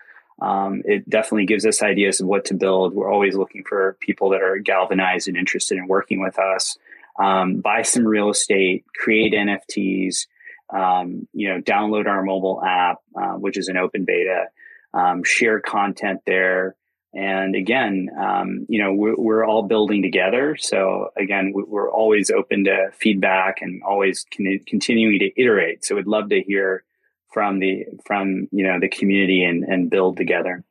um, 0.41 0.82
it 0.84 1.09
definitely 1.09 1.47
gives 1.47 1.66
us 1.66 1.82
ideas 1.82 2.20
of 2.20 2.28
what 2.28 2.45
to 2.47 2.55
build. 2.55 2.95
We're 2.95 3.12
always 3.12 3.36
looking 3.36 3.64
for 3.64 3.97
people 4.01 4.30
that 4.30 4.43
are 4.43 4.59
galvanized 4.59 5.28
and 5.28 5.36
interested 5.36 5.78
in 5.78 5.89
working 5.89 6.20
with 6.20 6.39
us. 6.39 6.78
Um, 7.18 7.61
buy 7.61 7.82
some 7.82 8.07
real 8.07 8.30
estate, 8.30 8.84
create 8.95 9.32
NFTs, 9.32 10.26
um, 10.70 11.26
you 11.32 11.49
know, 11.49 11.61
download 11.61 12.07
our 12.07 12.22
mobile 12.22 12.62
app, 12.64 12.99
uh, 13.16 13.34
which 13.34 13.57
is 13.57 13.68
an 13.68 13.76
open 13.76 14.05
beta, 14.05 14.47
um, 14.95 15.24
share 15.24 15.61
content 15.61 16.20
there. 16.26 16.76
And 17.14 17.57
again, 17.57 18.11
um, 18.20 18.66
you 18.68 18.80
know, 18.82 18.93
we're, 18.93 19.16
we're, 19.16 19.45
all 19.45 19.62
building 19.62 20.03
together. 20.03 20.57
So 20.57 21.09
again, 21.16 21.53
we're 21.55 21.91
always 21.91 22.30
open 22.30 22.64
to 22.64 22.91
feedback 22.93 23.62
and 23.62 23.82
always 23.82 24.26
con- 24.36 24.61
continuing 24.66 25.18
to 25.20 25.41
iterate. 25.41 25.84
So 25.84 25.97
we'd 25.97 26.07
love 26.07 26.28
to 26.28 26.43
hear 26.43 26.84
from 27.31 27.59
the 27.61 27.85
from 28.05 28.49
you 28.51 28.64
know 28.64 28.79
the 28.81 28.89
community 28.89 29.45
and 29.45 29.64
and 29.64 29.91
build 29.91 30.16
together. 30.16 30.64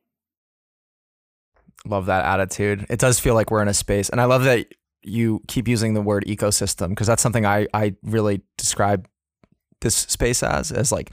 Love 1.86 2.06
that 2.06 2.24
attitude. 2.24 2.86
It 2.90 2.98
does 2.98 3.18
feel 3.20 3.34
like 3.34 3.50
we're 3.50 3.62
in 3.62 3.68
a 3.68 3.74
space 3.74 4.08
and 4.08 4.20
i 4.20 4.24
love 4.24 4.44
that 4.44 4.66
you 5.02 5.40
keep 5.48 5.68
using 5.68 5.94
the 5.94 6.02
word 6.02 6.24
ecosystem 6.26 6.90
because 6.90 7.06
that's 7.06 7.22
something 7.22 7.46
i 7.46 7.66
i 7.72 7.94
really 8.02 8.42
describe 8.56 9.08
this 9.80 9.94
space 9.94 10.42
as 10.42 10.72
as 10.72 10.90
like 10.90 11.12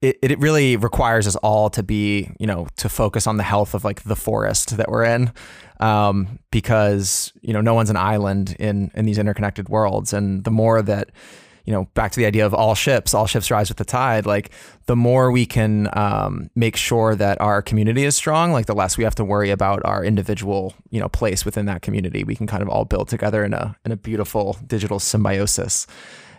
it, 0.00 0.18
it 0.20 0.38
really 0.38 0.76
requires 0.76 1.26
us 1.26 1.36
all 1.36 1.70
to 1.70 1.82
be 1.82 2.30
you 2.38 2.46
know 2.46 2.66
to 2.76 2.88
focus 2.88 3.26
on 3.26 3.36
the 3.36 3.42
health 3.42 3.74
of 3.74 3.84
like 3.84 4.02
the 4.04 4.16
forest 4.16 4.76
that 4.76 4.88
we're 4.88 5.04
in 5.04 5.32
um, 5.80 6.38
because 6.50 7.32
you 7.42 7.52
know 7.52 7.60
no 7.60 7.74
one's 7.74 7.90
an 7.90 7.96
island 7.96 8.56
in 8.58 8.90
in 8.94 9.04
these 9.04 9.18
interconnected 9.18 9.68
worlds 9.68 10.12
and 10.12 10.44
the 10.44 10.50
more 10.50 10.82
that 10.82 11.10
you 11.64 11.72
know, 11.72 11.84
back 11.94 12.12
to 12.12 12.20
the 12.20 12.26
idea 12.26 12.44
of 12.44 12.52
all 12.52 12.74
ships, 12.74 13.14
all 13.14 13.26
ships 13.26 13.50
rise 13.50 13.68
with 13.68 13.78
the 13.78 13.84
tide. 13.84 14.26
Like 14.26 14.50
the 14.86 14.96
more 14.96 15.30
we 15.30 15.46
can 15.46 15.88
um, 15.94 16.50
make 16.54 16.76
sure 16.76 17.14
that 17.14 17.40
our 17.40 17.62
community 17.62 18.04
is 18.04 18.14
strong, 18.14 18.52
like 18.52 18.66
the 18.66 18.74
less 18.74 18.98
we 18.98 19.04
have 19.04 19.14
to 19.16 19.24
worry 19.24 19.50
about 19.50 19.84
our 19.84 20.04
individual, 20.04 20.74
you 20.90 21.00
know, 21.00 21.08
place 21.08 21.44
within 21.44 21.66
that 21.66 21.82
community. 21.82 22.22
We 22.24 22.36
can 22.36 22.46
kind 22.46 22.62
of 22.62 22.68
all 22.68 22.84
build 22.84 23.08
together 23.08 23.44
in 23.44 23.54
a 23.54 23.76
in 23.84 23.92
a 23.92 23.96
beautiful 23.96 24.58
digital 24.66 24.98
symbiosis. 24.98 25.86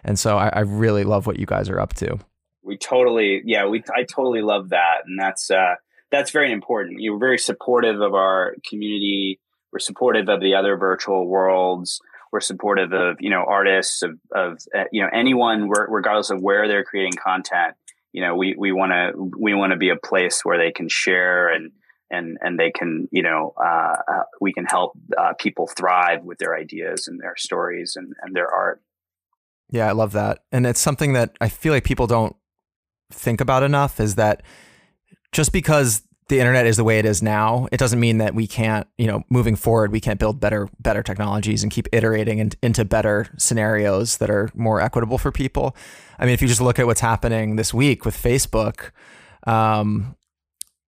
And 0.03 0.19
so 0.19 0.37
I, 0.37 0.49
I 0.49 0.59
really 0.59 1.03
love 1.03 1.25
what 1.25 1.39
you 1.39 1.47
guys 1.47 1.69
are 1.69 1.79
up 1.79 1.95
to. 1.95 2.19
We 2.63 2.77
totally, 2.77 3.41
yeah, 3.45 3.67
we 3.67 3.83
I 3.95 4.03
totally 4.03 4.41
love 4.41 4.69
that, 4.69 5.01
and 5.05 5.19
that's 5.19 5.49
uh, 5.49 5.75
that's 6.11 6.31
very 6.31 6.51
important. 6.51 6.97
You're 6.99 7.19
very 7.19 7.39
supportive 7.39 8.01
of 8.01 8.13
our 8.13 8.55
community. 8.67 9.39
We're 9.71 9.79
supportive 9.79 10.29
of 10.29 10.39
the 10.39 10.55
other 10.55 10.77
virtual 10.77 11.27
worlds 11.27 11.99
we're 12.35 12.41
supportive 12.41 12.91
of 12.91 13.15
you 13.21 13.29
know 13.29 13.45
artists 13.47 14.01
of, 14.01 14.19
of 14.33 14.59
uh, 14.77 14.83
you 14.91 15.01
know 15.01 15.07
anyone 15.13 15.69
regardless 15.69 16.29
of 16.31 16.41
where 16.41 16.67
they're 16.67 16.83
creating 16.83 17.13
content 17.13 17.75
you 18.11 18.21
know 18.21 18.35
we 18.35 18.53
we 18.57 18.73
want 18.73 18.91
to 18.91 19.31
we 19.39 19.53
want 19.53 19.71
to 19.71 19.77
be 19.77 19.87
a 19.87 19.95
place 19.95 20.43
where 20.43 20.57
they 20.57 20.69
can 20.69 20.89
share 20.89 21.47
and 21.47 21.71
and 22.11 22.37
and 22.41 22.59
they 22.59 22.71
can 22.71 23.07
you 23.09 23.23
know 23.23 23.53
uh, 23.57 23.95
uh, 24.05 24.23
we 24.41 24.51
can 24.51 24.65
help 24.65 24.91
uh, 25.17 25.31
people 25.39 25.65
thrive 25.65 26.25
with 26.25 26.37
their 26.37 26.53
ideas 26.53 27.07
and 27.07 27.21
their 27.21 27.37
stories 27.37 27.93
and, 27.95 28.13
and 28.21 28.35
their 28.35 28.49
art. 28.53 28.81
Yeah 29.71 29.87
i 29.87 29.93
love 29.93 30.11
that. 30.11 30.39
And 30.51 30.67
it's 30.67 30.81
something 30.81 31.13
that 31.13 31.37
i 31.39 31.47
feel 31.47 31.71
like 31.71 31.85
people 31.85 32.05
don't 32.05 32.35
think 33.13 33.39
about 33.39 33.63
enough 33.63 34.01
is 34.01 34.15
that 34.15 34.43
just 35.31 35.53
because 35.53 36.01
the 36.27 36.39
internet 36.39 36.65
is 36.65 36.77
the 36.77 36.83
way 36.83 36.97
it 36.97 37.05
is 37.05 37.21
now, 37.21 37.67
it 37.71 37.77
doesn't 37.77 37.99
mean 37.99 38.17
that 38.17 38.33
we 38.33 38.47
can't, 38.47 38.87
you 38.97 39.05
know, 39.05 39.23
moving 39.29 39.55
forward, 39.55 39.91
we 39.91 39.99
can't 39.99 40.19
build 40.19 40.39
better, 40.39 40.67
better 40.79 41.03
technologies 41.03 41.61
and 41.61 41.71
keep 41.71 41.87
iterating 41.91 42.39
in, 42.39 42.51
into 42.63 42.83
better 42.83 43.27
scenarios 43.37 44.17
that 44.17 44.29
are 44.29 44.49
more 44.55 44.81
equitable 44.81 45.19
for 45.19 45.31
people. 45.31 45.75
I 46.17 46.25
mean, 46.25 46.33
if 46.33 46.41
you 46.41 46.47
just 46.47 46.61
look 46.61 46.79
at 46.79 46.87
what's 46.87 47.01
happening 47.01 47.57
this 47.57 47.73
week 47.73 48.05
with 48.05 48.17
Facebook, 48.17 48.89
um, 49.45 50.15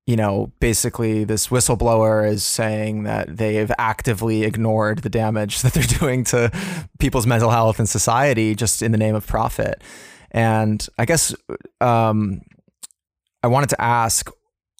you 0.07 0.15
know, 0.15 0.51
basically 0.59 1.23
this 1.25 1.49
whistleblower 1.49 2.27
is 2.27 2.43
saying 2.43 3.03
that 3.03 3.37
they've 3.37 3.71
actively 3.77 4.43
ignored 4.43 4.99
the 4.99 5.09
damage 5.09 5.61
that 5.61 5.73
they're 5.73 5.83
doing 5.83 6.23
to 6.23 6.49
people's 6.97 7.27
mental 7.27 7.51
health 7.51 7.77
and 7.77 7.87
society 7.87 8.55
just 8.55 8.81
in 8.81 8.91
the 8.91 8.97
name 8.97 9.13
of 9.13 9.27
profit. 9.27 9.83
And 10.31 10.85
I 10.97 11.05
guess 11.05 11.35
um, 11.79 12.41
I 13.43 13.47
wanted 13.47 13.69
to 13.69 13.81
ask 13.81 14.31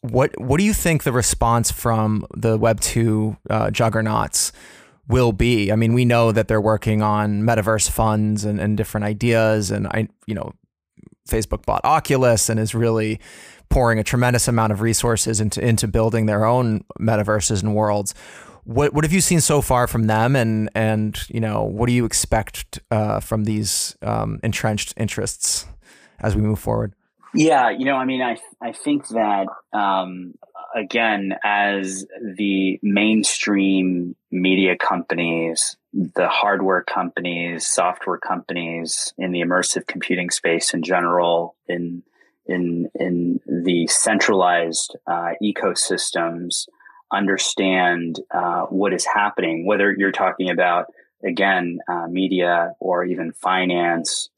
what 0.01 0.39
what 0.39 0.57
do 0.57 0.63
you 0.63 0.73
think 0.73 1.03
the 1.03 1.11
response 1.11 1.71
from 1.71 2.25
the 2.35 2.57
Web 2.57 2.79
two 2.79 3.37
uh, 3.49 3.71
juggernauts 3.71 4.51
will 5.07 5.31
be? 5.31 5.71
I 5.71 5.75
mean, 5.75 5.93
we 5.93 6.05
know 6.05 6.31
that 6.31 6.47
they're 6.47 6.61
working 6.61 7.01
on 7.01 7.43
metaverse 7.43 7.89
funds 7.89 8.45
and, 8.45 8.59
and 8.59 8.77
different 8.77 9.05
ideas, 9.05 9.71
and 9.71 9.87
I 9.87 10.07
you 10.27 10.35
know 10.35 10.53
Facebook 11.27 11.65
bought 11.65 11.83
Oculus 11.83 12.49
and 12.49 12.59
is 12.59 12.73
really 12.75 13.19
pouring 13.69 13.99
a 13.99 14.03
tremendous 14.03 14.47
amount 14.47 14.71
of 14.71 14.81
resources 14.81 15.41
into 15.41 15.65
into 15.65 15.87
building 15.87 16.25
their 16.25 16.45
own 16.45 16.83
metaverses 16.99 17.63
and 17.63 17.75
worlds. 17.75 18.13
What 18.63 18.93
what 18.93 19.03
have 19.03 19.13
you 19.13 19.21
seen 19.21 19.41
so 19.41 19.61
far 19.61 19.87
from 19.87 20.07
them, 20.07 20.35
and 20.35 20.69
and 20.75 21.17
you 21.29 21.39
know 21.39 21.63
what 21.63 21.87
do 21.87 21.93
you 21.93 22.05
expect 22.05 22.79
uh, 22.91 23.19
from 23.19 23.45
these 23.45 23.95
um, 24.01 24.39
entrenched 24.43 24.93
interests 24.97 25.65
as 26.19 26.35
we 26.35 26.41
move 26.41 26.59
forward? 26.59 26.93
Yeah, 27.33 27.69
you 27.69 27.85
know, 27.85 27.95
I 27.95 28.05
mean, 28.05 28.21
I 28.21 28.37
I 28.61 28.71
think 28.71 29.07
that 29.09 29.47
um, 29.73 30.33
again, 30.75 31.33
as 31.43 32.05
the 32.21 32.79
mainstream 32.81 34.15
media 34.31 34.77
companies, 34.77 35.77
the 35.93 36.27
hardware 36.27 36.83
companies, 36.83 37.67
software 37.67 38.17
companies 38.17 39.13
in 39.17 39.31
the 39.31 39.41
immersive 39.41 39.87
computing 39.87 40.29
space 40.29 40.73
in 40.73 40.83
general, 40.83 41.55
in 41.67 42.03
in 42.45 42.89
in 42.95 43.39
the 43.45 43.87
centralized 43.87 44.95
uh, 45.05 45.31
ecosystems, 45.43 46.67
understand 47.11 48.19
uh, 48.31 48.63
what 48.63 48.93
is 48.93 49.05
happening. 49.05 49.65
Whether 49.65 49.93
you're 49.97 50.11
talking 50.11 50.49
about 50.49 50.85
again 51.23 51.79
uh, 51.89 52.07
media 52.07 52.73
or 52.79 53.03
even 53.03 53.33
finance, 53.33 54.29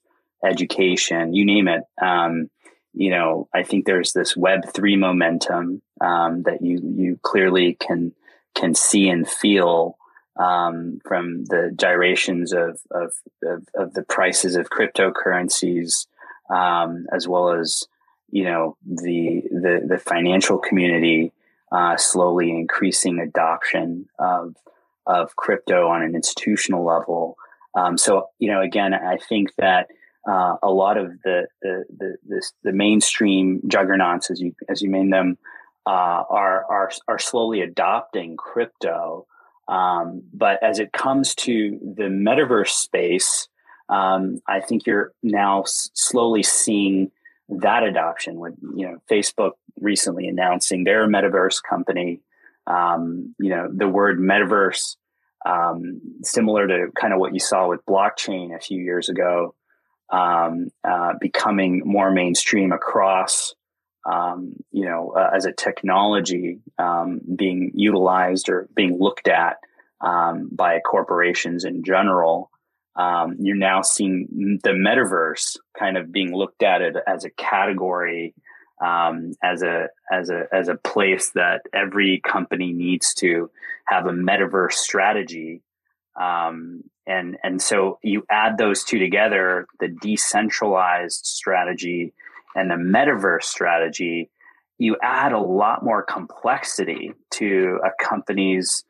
education, 0.43 1.33
you 1.33 1.45
name 1.45 1.67
it. 1.67 1.83
Um, 2.01 2.49
you 2.93 3.11
know, 3.11 3.47
I 3.53 3.63
think 3.63 3.85
there's 3.85 4.13
this 4.13 4.35
Web 4.35 4.61
three 4.73 4.95
momentum 4.95 5.81
um, 6.01 6.43
that 6.43 6.61
you 6.61 6.79
you 6.83 7.19
clearly 7.21 7.77
can 7.79 8.13
can 8.55 8.73
see 8.73 9.09
and 9.09 9.27
feel 9.27 9.97
um, 10.39 10.99
from 11.05 11.45
the 11.45 11.71
gyrations 11.75 12.53
of, 12.53 12.79
of, 12.91 13.13
of 13.43 13.67
of 13.75 13.93
the 13.93 14.03
prices 14.03 14.55
of 14.55 14.69
cryptocurrencies, 14.69 16.07
um, 16.49 17.05
as 17.13 17.27
well 17.27 17.51
as 17.51 17.85
you 18.31 18.43
know 18.43 18.77
the 18.85 19.43
the 19.51 19.85
the 19.87 19.97
financial 19.97 20.57
community 20.57 21.31
uh, 21.71 21.97
slowly 21.97 22.49
increasing 22.49 23.19
adoption 23.19 24.07
of 24.17 24.55
of 25.05 25.35
crypto 25.35 25.87
on 25.87 26.01
an 26.01 26.15
institutional 26.15 26.85
level. 26.85 27.37
Um, 27.75 27.97
so 27.97 28.29
you 28.39 28.49
know, 28.51 28.61
again, 28.61 28.93
I 28.93 29.17
think 29.17 29.53
that 29.57 29.89
uh, 30.27 30.55
a 30.61 30.69
lot 30.69 30.97
of 30.97 31.11
the 31.23 31.47
the 31.61 31.85
the, 31.97 32.41
the 32.63 32.71
mainstream 32.71 33.61
juggernauts, 33.67 34.29
as 34.29 34.41
you 34.41 34.53
as 34.69 34.81
you 34.81 34.89
name 34.89 35.09
them, 35.09 35.37
uh, 35.85 36.23
are 36.29 36.65
are 36.65 36.91
are 37.07 37.19
slowly 37.19 37.61
adopting 37.61 38.35
crypto. 38.37 39.25
Um, 39.67 40.23
but 40.33 40.61
as 40.63 40.79
it 40.79 40.91
comes 40.91 41.35
to 41.35 41.79
the 41.95 42.05
metaverse 42.05 42.69
space, 42.69 43.47
um, 43.87 44.41
I 44.47 44.61
think 44.61 44.87
you're 44.87 45.13
now 45.21 45.61
s- 45.61 45.91
slowly 45.93 46.41
seeing 46.41 47.11
that 47.49 47.83
adoption. 47.83 48.39
With 48.39 48.55
you 48.75 48.87
know 48.87 48.97
Facebook 49.09 49.51
recently 49.79 50.27
announcing 50.27 50.83
their 50.83 51.07
metaverse 51.07 51.61
company, 51.67 52.21
um, 52.67 53.33
you 53.39 53.49
know 53.51 53.69
the 53.73 53.87
word 53.87 54.19
metaverse, 54.19 54.97
um, 55.45 56.01
similar 56.23 56.67
to 56.67 56.87
kind 56.99 57.13
of 57.13 57.19
what 57.19 57.33
you 57.33 57.39
saw 57.39 57.69
with 57.69 57.85
blockchain 57.85 58.53
a 58.53 58.59
few 58.59 58.81
years 58.81 59.07
ago 59.07 59.55
um, 60.11 60.69
uh, 60.83 61.13
becoming 61.19 61.83
more 61.85 62.11
mainstream 62.11 62.71
across, 62.71 63.53
um, 64.09 64.53
you 64.71 64.85
know, 64.85 65.13
uh, 65.15 65.29
as 65.35 65.45
a 65.45 65.51
technology 65.51 66.59
um, 66.77 67.21
being 67.35 67.71
utilized 67.75 68.49
or 68.49 68.67
being 68.75 68.97
looked 68.99 69.27
at 69.27 69.57
um, 70.01 70.49
by 70.51 70.79
corporations 70.79 71.63
in 71.63 71.83
general. 71.83 72.49
Um, 72.95 73.37
you're 73.39 73.55
now 73.55 73.81
seeing 73.81 74.59
the 74.63 74.71
metaverse 74.71 75.57
kind 75.77 75.97
of 75.97 76.11
being 76.11 76.35
looked 76.35 76.63
at 76.63 76.81
as 77.07 77.23
a 77.23 77.29
category, 77.29 78.33
um, 78.83 79.33
as 79.43 79.61
a 79.61 79.87
as 80.11 80.29
a 80.29 80.47
as 80.51 80.67
a 80.67 80.75
place 80.75 81.31
that 81.31 81.61
every 81.73 82.19
company 82.19 82.73
needs 82.73 83.13
to 83.15 83.49
have 83.85 84.05
a 84.05 84.11
metaverse 84.11 84.73
strategy 84.73 85.61
um, 86.19 86.83
and 87.07 87.37
and 87.43 87.61
so 87.61 87.99
you 88.03 88.23
add 88.29 88.57
those 88.57 88.83
two 88.83 88.99
together, 88.99 89.67
the 89.79 89.87
decentralized 89.87 91.25
strategy 91.25 92.13
and 92.55 92.69
the 92.69 92.75
metaverse 92.75 93.43
strategy, 93.43 94.29
you 94.77 94.95
add 95.01 95.33
a 95.33 95.39
lot 95.39 95.83
more 95.83 96.03
complexity 96.03 97.13
to 97.31 97.79
a 97.83 98.03
company's, 98.03 98.83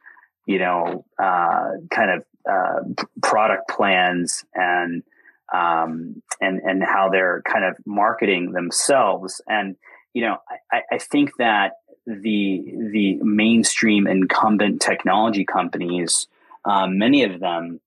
you 0.45 0.59
know, 0.59 1.05
uh, 1.21 1.71
kind 1.91 2.11
of 2.11 2.25
uh, 2.49 3.03
product 3.21 3.69
plans 3.69 4.43
and 4.53 5.03
um, 5.53 6.21
and 6.39 6.61
and 6.61 6.83
how 6.83 7.09
they're 7.09 7.41
kind 7.43 7.65
of 7.65 7.75
marketing 7.85 8.51
themselves. 8.51 9.41
And 9.47 9.75
you 10.13 10.23
know, 10.23 10.37
I, 10.71 10.81
I 10.91 10.97
think 10.97 11.31
that 11.37 11.73
the 12.05 12.63
the 12.91 13.17
mainstream 13.21 14.07
incumbent 14.07 14.81
technology 14.81 15.45
companies, 15.45 16.27
um, 16.69 16.99
many 16.99 17.23
of 17.23 17.39
them 17.39 17.81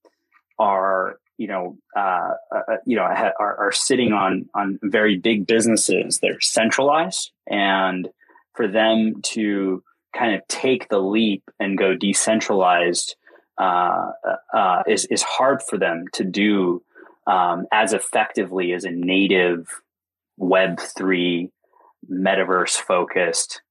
are 0.58 1.18
you 1.38 1.46
know 1.46 1.76
uh, 1.96 2.32
uh, 2.54 2.76
you 2.84 2.96
know 2.96 3.02
are, 3.02 3.34
are 3.38 3.72
sitting 3.72 4.12
on 4.12 4.48
on 4.54 4.78
very 4.82 5.18
big 5.18 5.46
businesses. 5.46 6.18
That 6.18 6.32
are 6.32 6.40
centralized 6.40 7.30
and 7.46 8.08
for 8.54 8.68
them 8.68 9.22
to 9.22 9.82
kind 10.14 10.34
of 10.34 10.46
take 10.48 10.88
the 10.88 10.98
leap 10.98 11.42
and 11.58 11.78
go 11.78 11.94
decentralized 11.94 13.16
uh, 13.56 14.10
uh, 14.52 14.82
is 14.88 15.04
is 15.06 15.22
hard 15.22 15.62
for 15.62 15.78
them 15.78 16.06
to 16.14 16.24
do 16.24 16.82
um, 17.26 17.66
as 17.72 17.92
effectively 17.92 18.72
as 18.72 18.84
a 18.84 18.90
native 18.90 19.68
Web 20.38 20.80
three 20.80 21.50
metaverse 22.10 22.76
focused 22.76 23.62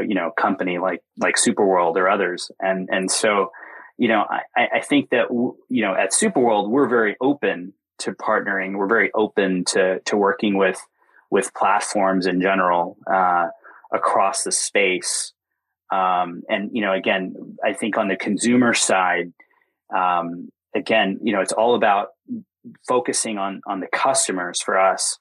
you 0.00 0.14
know 0.14 0.32
company 0.36 0.78
like 0.78 1.02
like 1.18 1.36
Superworld 1.36 1.96
or 1.96 2.08
others. 2.08 2.50
And 2.60 2.88
and 2.90 3.10
so 3.10 3.52
you 3.98 4.08
know, 4.08 4.24
I, 4.28 4.66
I 4.76 4.80
think 4.80 5.10
that, 5.10 5.28
you 5.30 5.82
know, 5.82 5.94
at 5.94 6.12
Superworld, 6.12 6.68
we're 6.68 6.88
very 6.88 7.16
open 7.20 7.72
to 7.98 8.12
partnering. 8.12 8.76
We're 8.76 8.88
very 8.88 9.10
open 9.14 9.64
to, 9.66 10.00
to 10.00 10.16
working 10.16 10.56
with, 10.56 10.80
with 11.30 11.54
platforms 11.54 12.26
in 12.26 12.40
general, 12.40 12.98
uh, 13.10 13.46
across 13.92 14.42
the 14.42 14.52
space. 14.52 15.32
Um, 15.90 16.42
and, 16.48 16.70
you 16.72 16.82
know, 16.82 16.92
again, 16.92 17.56
I 17.64 17.72
think 17.72 17.96
on 17.96 18.08
the 18.08 18.16
consumer 18.16 18.74
side, 18.74 19.32
um, 19.94 20.50
again, 20.74 21.20
you 21.22 21.32
know, 21.32 21.40
it's 21.40 21.52
all 21.52 21.74
about 21.74 22.08
focusing 22.86 23.38
on, 23.38 23.60
on 23.66 23.80
the 23.80 23.86
customers 23.86 24.60
for 24.60 24.78
us. 24.78 25.18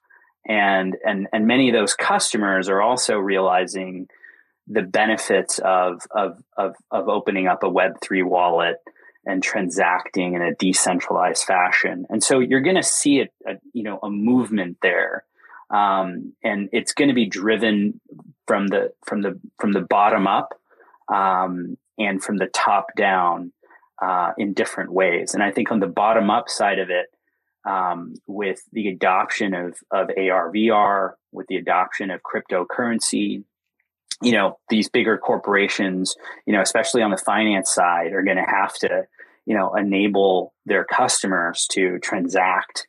And, 0.47 0.97
and, 1.05 1.27
and 1.31 1.47
many 1.47 1.69
of 1.69 1.73
those 1.73 1.93
customers 1.93 2.67
are 2.67 2.81
also 2.81 3.17
realizing, 3.17 4.07
the 4.67 4.81
benefits 4.81 5.59
of, 5.59 6.01
of, 6.11 6.41
of, 6.57 6.75
of 6.91 7.07
opening 7.07 7.47
up 7.47 7.63
a 7.63 7.69
Web3 7.69 8.23
wallet 8.23 8.77
and 9.25 9.41
transacting 9.41 10.33
in 10.33 10.41
a 10.41 10.55
decentralized 10.55 11.43
fashion. 11.43 12.05
And 12.09 12.23
so 12.23 12.39
you're 12.39 12.61
going 12.61 12.75
to 12.75 12.83
see 12.83 13.21
a, 13.21 13.27
you 13.73 13.83
know, 13.83 13.99
a 14.01 14.09
movement 14.09 14.77
there. 14.81 15.23
Um, 15.69 16.33
and 16.43 16.69
it's 16.71 16.93
going 16.93 17.07
to 17.07 17.15
be 17.15 17.25
driven 17.25 17.99
from 18.47 18.67
the, 18.67 18.93
from 19.05 19.21
the, 19.21 19.39
from 19.59 19.71
the 19.71 19.81
bottom 19.81 20.27
up, 20.27 20.53
um, 21.11 21.77
and 21.97 22.23
from 22.23 22.37
the 22.37 22.47
top 22.47 22.87
down, 22.95 23.51
uh, 24.01 24.33
in 24.37 24.53
different 24.53 24.91
ways. 24.91 25.33
And 25.33 25.41
I 25.41 25.51
think 25.51 25.71
on 25.71 25.79
the 25.79 25.87
bottom 25.87 26.29
up 26.29 26.49
side 26.49 26.79
of 26.79 26.89
it, 26.89 27.07
um, 27.67 28.13
with 28.27 28.61
the 28.73 28.89
adoption 28.89 29.55
of, 29.55 29.75
of 29.91 30.09
AR, 30.09 30.51
VR, 30.51 31.13
with 31.31 31.47
the 31.47 31.55
adoption 31.55 32.11
of 32.11 32.21
cryptocurrency, 32.21 33.43
you 34.21 34.31
know, 34.31 34.57
these 34.69 34.89
bigger 34.89 35.17
corporations, 35.17 36.15
you 36.45 36.53
know, 36.53 36.61
especially 36.61 37.01
on 37.01 37.11
the 37.11 37.17
finance 37.17 37.71
side, 37.71 38.13
are 38.13 38.23
going 38.23 38.37
to 38.37 38.43
have 38.43 38.73
to, 38.75 39.03
you 39.45 39.55
know, 39.55 39.73
enable 39.75 40.53
their 40.65 40.85
customers 40.85 41.67
to 41.71 41.99
transact 41.99 42.87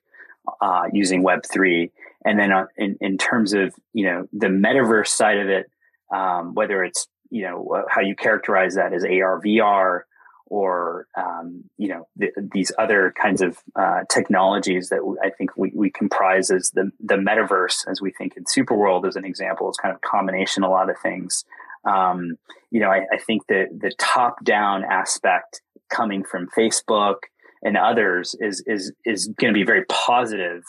uh, 0.61 0.85
using 0.93 1.25
Web3. 1.25 1.91
And 2.25 2.39
then 2.39 2.53
uh, 2.53 2.67
in, 2.77 2.97
in 3.01 3.19
terms 3.19 3.53
of, 3.53 3.75
you 3.93 4.07
know, 4.07 4.29
the 4.33 4.49
metaverse 4.49 5.09
side 5.09 5.39
of 5.39 5.49
it, 5.49 5.71
um, 6.15 6.55
whether 6.55 6.85
it's, 6.85 7.09
you 7.31 7.43
know, 7.43 7.85
how 7.89 8.01
you 8.01 8.15
characterize 8.15 8.77
that 8.77 8.93
as 8.93 9.05
AR, 9.05 9.41
VR, 9.45 10.01
or 10.47 11.07
um, 11.17 11.65
you 11.77 11.89
know 11.89 12.07
th- 12.19 12.33
these 12.53 12.73
other 12.79 13.13
kinds 13.21 13.43
of 13.43 13.59
uh, 13.75 14.01
technologies 14.11 14.89
that 14.89 15.01
I 15.23 15.31
think 15.31 15.57
we, 15.57 15.73
we 15.75 15.91
comprise 15.91 16.51
as 16.51 16.71
the 16.71 16.91
the 17.01 17.17
metaverse, 17.17 17.87
as 17.89 18.01
we 18.01 18.13
think 18.13 18.37
in 18.37 18.45
Superworld 18.45 19.07
as 19.07 19.17
an 19.17 19.25
example, 19.25 19.69
is 19.71 19.77
kind 19.77 19.95
of 19.95 20.01
combination 20.01 20.63
a 20.63 20.71
lot 20.71 20.91
of 20.91 20.97
things. 21.03 21.45
Um, 21.85 22.37
you 22.71 22.81
know, 22.81 22.91
I, 22.91 23.07
I 23.13 23.19
think 23.19 23.47
that 23.49 23.69
the 23.79 23.93
top 23.99 24.45
down 24.45 24.85
aspect 24.85 25.61
coming 25.89 26.25
from 26.25 26.49
Facebook 26.57 27.17
and 27.63 27.77
others 27.77 28.35
is 28.41 28.63
is 28.67 28.93
is 29.05 29.29
going 29.39 29.53
to 29.53 29.59
be 29.59 29.65
very 29.65 29.85
positive 29.87 30.63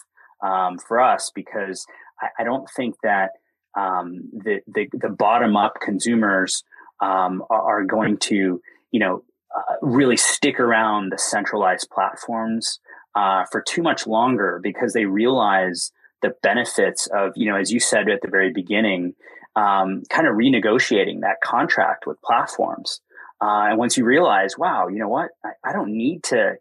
um, 0.44 0.78
for 0.78 1.02
us 1.02 1.32
because 1.34 1.86
I, 2.22 2.42
I 2.42 2.44
don't 2.44 2.68
think 2.76 2.96
that 3.04 3.32
um, 3.78 4.30
the, 4.34 4.62
the, 4.68 4.88
the 4.92 5.10
bottom 5.10 5.56
up 5.56 5.76
consumers 5.80 6.64
um, 7.02 7.44
are, 7.50 7.82
are, 7.82 7.84
going 7.84 8.18
to 8.18 8.60
you 8.92 9.00
know 9.00 9.24
uh, 9.56 9.76
really 9.82 10.18
stick 10.18 10.60
around 10.60 11.12
the 11.12 11.18
centralized 11.18 11.90
platforms 11.90 12.80
uh, 13.16 13.46
for 13.52 13.62
too 13.62 13.82
much 13.82 14.06
longer 14.06 14.60
because 14.62 14.94
they 14.94 15.06
realize 15.06 15.92
the 16.22 16.34
benefits 16.42 17.08
of, 17.08 17.34
you 17.36 17.50
know, 17.50 17.58
as 17.58 17.72
you 17.72 17.80
said 17.80 18.10
at 18.10 18.22
the 18.22 18.28
very 18.28 18.52
beginning, 18.52 19.14
um, 19.56 20.04
kind 20.10 20.28
of 20.28 20.36
renegotiating 20.36 21.22
that 21.22 21.42
contract 21.44 22.06
with 22.06 22.22
platforms. 22.22 23.02
Uh, 23.42 23.70
and 23.70 23.78
once 23.78 23.98
you 23.98 24.06
realize, 24.06 24.58
wow, 24.58 24.88
you 24.88 24.98
know 24.98 25.08
what, 25.08 25.30
I, 25.44 25.52
I 25.64 25.74
don't 25.74 25.96
need 25.96 26.24
to 26.26 26.56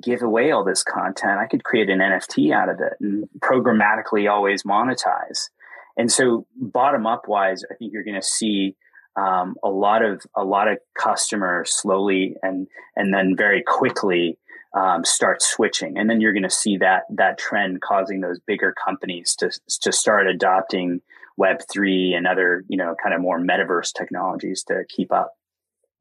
give 0.00 0.22
away 0.22 0.50
all 0.50 0.64
this 0.64 0.82
content. 0.82 1.38
I 1.38 1.46
could 1.46 1.64
create 1.64 1.90
an 1.90 1.98
NFT 1.98 2.52
out 2.52 2.68
of 2.68 2.80
it 2.80 2.94
and 3.00 3.28
programmatically 3.40 4.30
always 4.30 4.62
monetize. 4.62 5.50
And 5.96 6.10
so, 6.10 6.46
bottom 6.56 7.06
up 7.06 7.28
wise, 7.28 7.64
I 7.70 7.74
think 7.74 7.92
you're 7.92 8.04
going 8.04 8.20
to 8.20 8.26
see 8.26 8.76
um, 9.16 9.56
a 9.62 9.68
lot 9.68 10.04
of 10.04 10.22
a 10.36 10.44
lot 10.44 10.68
of 10.68 10.78
customers 10.98 11.72
slowly 11.72 12.36
and 12.42 12.66
and 12.96 13.12
then 13.12 13.34
very 13.36 13.62
quickly 13.62 14.38
um, 14.74 15.04
start 15.04 15.42
switching, 15.42 15.98
and 15.98 16.08
then 16.08 16.20
you're 16.20 16.32
going 16.32 16.42
to 16.42 16.50
see 16.50 16.78
that 16.78 17.02
that 17.10 17.38
trend 17.38 17.80
causing 17.82 18.20
those 18.20 18.38
bigger 18.46 18.72
companies 18.72 19.34
to 19.36 19.50
to 19.82 19.92
start 19.92 20.26
adopting 20.26 21.00
Web 21.36 21.58
three 21.70 22.14
and 22.14 22.26
other 22.26 22.64
you 22.68 22.76
know 22.76 22.94
kind 23.02 23.14
of 23.14 23.20
more 23.20 23.40
metaverse 23.40 23.92
technologies 23.92 24.64
to 24.64 24.84
keep 24.88 25.12
up. 25.12 25.34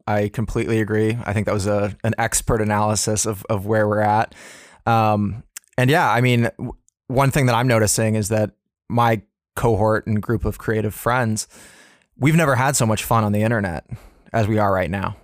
I 0.07 0.29
completely 0.29 0.79
agree. 0.79 1.17
I 1.25 1.33
think 1.33 1.45
that 1.45 1.53
was 1.53 1.67
a 1.67 1.95
an 2.03 2.15
expert 2.17 2.61
analysis 2.61 3.25
of 3.25 3.45
of 3.49 3.65
where 3.65 3.87
we're 3.87 3.99
at. 3.99 4.33
Um, 4.85 5.43
and 5.77 5.89
yeah, 5.89 6.09
I 6.09 6.21
mean, 6.21 6.49
one 7.07 7.31
thing 7.31 7.45
that 7.47 7.55
I'm 7.55 7.67
noticing 7.67 8.15
is 8.15 8.29
that 8.29 8.51
my 8.89 9.21
cohort 9.55 10.07
and 10.07 10.21
group 10.21 10.45
of 10.45 10.57
creative 10.57 10.93
friends, 10.93 11.47
we've 12.21 12.35
never 12.35 12.55
had 12.55 12.77
so 12.77 12.85
much 12.85 13.03
fun 13.03 13.25
on 13.25 13.33
the 13.33 13.41
internet 13.41 13.85
as 14.31 14.47
we 14.47 14.57
are 14.57 14.71
right 14.71 14.89
now. 14.89 15.17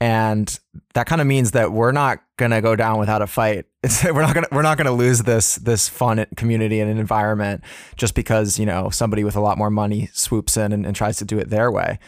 And 0.00 0.58
that 0.94 1.06
kind 1.06 1.20
of 1.20 1.26
means 1.26 1.50
that 1.50 1.72
we're 1.72 1.92
not 1.92 2.22
gonna 2.38 2.62
go 2.62 2.74
down 2.74 2.98
without 2.98 3.20
a 3.20 3.26
fight. 3.26 3.66
We're 4.04 4.22
not 4.22 4.34
gonna 4.34 4.46
we're 4.52 4.60
not 4.60 4.76
gonna 4.76 4.92
lose 4.92 5.20
this 5.20 5.56
this 5.56 5.88
fun 5.88 6.26
community 6.36 6.80
and 6.80 6.98
environment 6.98 7.62
just 7.96 8.14
because 8.14 8.58
you 8.58 8.66
know 8.66 8.90
somebody 8.90 9.24
with 9.24 9.36
a 9.36 9.40
lot 9.40 9.56
more 9.56 9.70
money 9.70 10.10
swoops 10.12 10.58
in 10.58 10.72
and, 10.72 10.84
and 10.84 10.94
tries 10.94 11.16
to 11.18 11.24
do 11.24 11.38
it 11.38 11.48
their 11.48 11.70
way. 11.70 11.98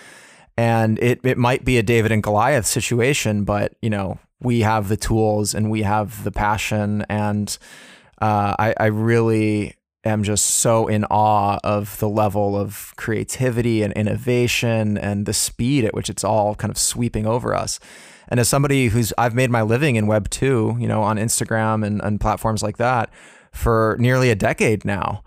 And 0.58 0.98
it 0.98 1.20
it 1.22 1.38
might 1.38 1.64
be 1.64 1.78
a 1.78 1.82
David 1.82 2.12
and 2.12 2.22
Goliath 2.22 2.66
situation, 2.66 3.44
but 3.44 3.74
you 3.80 3.88
know 3.88 4.18
we 4.38 4.60
have 4.60 4.88
the 4.88 4.98
tools 4.98 5.54
and 5.54 5.70
we 5.70 5.80
have 5.82 6.24
the 6.24 6.32
passion, 6.32 7.06
and 7.08 7.56
uh, 8.20 8.54
I 8.58 8.74
I 8.78 8.86
really 8.86 9.76
am 10.04 10.22
just 10.22 10.46
so 10.46 10.88
in 10.88 11.04
awe 11.04 11.58
of 11.62 11.98
the 11.98 12.08
level 12.08 12.56
of 12.56 12.92
creativity 12.96 13.82
and 13.82 13.92
innovation 13.92 14.98
and 14.98 15.26
the 15.26 15.32
speed 15.32 15.84
at 15.84 15.94
which 15.94 16.10
it's 16.10 16.24
all 16.24 16.54
kind 16.54 16.70
of 16.70 16.78
sweeping 16.78 17.26
over 17.26 17.54
us. 17.54 17.78
And 18.28 18.40
as 18.40 18.48
somebody 18.48 18.88
who's 18.88 19.12
I've 19.18 19.34
made 19.34 19.50
my 19.50 19.62
living 19.62 19.96
in 19.96 20.06
Web 20.06 20.30
two, 20.30 20.76
you 20.78 20.88
know, 20.88 21.02
on 21.02 21.18
Instagram 21.18 21.86
and, 21.86 22.00
and 22.02 22.20
platforms 22.20 22.62
like 22.62 22.78
that 22.78 23.10
for 23.52 23.96
nearly 23.98 24.30
a 24.30 24.34
decade 24.34 24.84
now. 24.84 25.22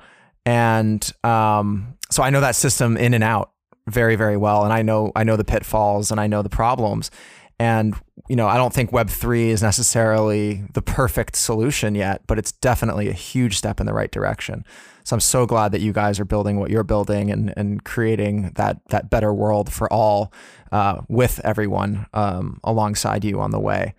And 0.46 1.10
um, 1.24 1.96
so 2.10 2.24
I 2.24 2.30
know 2.30 2.42
that 2.42 2.56
system 2.56 2.98
in 2.98 3.14
and 3.14 3.24
out 3.24 3.52
very, 3.88 4.16
very 4.16 4.38
well. 4.38 4.64
And 4.64 4.74
I 4.74 4.82
know 4.82 5.12
I 5.16 5.24
know 5.24 5.36
the 5.36 5.44
pitfalls 5.44 6.12
and 6.12 6.20
I 6.20 6.28
know 6.28 6.42
the 6.42 6.50
problems. 6.50 7.12
And 7.60 7.96
you 8.28 8.36
know, 8.36 8.48
I 8.48 8.58
don't 8.58 8.74
think 8.74 8.92
Web 8.92 9.10
three 9.10 9.50
is 9.50 9.62
necessarily 9.62 10.64
the 10.74 10.82
perfect 10.82 11.36
solution 11.36 11.96
yet, 11.96 12.22
but 12.28 12.40
it's 12.40 12.52
definitely 12.52 13.08
a 13.08 13.14
huge 13.14 13.58
step 13.58 13.80
in 13.80 13.86
the 13.86 13.94
right 13.94 14.12
direction. 14.12 14.66
So 15.04 15.16
I'm 15.16 15.20
so 15.20 15.46
glad 15.46 15.72
that 15.72 15.82
you 15.82 15.94
guys 15.94 16.20
are 16.20 16.26
building 16.26 16.60
what 16.60 16.72
you're 16.72 16.84
building 16.84 17.32
and 17.32 17.54
and 17.56 17.84
creating 17.84 18.52
that 18.56 18.80
that 18.90 19.10
better 19.10 19.34
world 19.34 19.72
for 19.72 19.92
all 19.94 20.34
uh, 20.72 21.02
with 21.08 21.40
everyone 21.44 22.08
um, 22.14 22.60
alongside 22.64 23.24
you 23.24 23.40
on 23.40 23.52
the 23.52 23.60
way. 23.60 23.94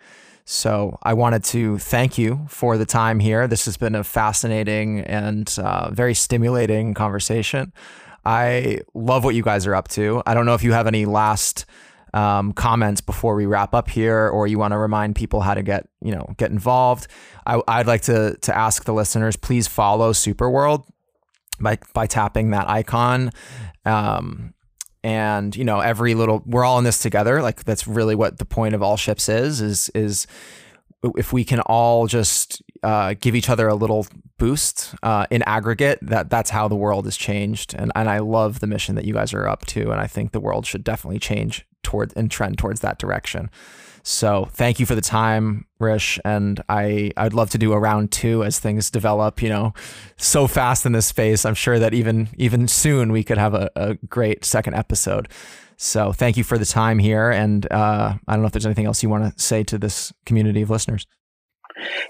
So 0.44 0.98
I 1.02 1.14
wanted 1.14 1.42
to 1.44 1.78
thank 1.78 2.18
you 2.18 2.46
for 2.48 2.78
the 2.78 2.86
time 2.86 3.18
here. 3.18 3.48
This 3.48 3.64
has 3.64 3.76
been 3.76 3.94
a 3.94 4.04
fascinating 4.04 5.00
and 5.00 5.52
uh, 5.58 5.90
very 5.90 6.14
stimulating 6.14 6.94
conversation. 6.94 7.72
I 8.24 8.80
love 8.94 9.24
what 9.24 9.34
you 9.34 9.42
guys 9.42 9.66
are 9.66 9.74
up 9.74 9.88
to. 9.88 10.22
I 10.26 10.34
don't 10.34 10.46
know 10.46 10.54
if 10.54 10.64
you 10.64 10.72
have 10.72 10.86
any 10.86 11.04
last 11.04 11.64
um, 12.14 12.52
comments 12.52 13.00
before 13.00 13.34
we 13.34 13.46
wrap 13.46 13.74
up 13.74 13.90
here, 13.90 14.28
or 14.28 14.46
you 14.46 14.58
want 14.58 14.72
to 14.72 14.78
remind 14.78 15.16
people 15.16 15.40
how 15.40 15.54
to 15.54 15.62
get 15.62 15.88
you 16.00 16.12
know 16.12 16.34
get 16.36 16.50
involved, 16.50 17.08
I, 17.46 17.56
would 17.78 17.86
like 17.86 18.02
to 18.02 18.36
to 18.36 18.56
ask 18.56 18.84
the 18.84 18.94
listeners 18.94 19.36
please 19.36 19.66
follow 19.66 20.12
Superworld 20.12 20.84
by 21.60 21.78
by 21.94 22.06
tapping 22.06 22.50
that 22.50 22.68
icon. 22.68 23.30
Um, 23.84 24.54
and 25.04 25.54
you 25.54 25.64
know 25.64 25.78
every 25.78 26.14
little 26.14 26.42
we're 26.46 26.64
all 26.64 26.78
in 26.78 26.84
this 26.84 26.98
together 26.98 27.40
like 27.40 27.62
that's 27.62 27.86
really 27.86 28.16
what 28.16 28.38
the 28.38 28.44
point 28.44 28.74
of 28.74 28.82
all 28.82 28.96
ships 28.96 29.28
is 29.28 29.60
is 29.60 29.88
is 29.90 30.26
if 31.16 31.32
we 31.32 31.44
can 31.44 31.60
all 31.60 32.06
just 32.06 32.62
uh, 32.82 33.14
give 33.20 33.34
each 33.34 33.48
other 33.48 33.68
a 33.68 33.74
little 33.74 34.06
boost 34.38 34.94
uh, 35.02 35.26
in 35.30 35.42
aggregate, 35.42 35.98
that 36.02 36.30
that's 36.30 36.50
how 36.50 36.68
the 36.68 36.76
world 36.76 37.04
has 37.04 37.16
changed. 37.16 37.74
And 37.74 37.92
and 37.94 38.08
I 38.08 38.18
love 38.18 38.60
the 38.60 38.66
mission 38.66 38.94
that 38.96 39.04
you 39.04 39.14
guys 39.14 39.32
are 39.34 39.48
up 39.48 39.66
to, 39.66 39.90
and 39.90 40.00
I 40.00 40.06
think 40.06 40.32
the 40.32 40.40
world 40.40 40.66
should 40.66 40.84
definitely 40.84 41.18
change 41.18 41.66
toward 41.82 42.12
and 42.16 42.30
trend 42.30 42.58
towards 42.58 42.80
that 42.80 42.98
direction. 42.98 43.50
So 44.02 44.48
thank 44.52 44.78
you 44.78 44.86
for 44.86 44.94
the 44.94 45.00
time, 45.00 45.66
Hrish, 45.80 46.20
and 46.24 46.62
I 46.68 47.10
I'd 47.16 47.32
love 47.32 47.50
to 47.50 47.58
do 47.58 47.72
a 47.72 47.78
round 47.78 48.12
two 48.12 48.44
as 48.44 48.60
things 48.60 48.88
develop. 48.88 49.42
You 49.42 49.48
know, 49.48 49.74
so 50.16 50.46
fast 50.46 50.86
in 50.86 50.92
this 50.92 51.06
space. 51.06 51.44
I'm 51.44 51.54
sure 51.54 51.80
that 51.80 51.92
even 51.92 52.28
even 52.36 52.68
soon 52.68 53.10
we 53.10 53.24
could 53.24 53.38
have 53.38 53.54
a, 53.54 53.68
a 53.74 53.94
great 53.94 54.44
second 54.44 54.74
episode. 54.74 55.28
So 55.76 56.12
thank 56.12 56.36
you 56.36 56.44
for 56.44 56.56
the 56.56 56.64
time 56.64 56.98
here, 56.98 57.30
and 57.30 57.70
uh, 57.70 58.14
I 58.26 58.32
don't 58.32 58.40
know 58.40 58.46
if 58.46 58.52
there's 58.52 58.66
anything 58.66 58.86
else 58.86 59.02
you 59.02 59.10
want 59.10 59.36
to 59.36 59.42
say 59.42 59.62
to 59.64 59.78
this 59.78 60.12
community 60.24 60.62
of 60.62 60.70
listeners. 60.70 61.06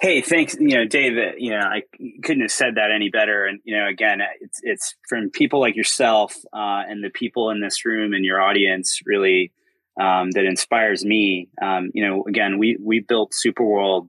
Hey, 0.00 0.20
thanks. 0.20 0.54
You 0.54 0.76
know, 0.76 0.84
Dave. 0.84 1.14
You 1.38 1.50
know, 1.50 1.60
I 1.60 1.82
couldn't 2.22 2.42
have 2.42 2.52
said 2.52 2.76
that 2.76 2.90
any 2.94 3.10
better. 3.10 3.44
And 3.44 3.60
you 3.64 3.76
know, 3.76 3.88
again, 3.88 4.20
it's 4.40 4.60
it's 4.62 4.94
from 5.08 5.30
people 5.30 5.60
like 5.60 5.74
yourself 5.74 6.36
uh, 6.52 6.82
and 6.88 7.02
the 7.02 7.10
people 7.10 7.50
in 7.50 7.60
this 7.60 7.84
room 7.84 8.12
and 8.12 8.24
your 8.24 8.40
audience 8.40 9.00
really 9.04 9.52
um, 10.00 10.30
that 10.32 10.44
inspires 10.44 11.04
me. 11.04 11.48
Um, 11.60 11.90
you 11.92 12.06
know, 12.06 12.24
again, 12.28 12.58
we 12.58 12.78
we 12.80 13.00
built 13.00 13.32
Superworld 13.32 14.08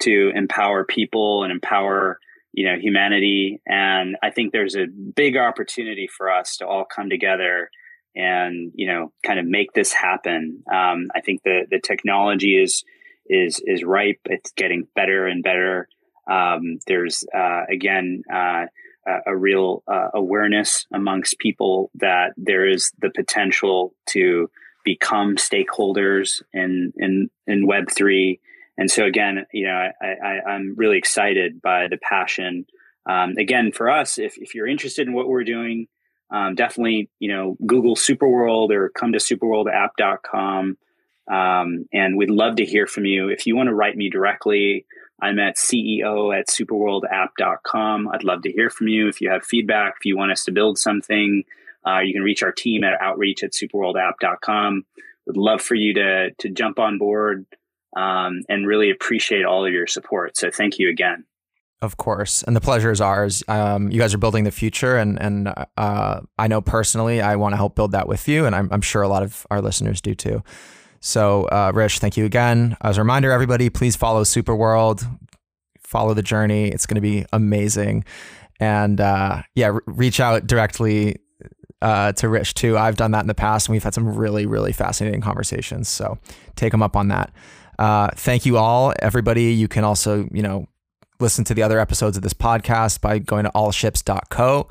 to 0.00 0.32
empower 0.34 0.84
people 0.84 1.44
and 1.44 1.52
empower 1.52 2.18
you 2.52 2.66
know 2.66 2.76
humanity, 2.76 3.60
and 3.66 4.16
I 4.20 4.30
think 4.30 4.52
there's 4.52 4.74
a 4.74 4.86
big 4.86 5.36
opportunity 5.36 6.08
for 6.08 6.28
us 6.28 6.56
to 6.56 6.66
all 6.66 6.84
come 6.84 7.08
together 7.08 7.70
and 8.16 8.72
you 8.74 8.86
know 8.86 9.12
kind 9.22 9.38
of 9.38 9.46
make 9.46 9.72
this 9.72 9.92
happen. 9.92 10.62
Um, 10.72 11.08
I 11.14 11.20
think 11.20 11.42
the 11.42 11.66
the 11.70 11.80
technology 11.80 12.60
is 12.60 12.84
is 13.26 13.60
is 13.64 13.84
ripe. 13.84 14.20
It's 14.24 14.52
getting 14.52 14.88
better 14.94 15.26
and 15.26 15.42
better. 15.42 15.88
Um, 16.30 16.78
there's 16.86 17.24
uh, 17.34 17.62
again. 17.70 18.22
Uh, 18.32 18.66
a 19.24 19.36
real 19.36 19.84
uh, 19.86 20.08
awareness 20.14 20.84
amongst 20.92 21.38
people 21.38 21.92
that 21.94 22.32
there 22.36 22.68
is 22.68 22.90
the 22.98 23.08
potential 23.14 23.94
to 24.06 24.50
become 24.84 25.36
stakeholders 25.36 26.42
in 26.54 26.92
in 26.96 27.28
in 27.46 27.66
Web 27.66 27.90
three. 27.90 28.40
And 28.78 28.90
so 28.90 29.04
again, 29.04 29.46
you 29.52 29.66
know, 29.66 29.90
I, 30.00 30.54
am 30.54 30.74
really 30.76 30.98
excited 30.98 31.62
by 31.62 31.88
the 31.88 31.98
passion. 31.98 32.66
Um, 33.08 33.36
again, 33.38 33.72
for 33.72 33.90
us, 33.90 34.18
if 34.18 34.38
if 34.38 34.54
you're 34.54 34.66
interested 34.66 35.06
in 35.06 35.14
what 35.14 35.28
we're 35.28 35.44
doing, 35.44 35.88
um, 36.30 36.54
definitely 36.54 37.08
you 37.18 37.28
know 37.28 37.56
Google 37.66 37.96
Superworld 37.96 38.70
or 38.70 38.88
come 38.90 39.12
to 39.12 39.18
superworldapp.com. 39.18 40.78
Um, 41.28 41.88
and 41.92 42.16
we'd 42.16 42.30
love 42.30 42.56
to 42.56 42.64
hear 42.64 42.86
from 42.86 43.04
you. 43.04 43.28
If 43.28 43.46
you 43.46 43.56
want 43.56 43.68
to 43.68 43.74
write 43.74 43.96
me 43.96 44.10
directly, 44.10 44.86
I'm 45.20 45.38
at 45.38 45.56
CEO 45.56 46.38
at 46.38 46.48
superworldapp.com. 46.48 48.08
I'd 48.08 48.24
love 48.24 48.42
to 48.42 48.52
hear 48.52 48.70
from 48.70 48.88
you. 48.88 49.08
If 49.08 49.20
you 49.20 49.30
have 49.30 49.44
feedback, 49.44 49.96
if 49.98 50.04
you 50.04 50.16
want 50.16 50.32
us 50.32 50.44
to 50.44 50.52
build 50.52 50.78
something, 50.78 51.44
uh, 51.86 52.00
you 52.00 52.12
can 52.12 52.22
reach 52.22 52.42
our 52.42 52.52
team 52.52 52.84
at 52.84 53.00
outreach 53.00 53.42
at 53.42 53.52
superworldapp.com. 53.52 54.84
Would 55.26 55.36
love 55.36 55.62
for 55.62 55.74
you 55.74 55.94
to, 55.94 56.30
to 56.32 56.48
jump 56.50 56.78
on 56.78 56.98
board 56.98 57.46
um, 57.96 58.42
and 58.48 58.66
really 58.66 58.90
appreciate 58.90 59.44
all 59.44 59.66
of 59.66 59.72
your 59.72 59.86
support. 59.86 60.36
So 60.36 60.50
thank 60.50 60.78
you 60.78 60.90
again. 60.90 61.24
Of 61.82 61.98
course, 61.98 62.42
and 62.42 62.56
the 62.56 62.60
pleasure 62.60 62.90
is 62.90 63.02
ours. 63.02 63.42
Um, 63.48 63.90
you 63.90 64.00
guys 64.00 64.14
are 64.14 64.18
building 64.18 64.44
the 64.44 64.50
future, 64.50 64.96
and 64.96 65.20
and 65.20 65.52
uh, 65.76 66.20
I 66.38 66.48
know 66.48 66.62
personally 66.62 67.20
I 67.20 67.36
want 67.36 67.52
to 67.52 67.58
help 67.58 67.74
build 67.74 67.92
that 67.92 68.08
with 68.08 68.26
you, 68.28 68.46
and 68.46 68.56
I'm, 68.56 68.68
I'm 68.72 68.80
sure 68.80 69.02
a 69.02 69.08
lot 69.08 69.22
of 69.22 69.46
our 69.50 69.60
listeners 69.60 70.00
do 70.00 70.14
too. 70.14 70.42
So, 71.00 71.44
uh, 71.44 71.72
Hrish, 71.72 71.98
thank 71.98 72.16
you 72.16 72.24
again. 72.24 72.78
As 72.80 72.96
a 72.96 73.02
reminder, 73.02 73.30
everybody, 73.30 73.68
please 73.68 73.94
follow 73.94 74.24
Superworld, 74.24 75.06
follow 75.78 76.14
the 76.14 76.22
journey. 76.22 76.68
It's 76.68 76.86
going 76.86 76.94
to 76.94 77.02
be 77.02 77.26
amazing, 77.34 78.06
and 78.58 78.98
uh, 78.98 79.42
yeah, 79.54 79.76
reach 79.84 80.18
out 80.18 80.46
directly 80.46 81.16
uh, 81.82 82.12
to 82.12 82.26
Hrish 82.28 82.54
too. 82.54 82.78
I've 82.78 82.96
done 82.96 83.10
that 83.10 83.20
in 83.20 83.26
the 83.26 83.34
past, 83.34 83.68
and 83.68 83.74
we've 83.74 83.84
had 83.84 83.92
some 83.92 84.16
really, 84.16 84.46
really 84.46 84.72
fascinating 84.72 85.20
conversations. 85.20 85.90
So 85.90 86.16
take 86.54 86.72
them 86.72 86.82
up 86.82 86.96
on 86.96 87.08
that. 87.08 87.32
Uh, 87.78 88.08
thank 88.16 88.46
you 88.46 88.56
all, 88.56 88.94
everybody. 89.00 89.52
You 89.52 89.68
can 89.68 89.84
also, 89.84 90.26
you 90.32 90.42
know, 90.42 90.66
listen 91.18 91.44
to 91.44 91.54
the 91.54 91.62
other 91.62 91.78
episodes 91.78 92.16
of 92.16 92.22
this 92.22 92.34
podcast 92.34 93.00
by 93.00 93.18
going 93.18 93.44
to 93.44 93.50
allships.co. 93.50 94.68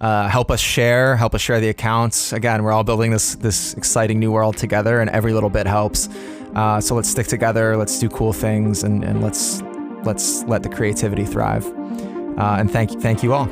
Uh, 0.00 0.28
help 0.28 0.50
us 0.50 0.60
share, 0.60 1.16
help 1.16 1.34
us 1.34 1.40
share 1.40 1.60
the 1.60 1.68
accounts. 1.68 2.32
Again, 2.32 2.62
we're 2.62 2.72
all 2.72 2.84
building 2.84 3.10
this 3.10 3.34
this 3.34 3.74
exciting 3.74 4.20
new 4.20 4.30
world 4.30 4.56
together, 4.56 5.00
and 5.00 5.10
every 5.10 5.32
little 5.32 5.50
bit 5.50 5.66
helps. 5.66 6.08
Uh, 6.54 6.80
so 6.80 6.94
let's 6.94 7.08
stick 7.08 7.26
together. 7.26 7.76
Let's 7.76 7.98
do 7.98 8.08
cool 8.08 8.32
things, 8.32 8.84
and, 8.84 9.04
and 9.04 9.22
let's 9.22 9.60
let's 10.04 10.44
let 10.44 10.62
the 10.62 10.68
creativity 10.68 11.24
thrive. 11.24 11.66
Uh, 11.66 12.56
and 12.60 12.70
thank 12.70 13.00
thank 13.00 13.24
you 13.24 13.34
all. 13.34 13.46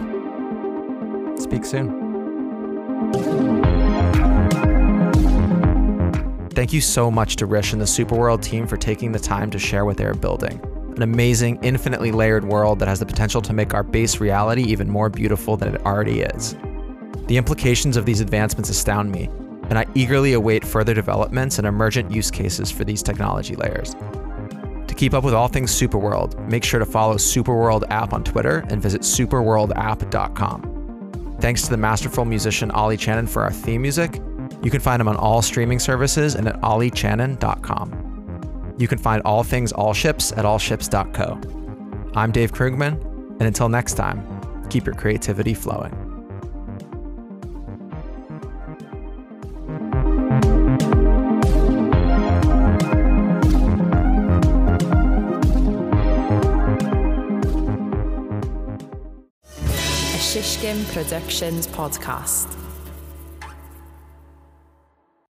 Speak 1.37 1.65
soon. 1.65 2.05
Thank 6.51 6.73
you 6.73 6.81
so 6.81 7.11
much 7.11 7.37
to 7.37 7.47
Hrish 7.47 7.73
and 7.73 7.83
the 7.83 7.87
Superworld 7.87 8.43
team 8.43 8.67
for 8.67 8.77
taking 8.77 9.13
the 9.13 9.19
time 9.19 9.51
to 9.51 9.59
share 9.59 9.85
what 9.85 9.99
they 9.99 10.05
are 10.05 10.15
building. 10.15 10.76
An 10.97 11.03
amazing, 11.03 11.59
infinitely 11.63 12.11
layered 12.11 12.45
world 12.45 12.79
that 12.79 12.89
has 12.89 13.01
the 13.01 13.07
potential 13.07 13.43
to 13.43 13.53
make 13.53 13.75
our 13.75 13.83
base 13.83 14.19
reality 14.19 14.63
even 14.63 14.89
more 14.89 15.11
beautiful 15.11 15.59
than 15.59 15.75
it 15.75 15.85
already 15.85 16.23
is. 16.23 16.57
The 17.27 17.37
implications 17.37 17.99
of 17.99 18.07
these 18.07 18.23
advancements 18.23 18.71
astound 18.71 19.13
me, 19.13 19.29
and 19.69 19.79
I 19.79 19.85
eagerly 19.95 20.33
await 20.33 20.67
further 20.67 20.95
developments 20.95 21.59
and 21.59 21.67
emergent 21.67 22.11
use 22.11 22.31
cases 22.31 22.71
for 22.71 22.85
these 22.85 23.03
technology 23.03 23.57
layers. 23.57 23.95
To 23.95 24.95
keep 24.97 25.13
up 25.13 25.23
with 25.23 25.35
all 25.35 25.49
things 25.49 25.71
Superworld, 25.71 26.49
make 26.49 26.65
sure 26.65 26.81
to 26.81 26.87
follow 26.87 27.17
Superworld 27.17 27.85
app 27.91 28.15
on 28.15 28.25
Twitter 28.25 28.65
and 28.71 28.81
visit 28.81 29.03
superworldapp.com. 29.03 31.37
Thanks 31.41 31.63
to 31.65 31.71
the 31.71 31.77
masterful 31.77 32.25
musician 32.25 32.71
Ollie 32.71 32.97
Chanin 32.97 33.29
for 33.29 33.43
our 33.43 33.53
theme 33.53 33.83
music, 33.83 34.23
you 34.63 34.71
can 34.71 34.81
find 34.81 34.99
him 35.01 35.09
on 35.09 35.17
all 35.17 35.43
streaming 35.43 35.79
services 35.79 36.37
and 36.37 36.49
at 36.49 36.59
olliechanin.com. 36.63 38.06
You 38.79 38.89
can 38.89 38.99
find 38.99 39.23
all 39.25 39.43
things 39.43 39.73
All 39.73 39.95
Ships 39.95 40.33
at 40.33 40.45
allships.co. 40.45 41.41
I'm 42.15 42.31
Dave 42.31 42.53
Krugman, 42.53 43.01
and 43.03 43.43
until 43.43 43.69
next 43.69 43.95
time, 43.95 44.23
keep 44.69 44.87
your 44.87 44.95
creativity 44.95 45.55
flowing. 45.55 45.93
Shishkin 60.37 60.85
Productions 60.93 61.67
podcast. 61.67 62.56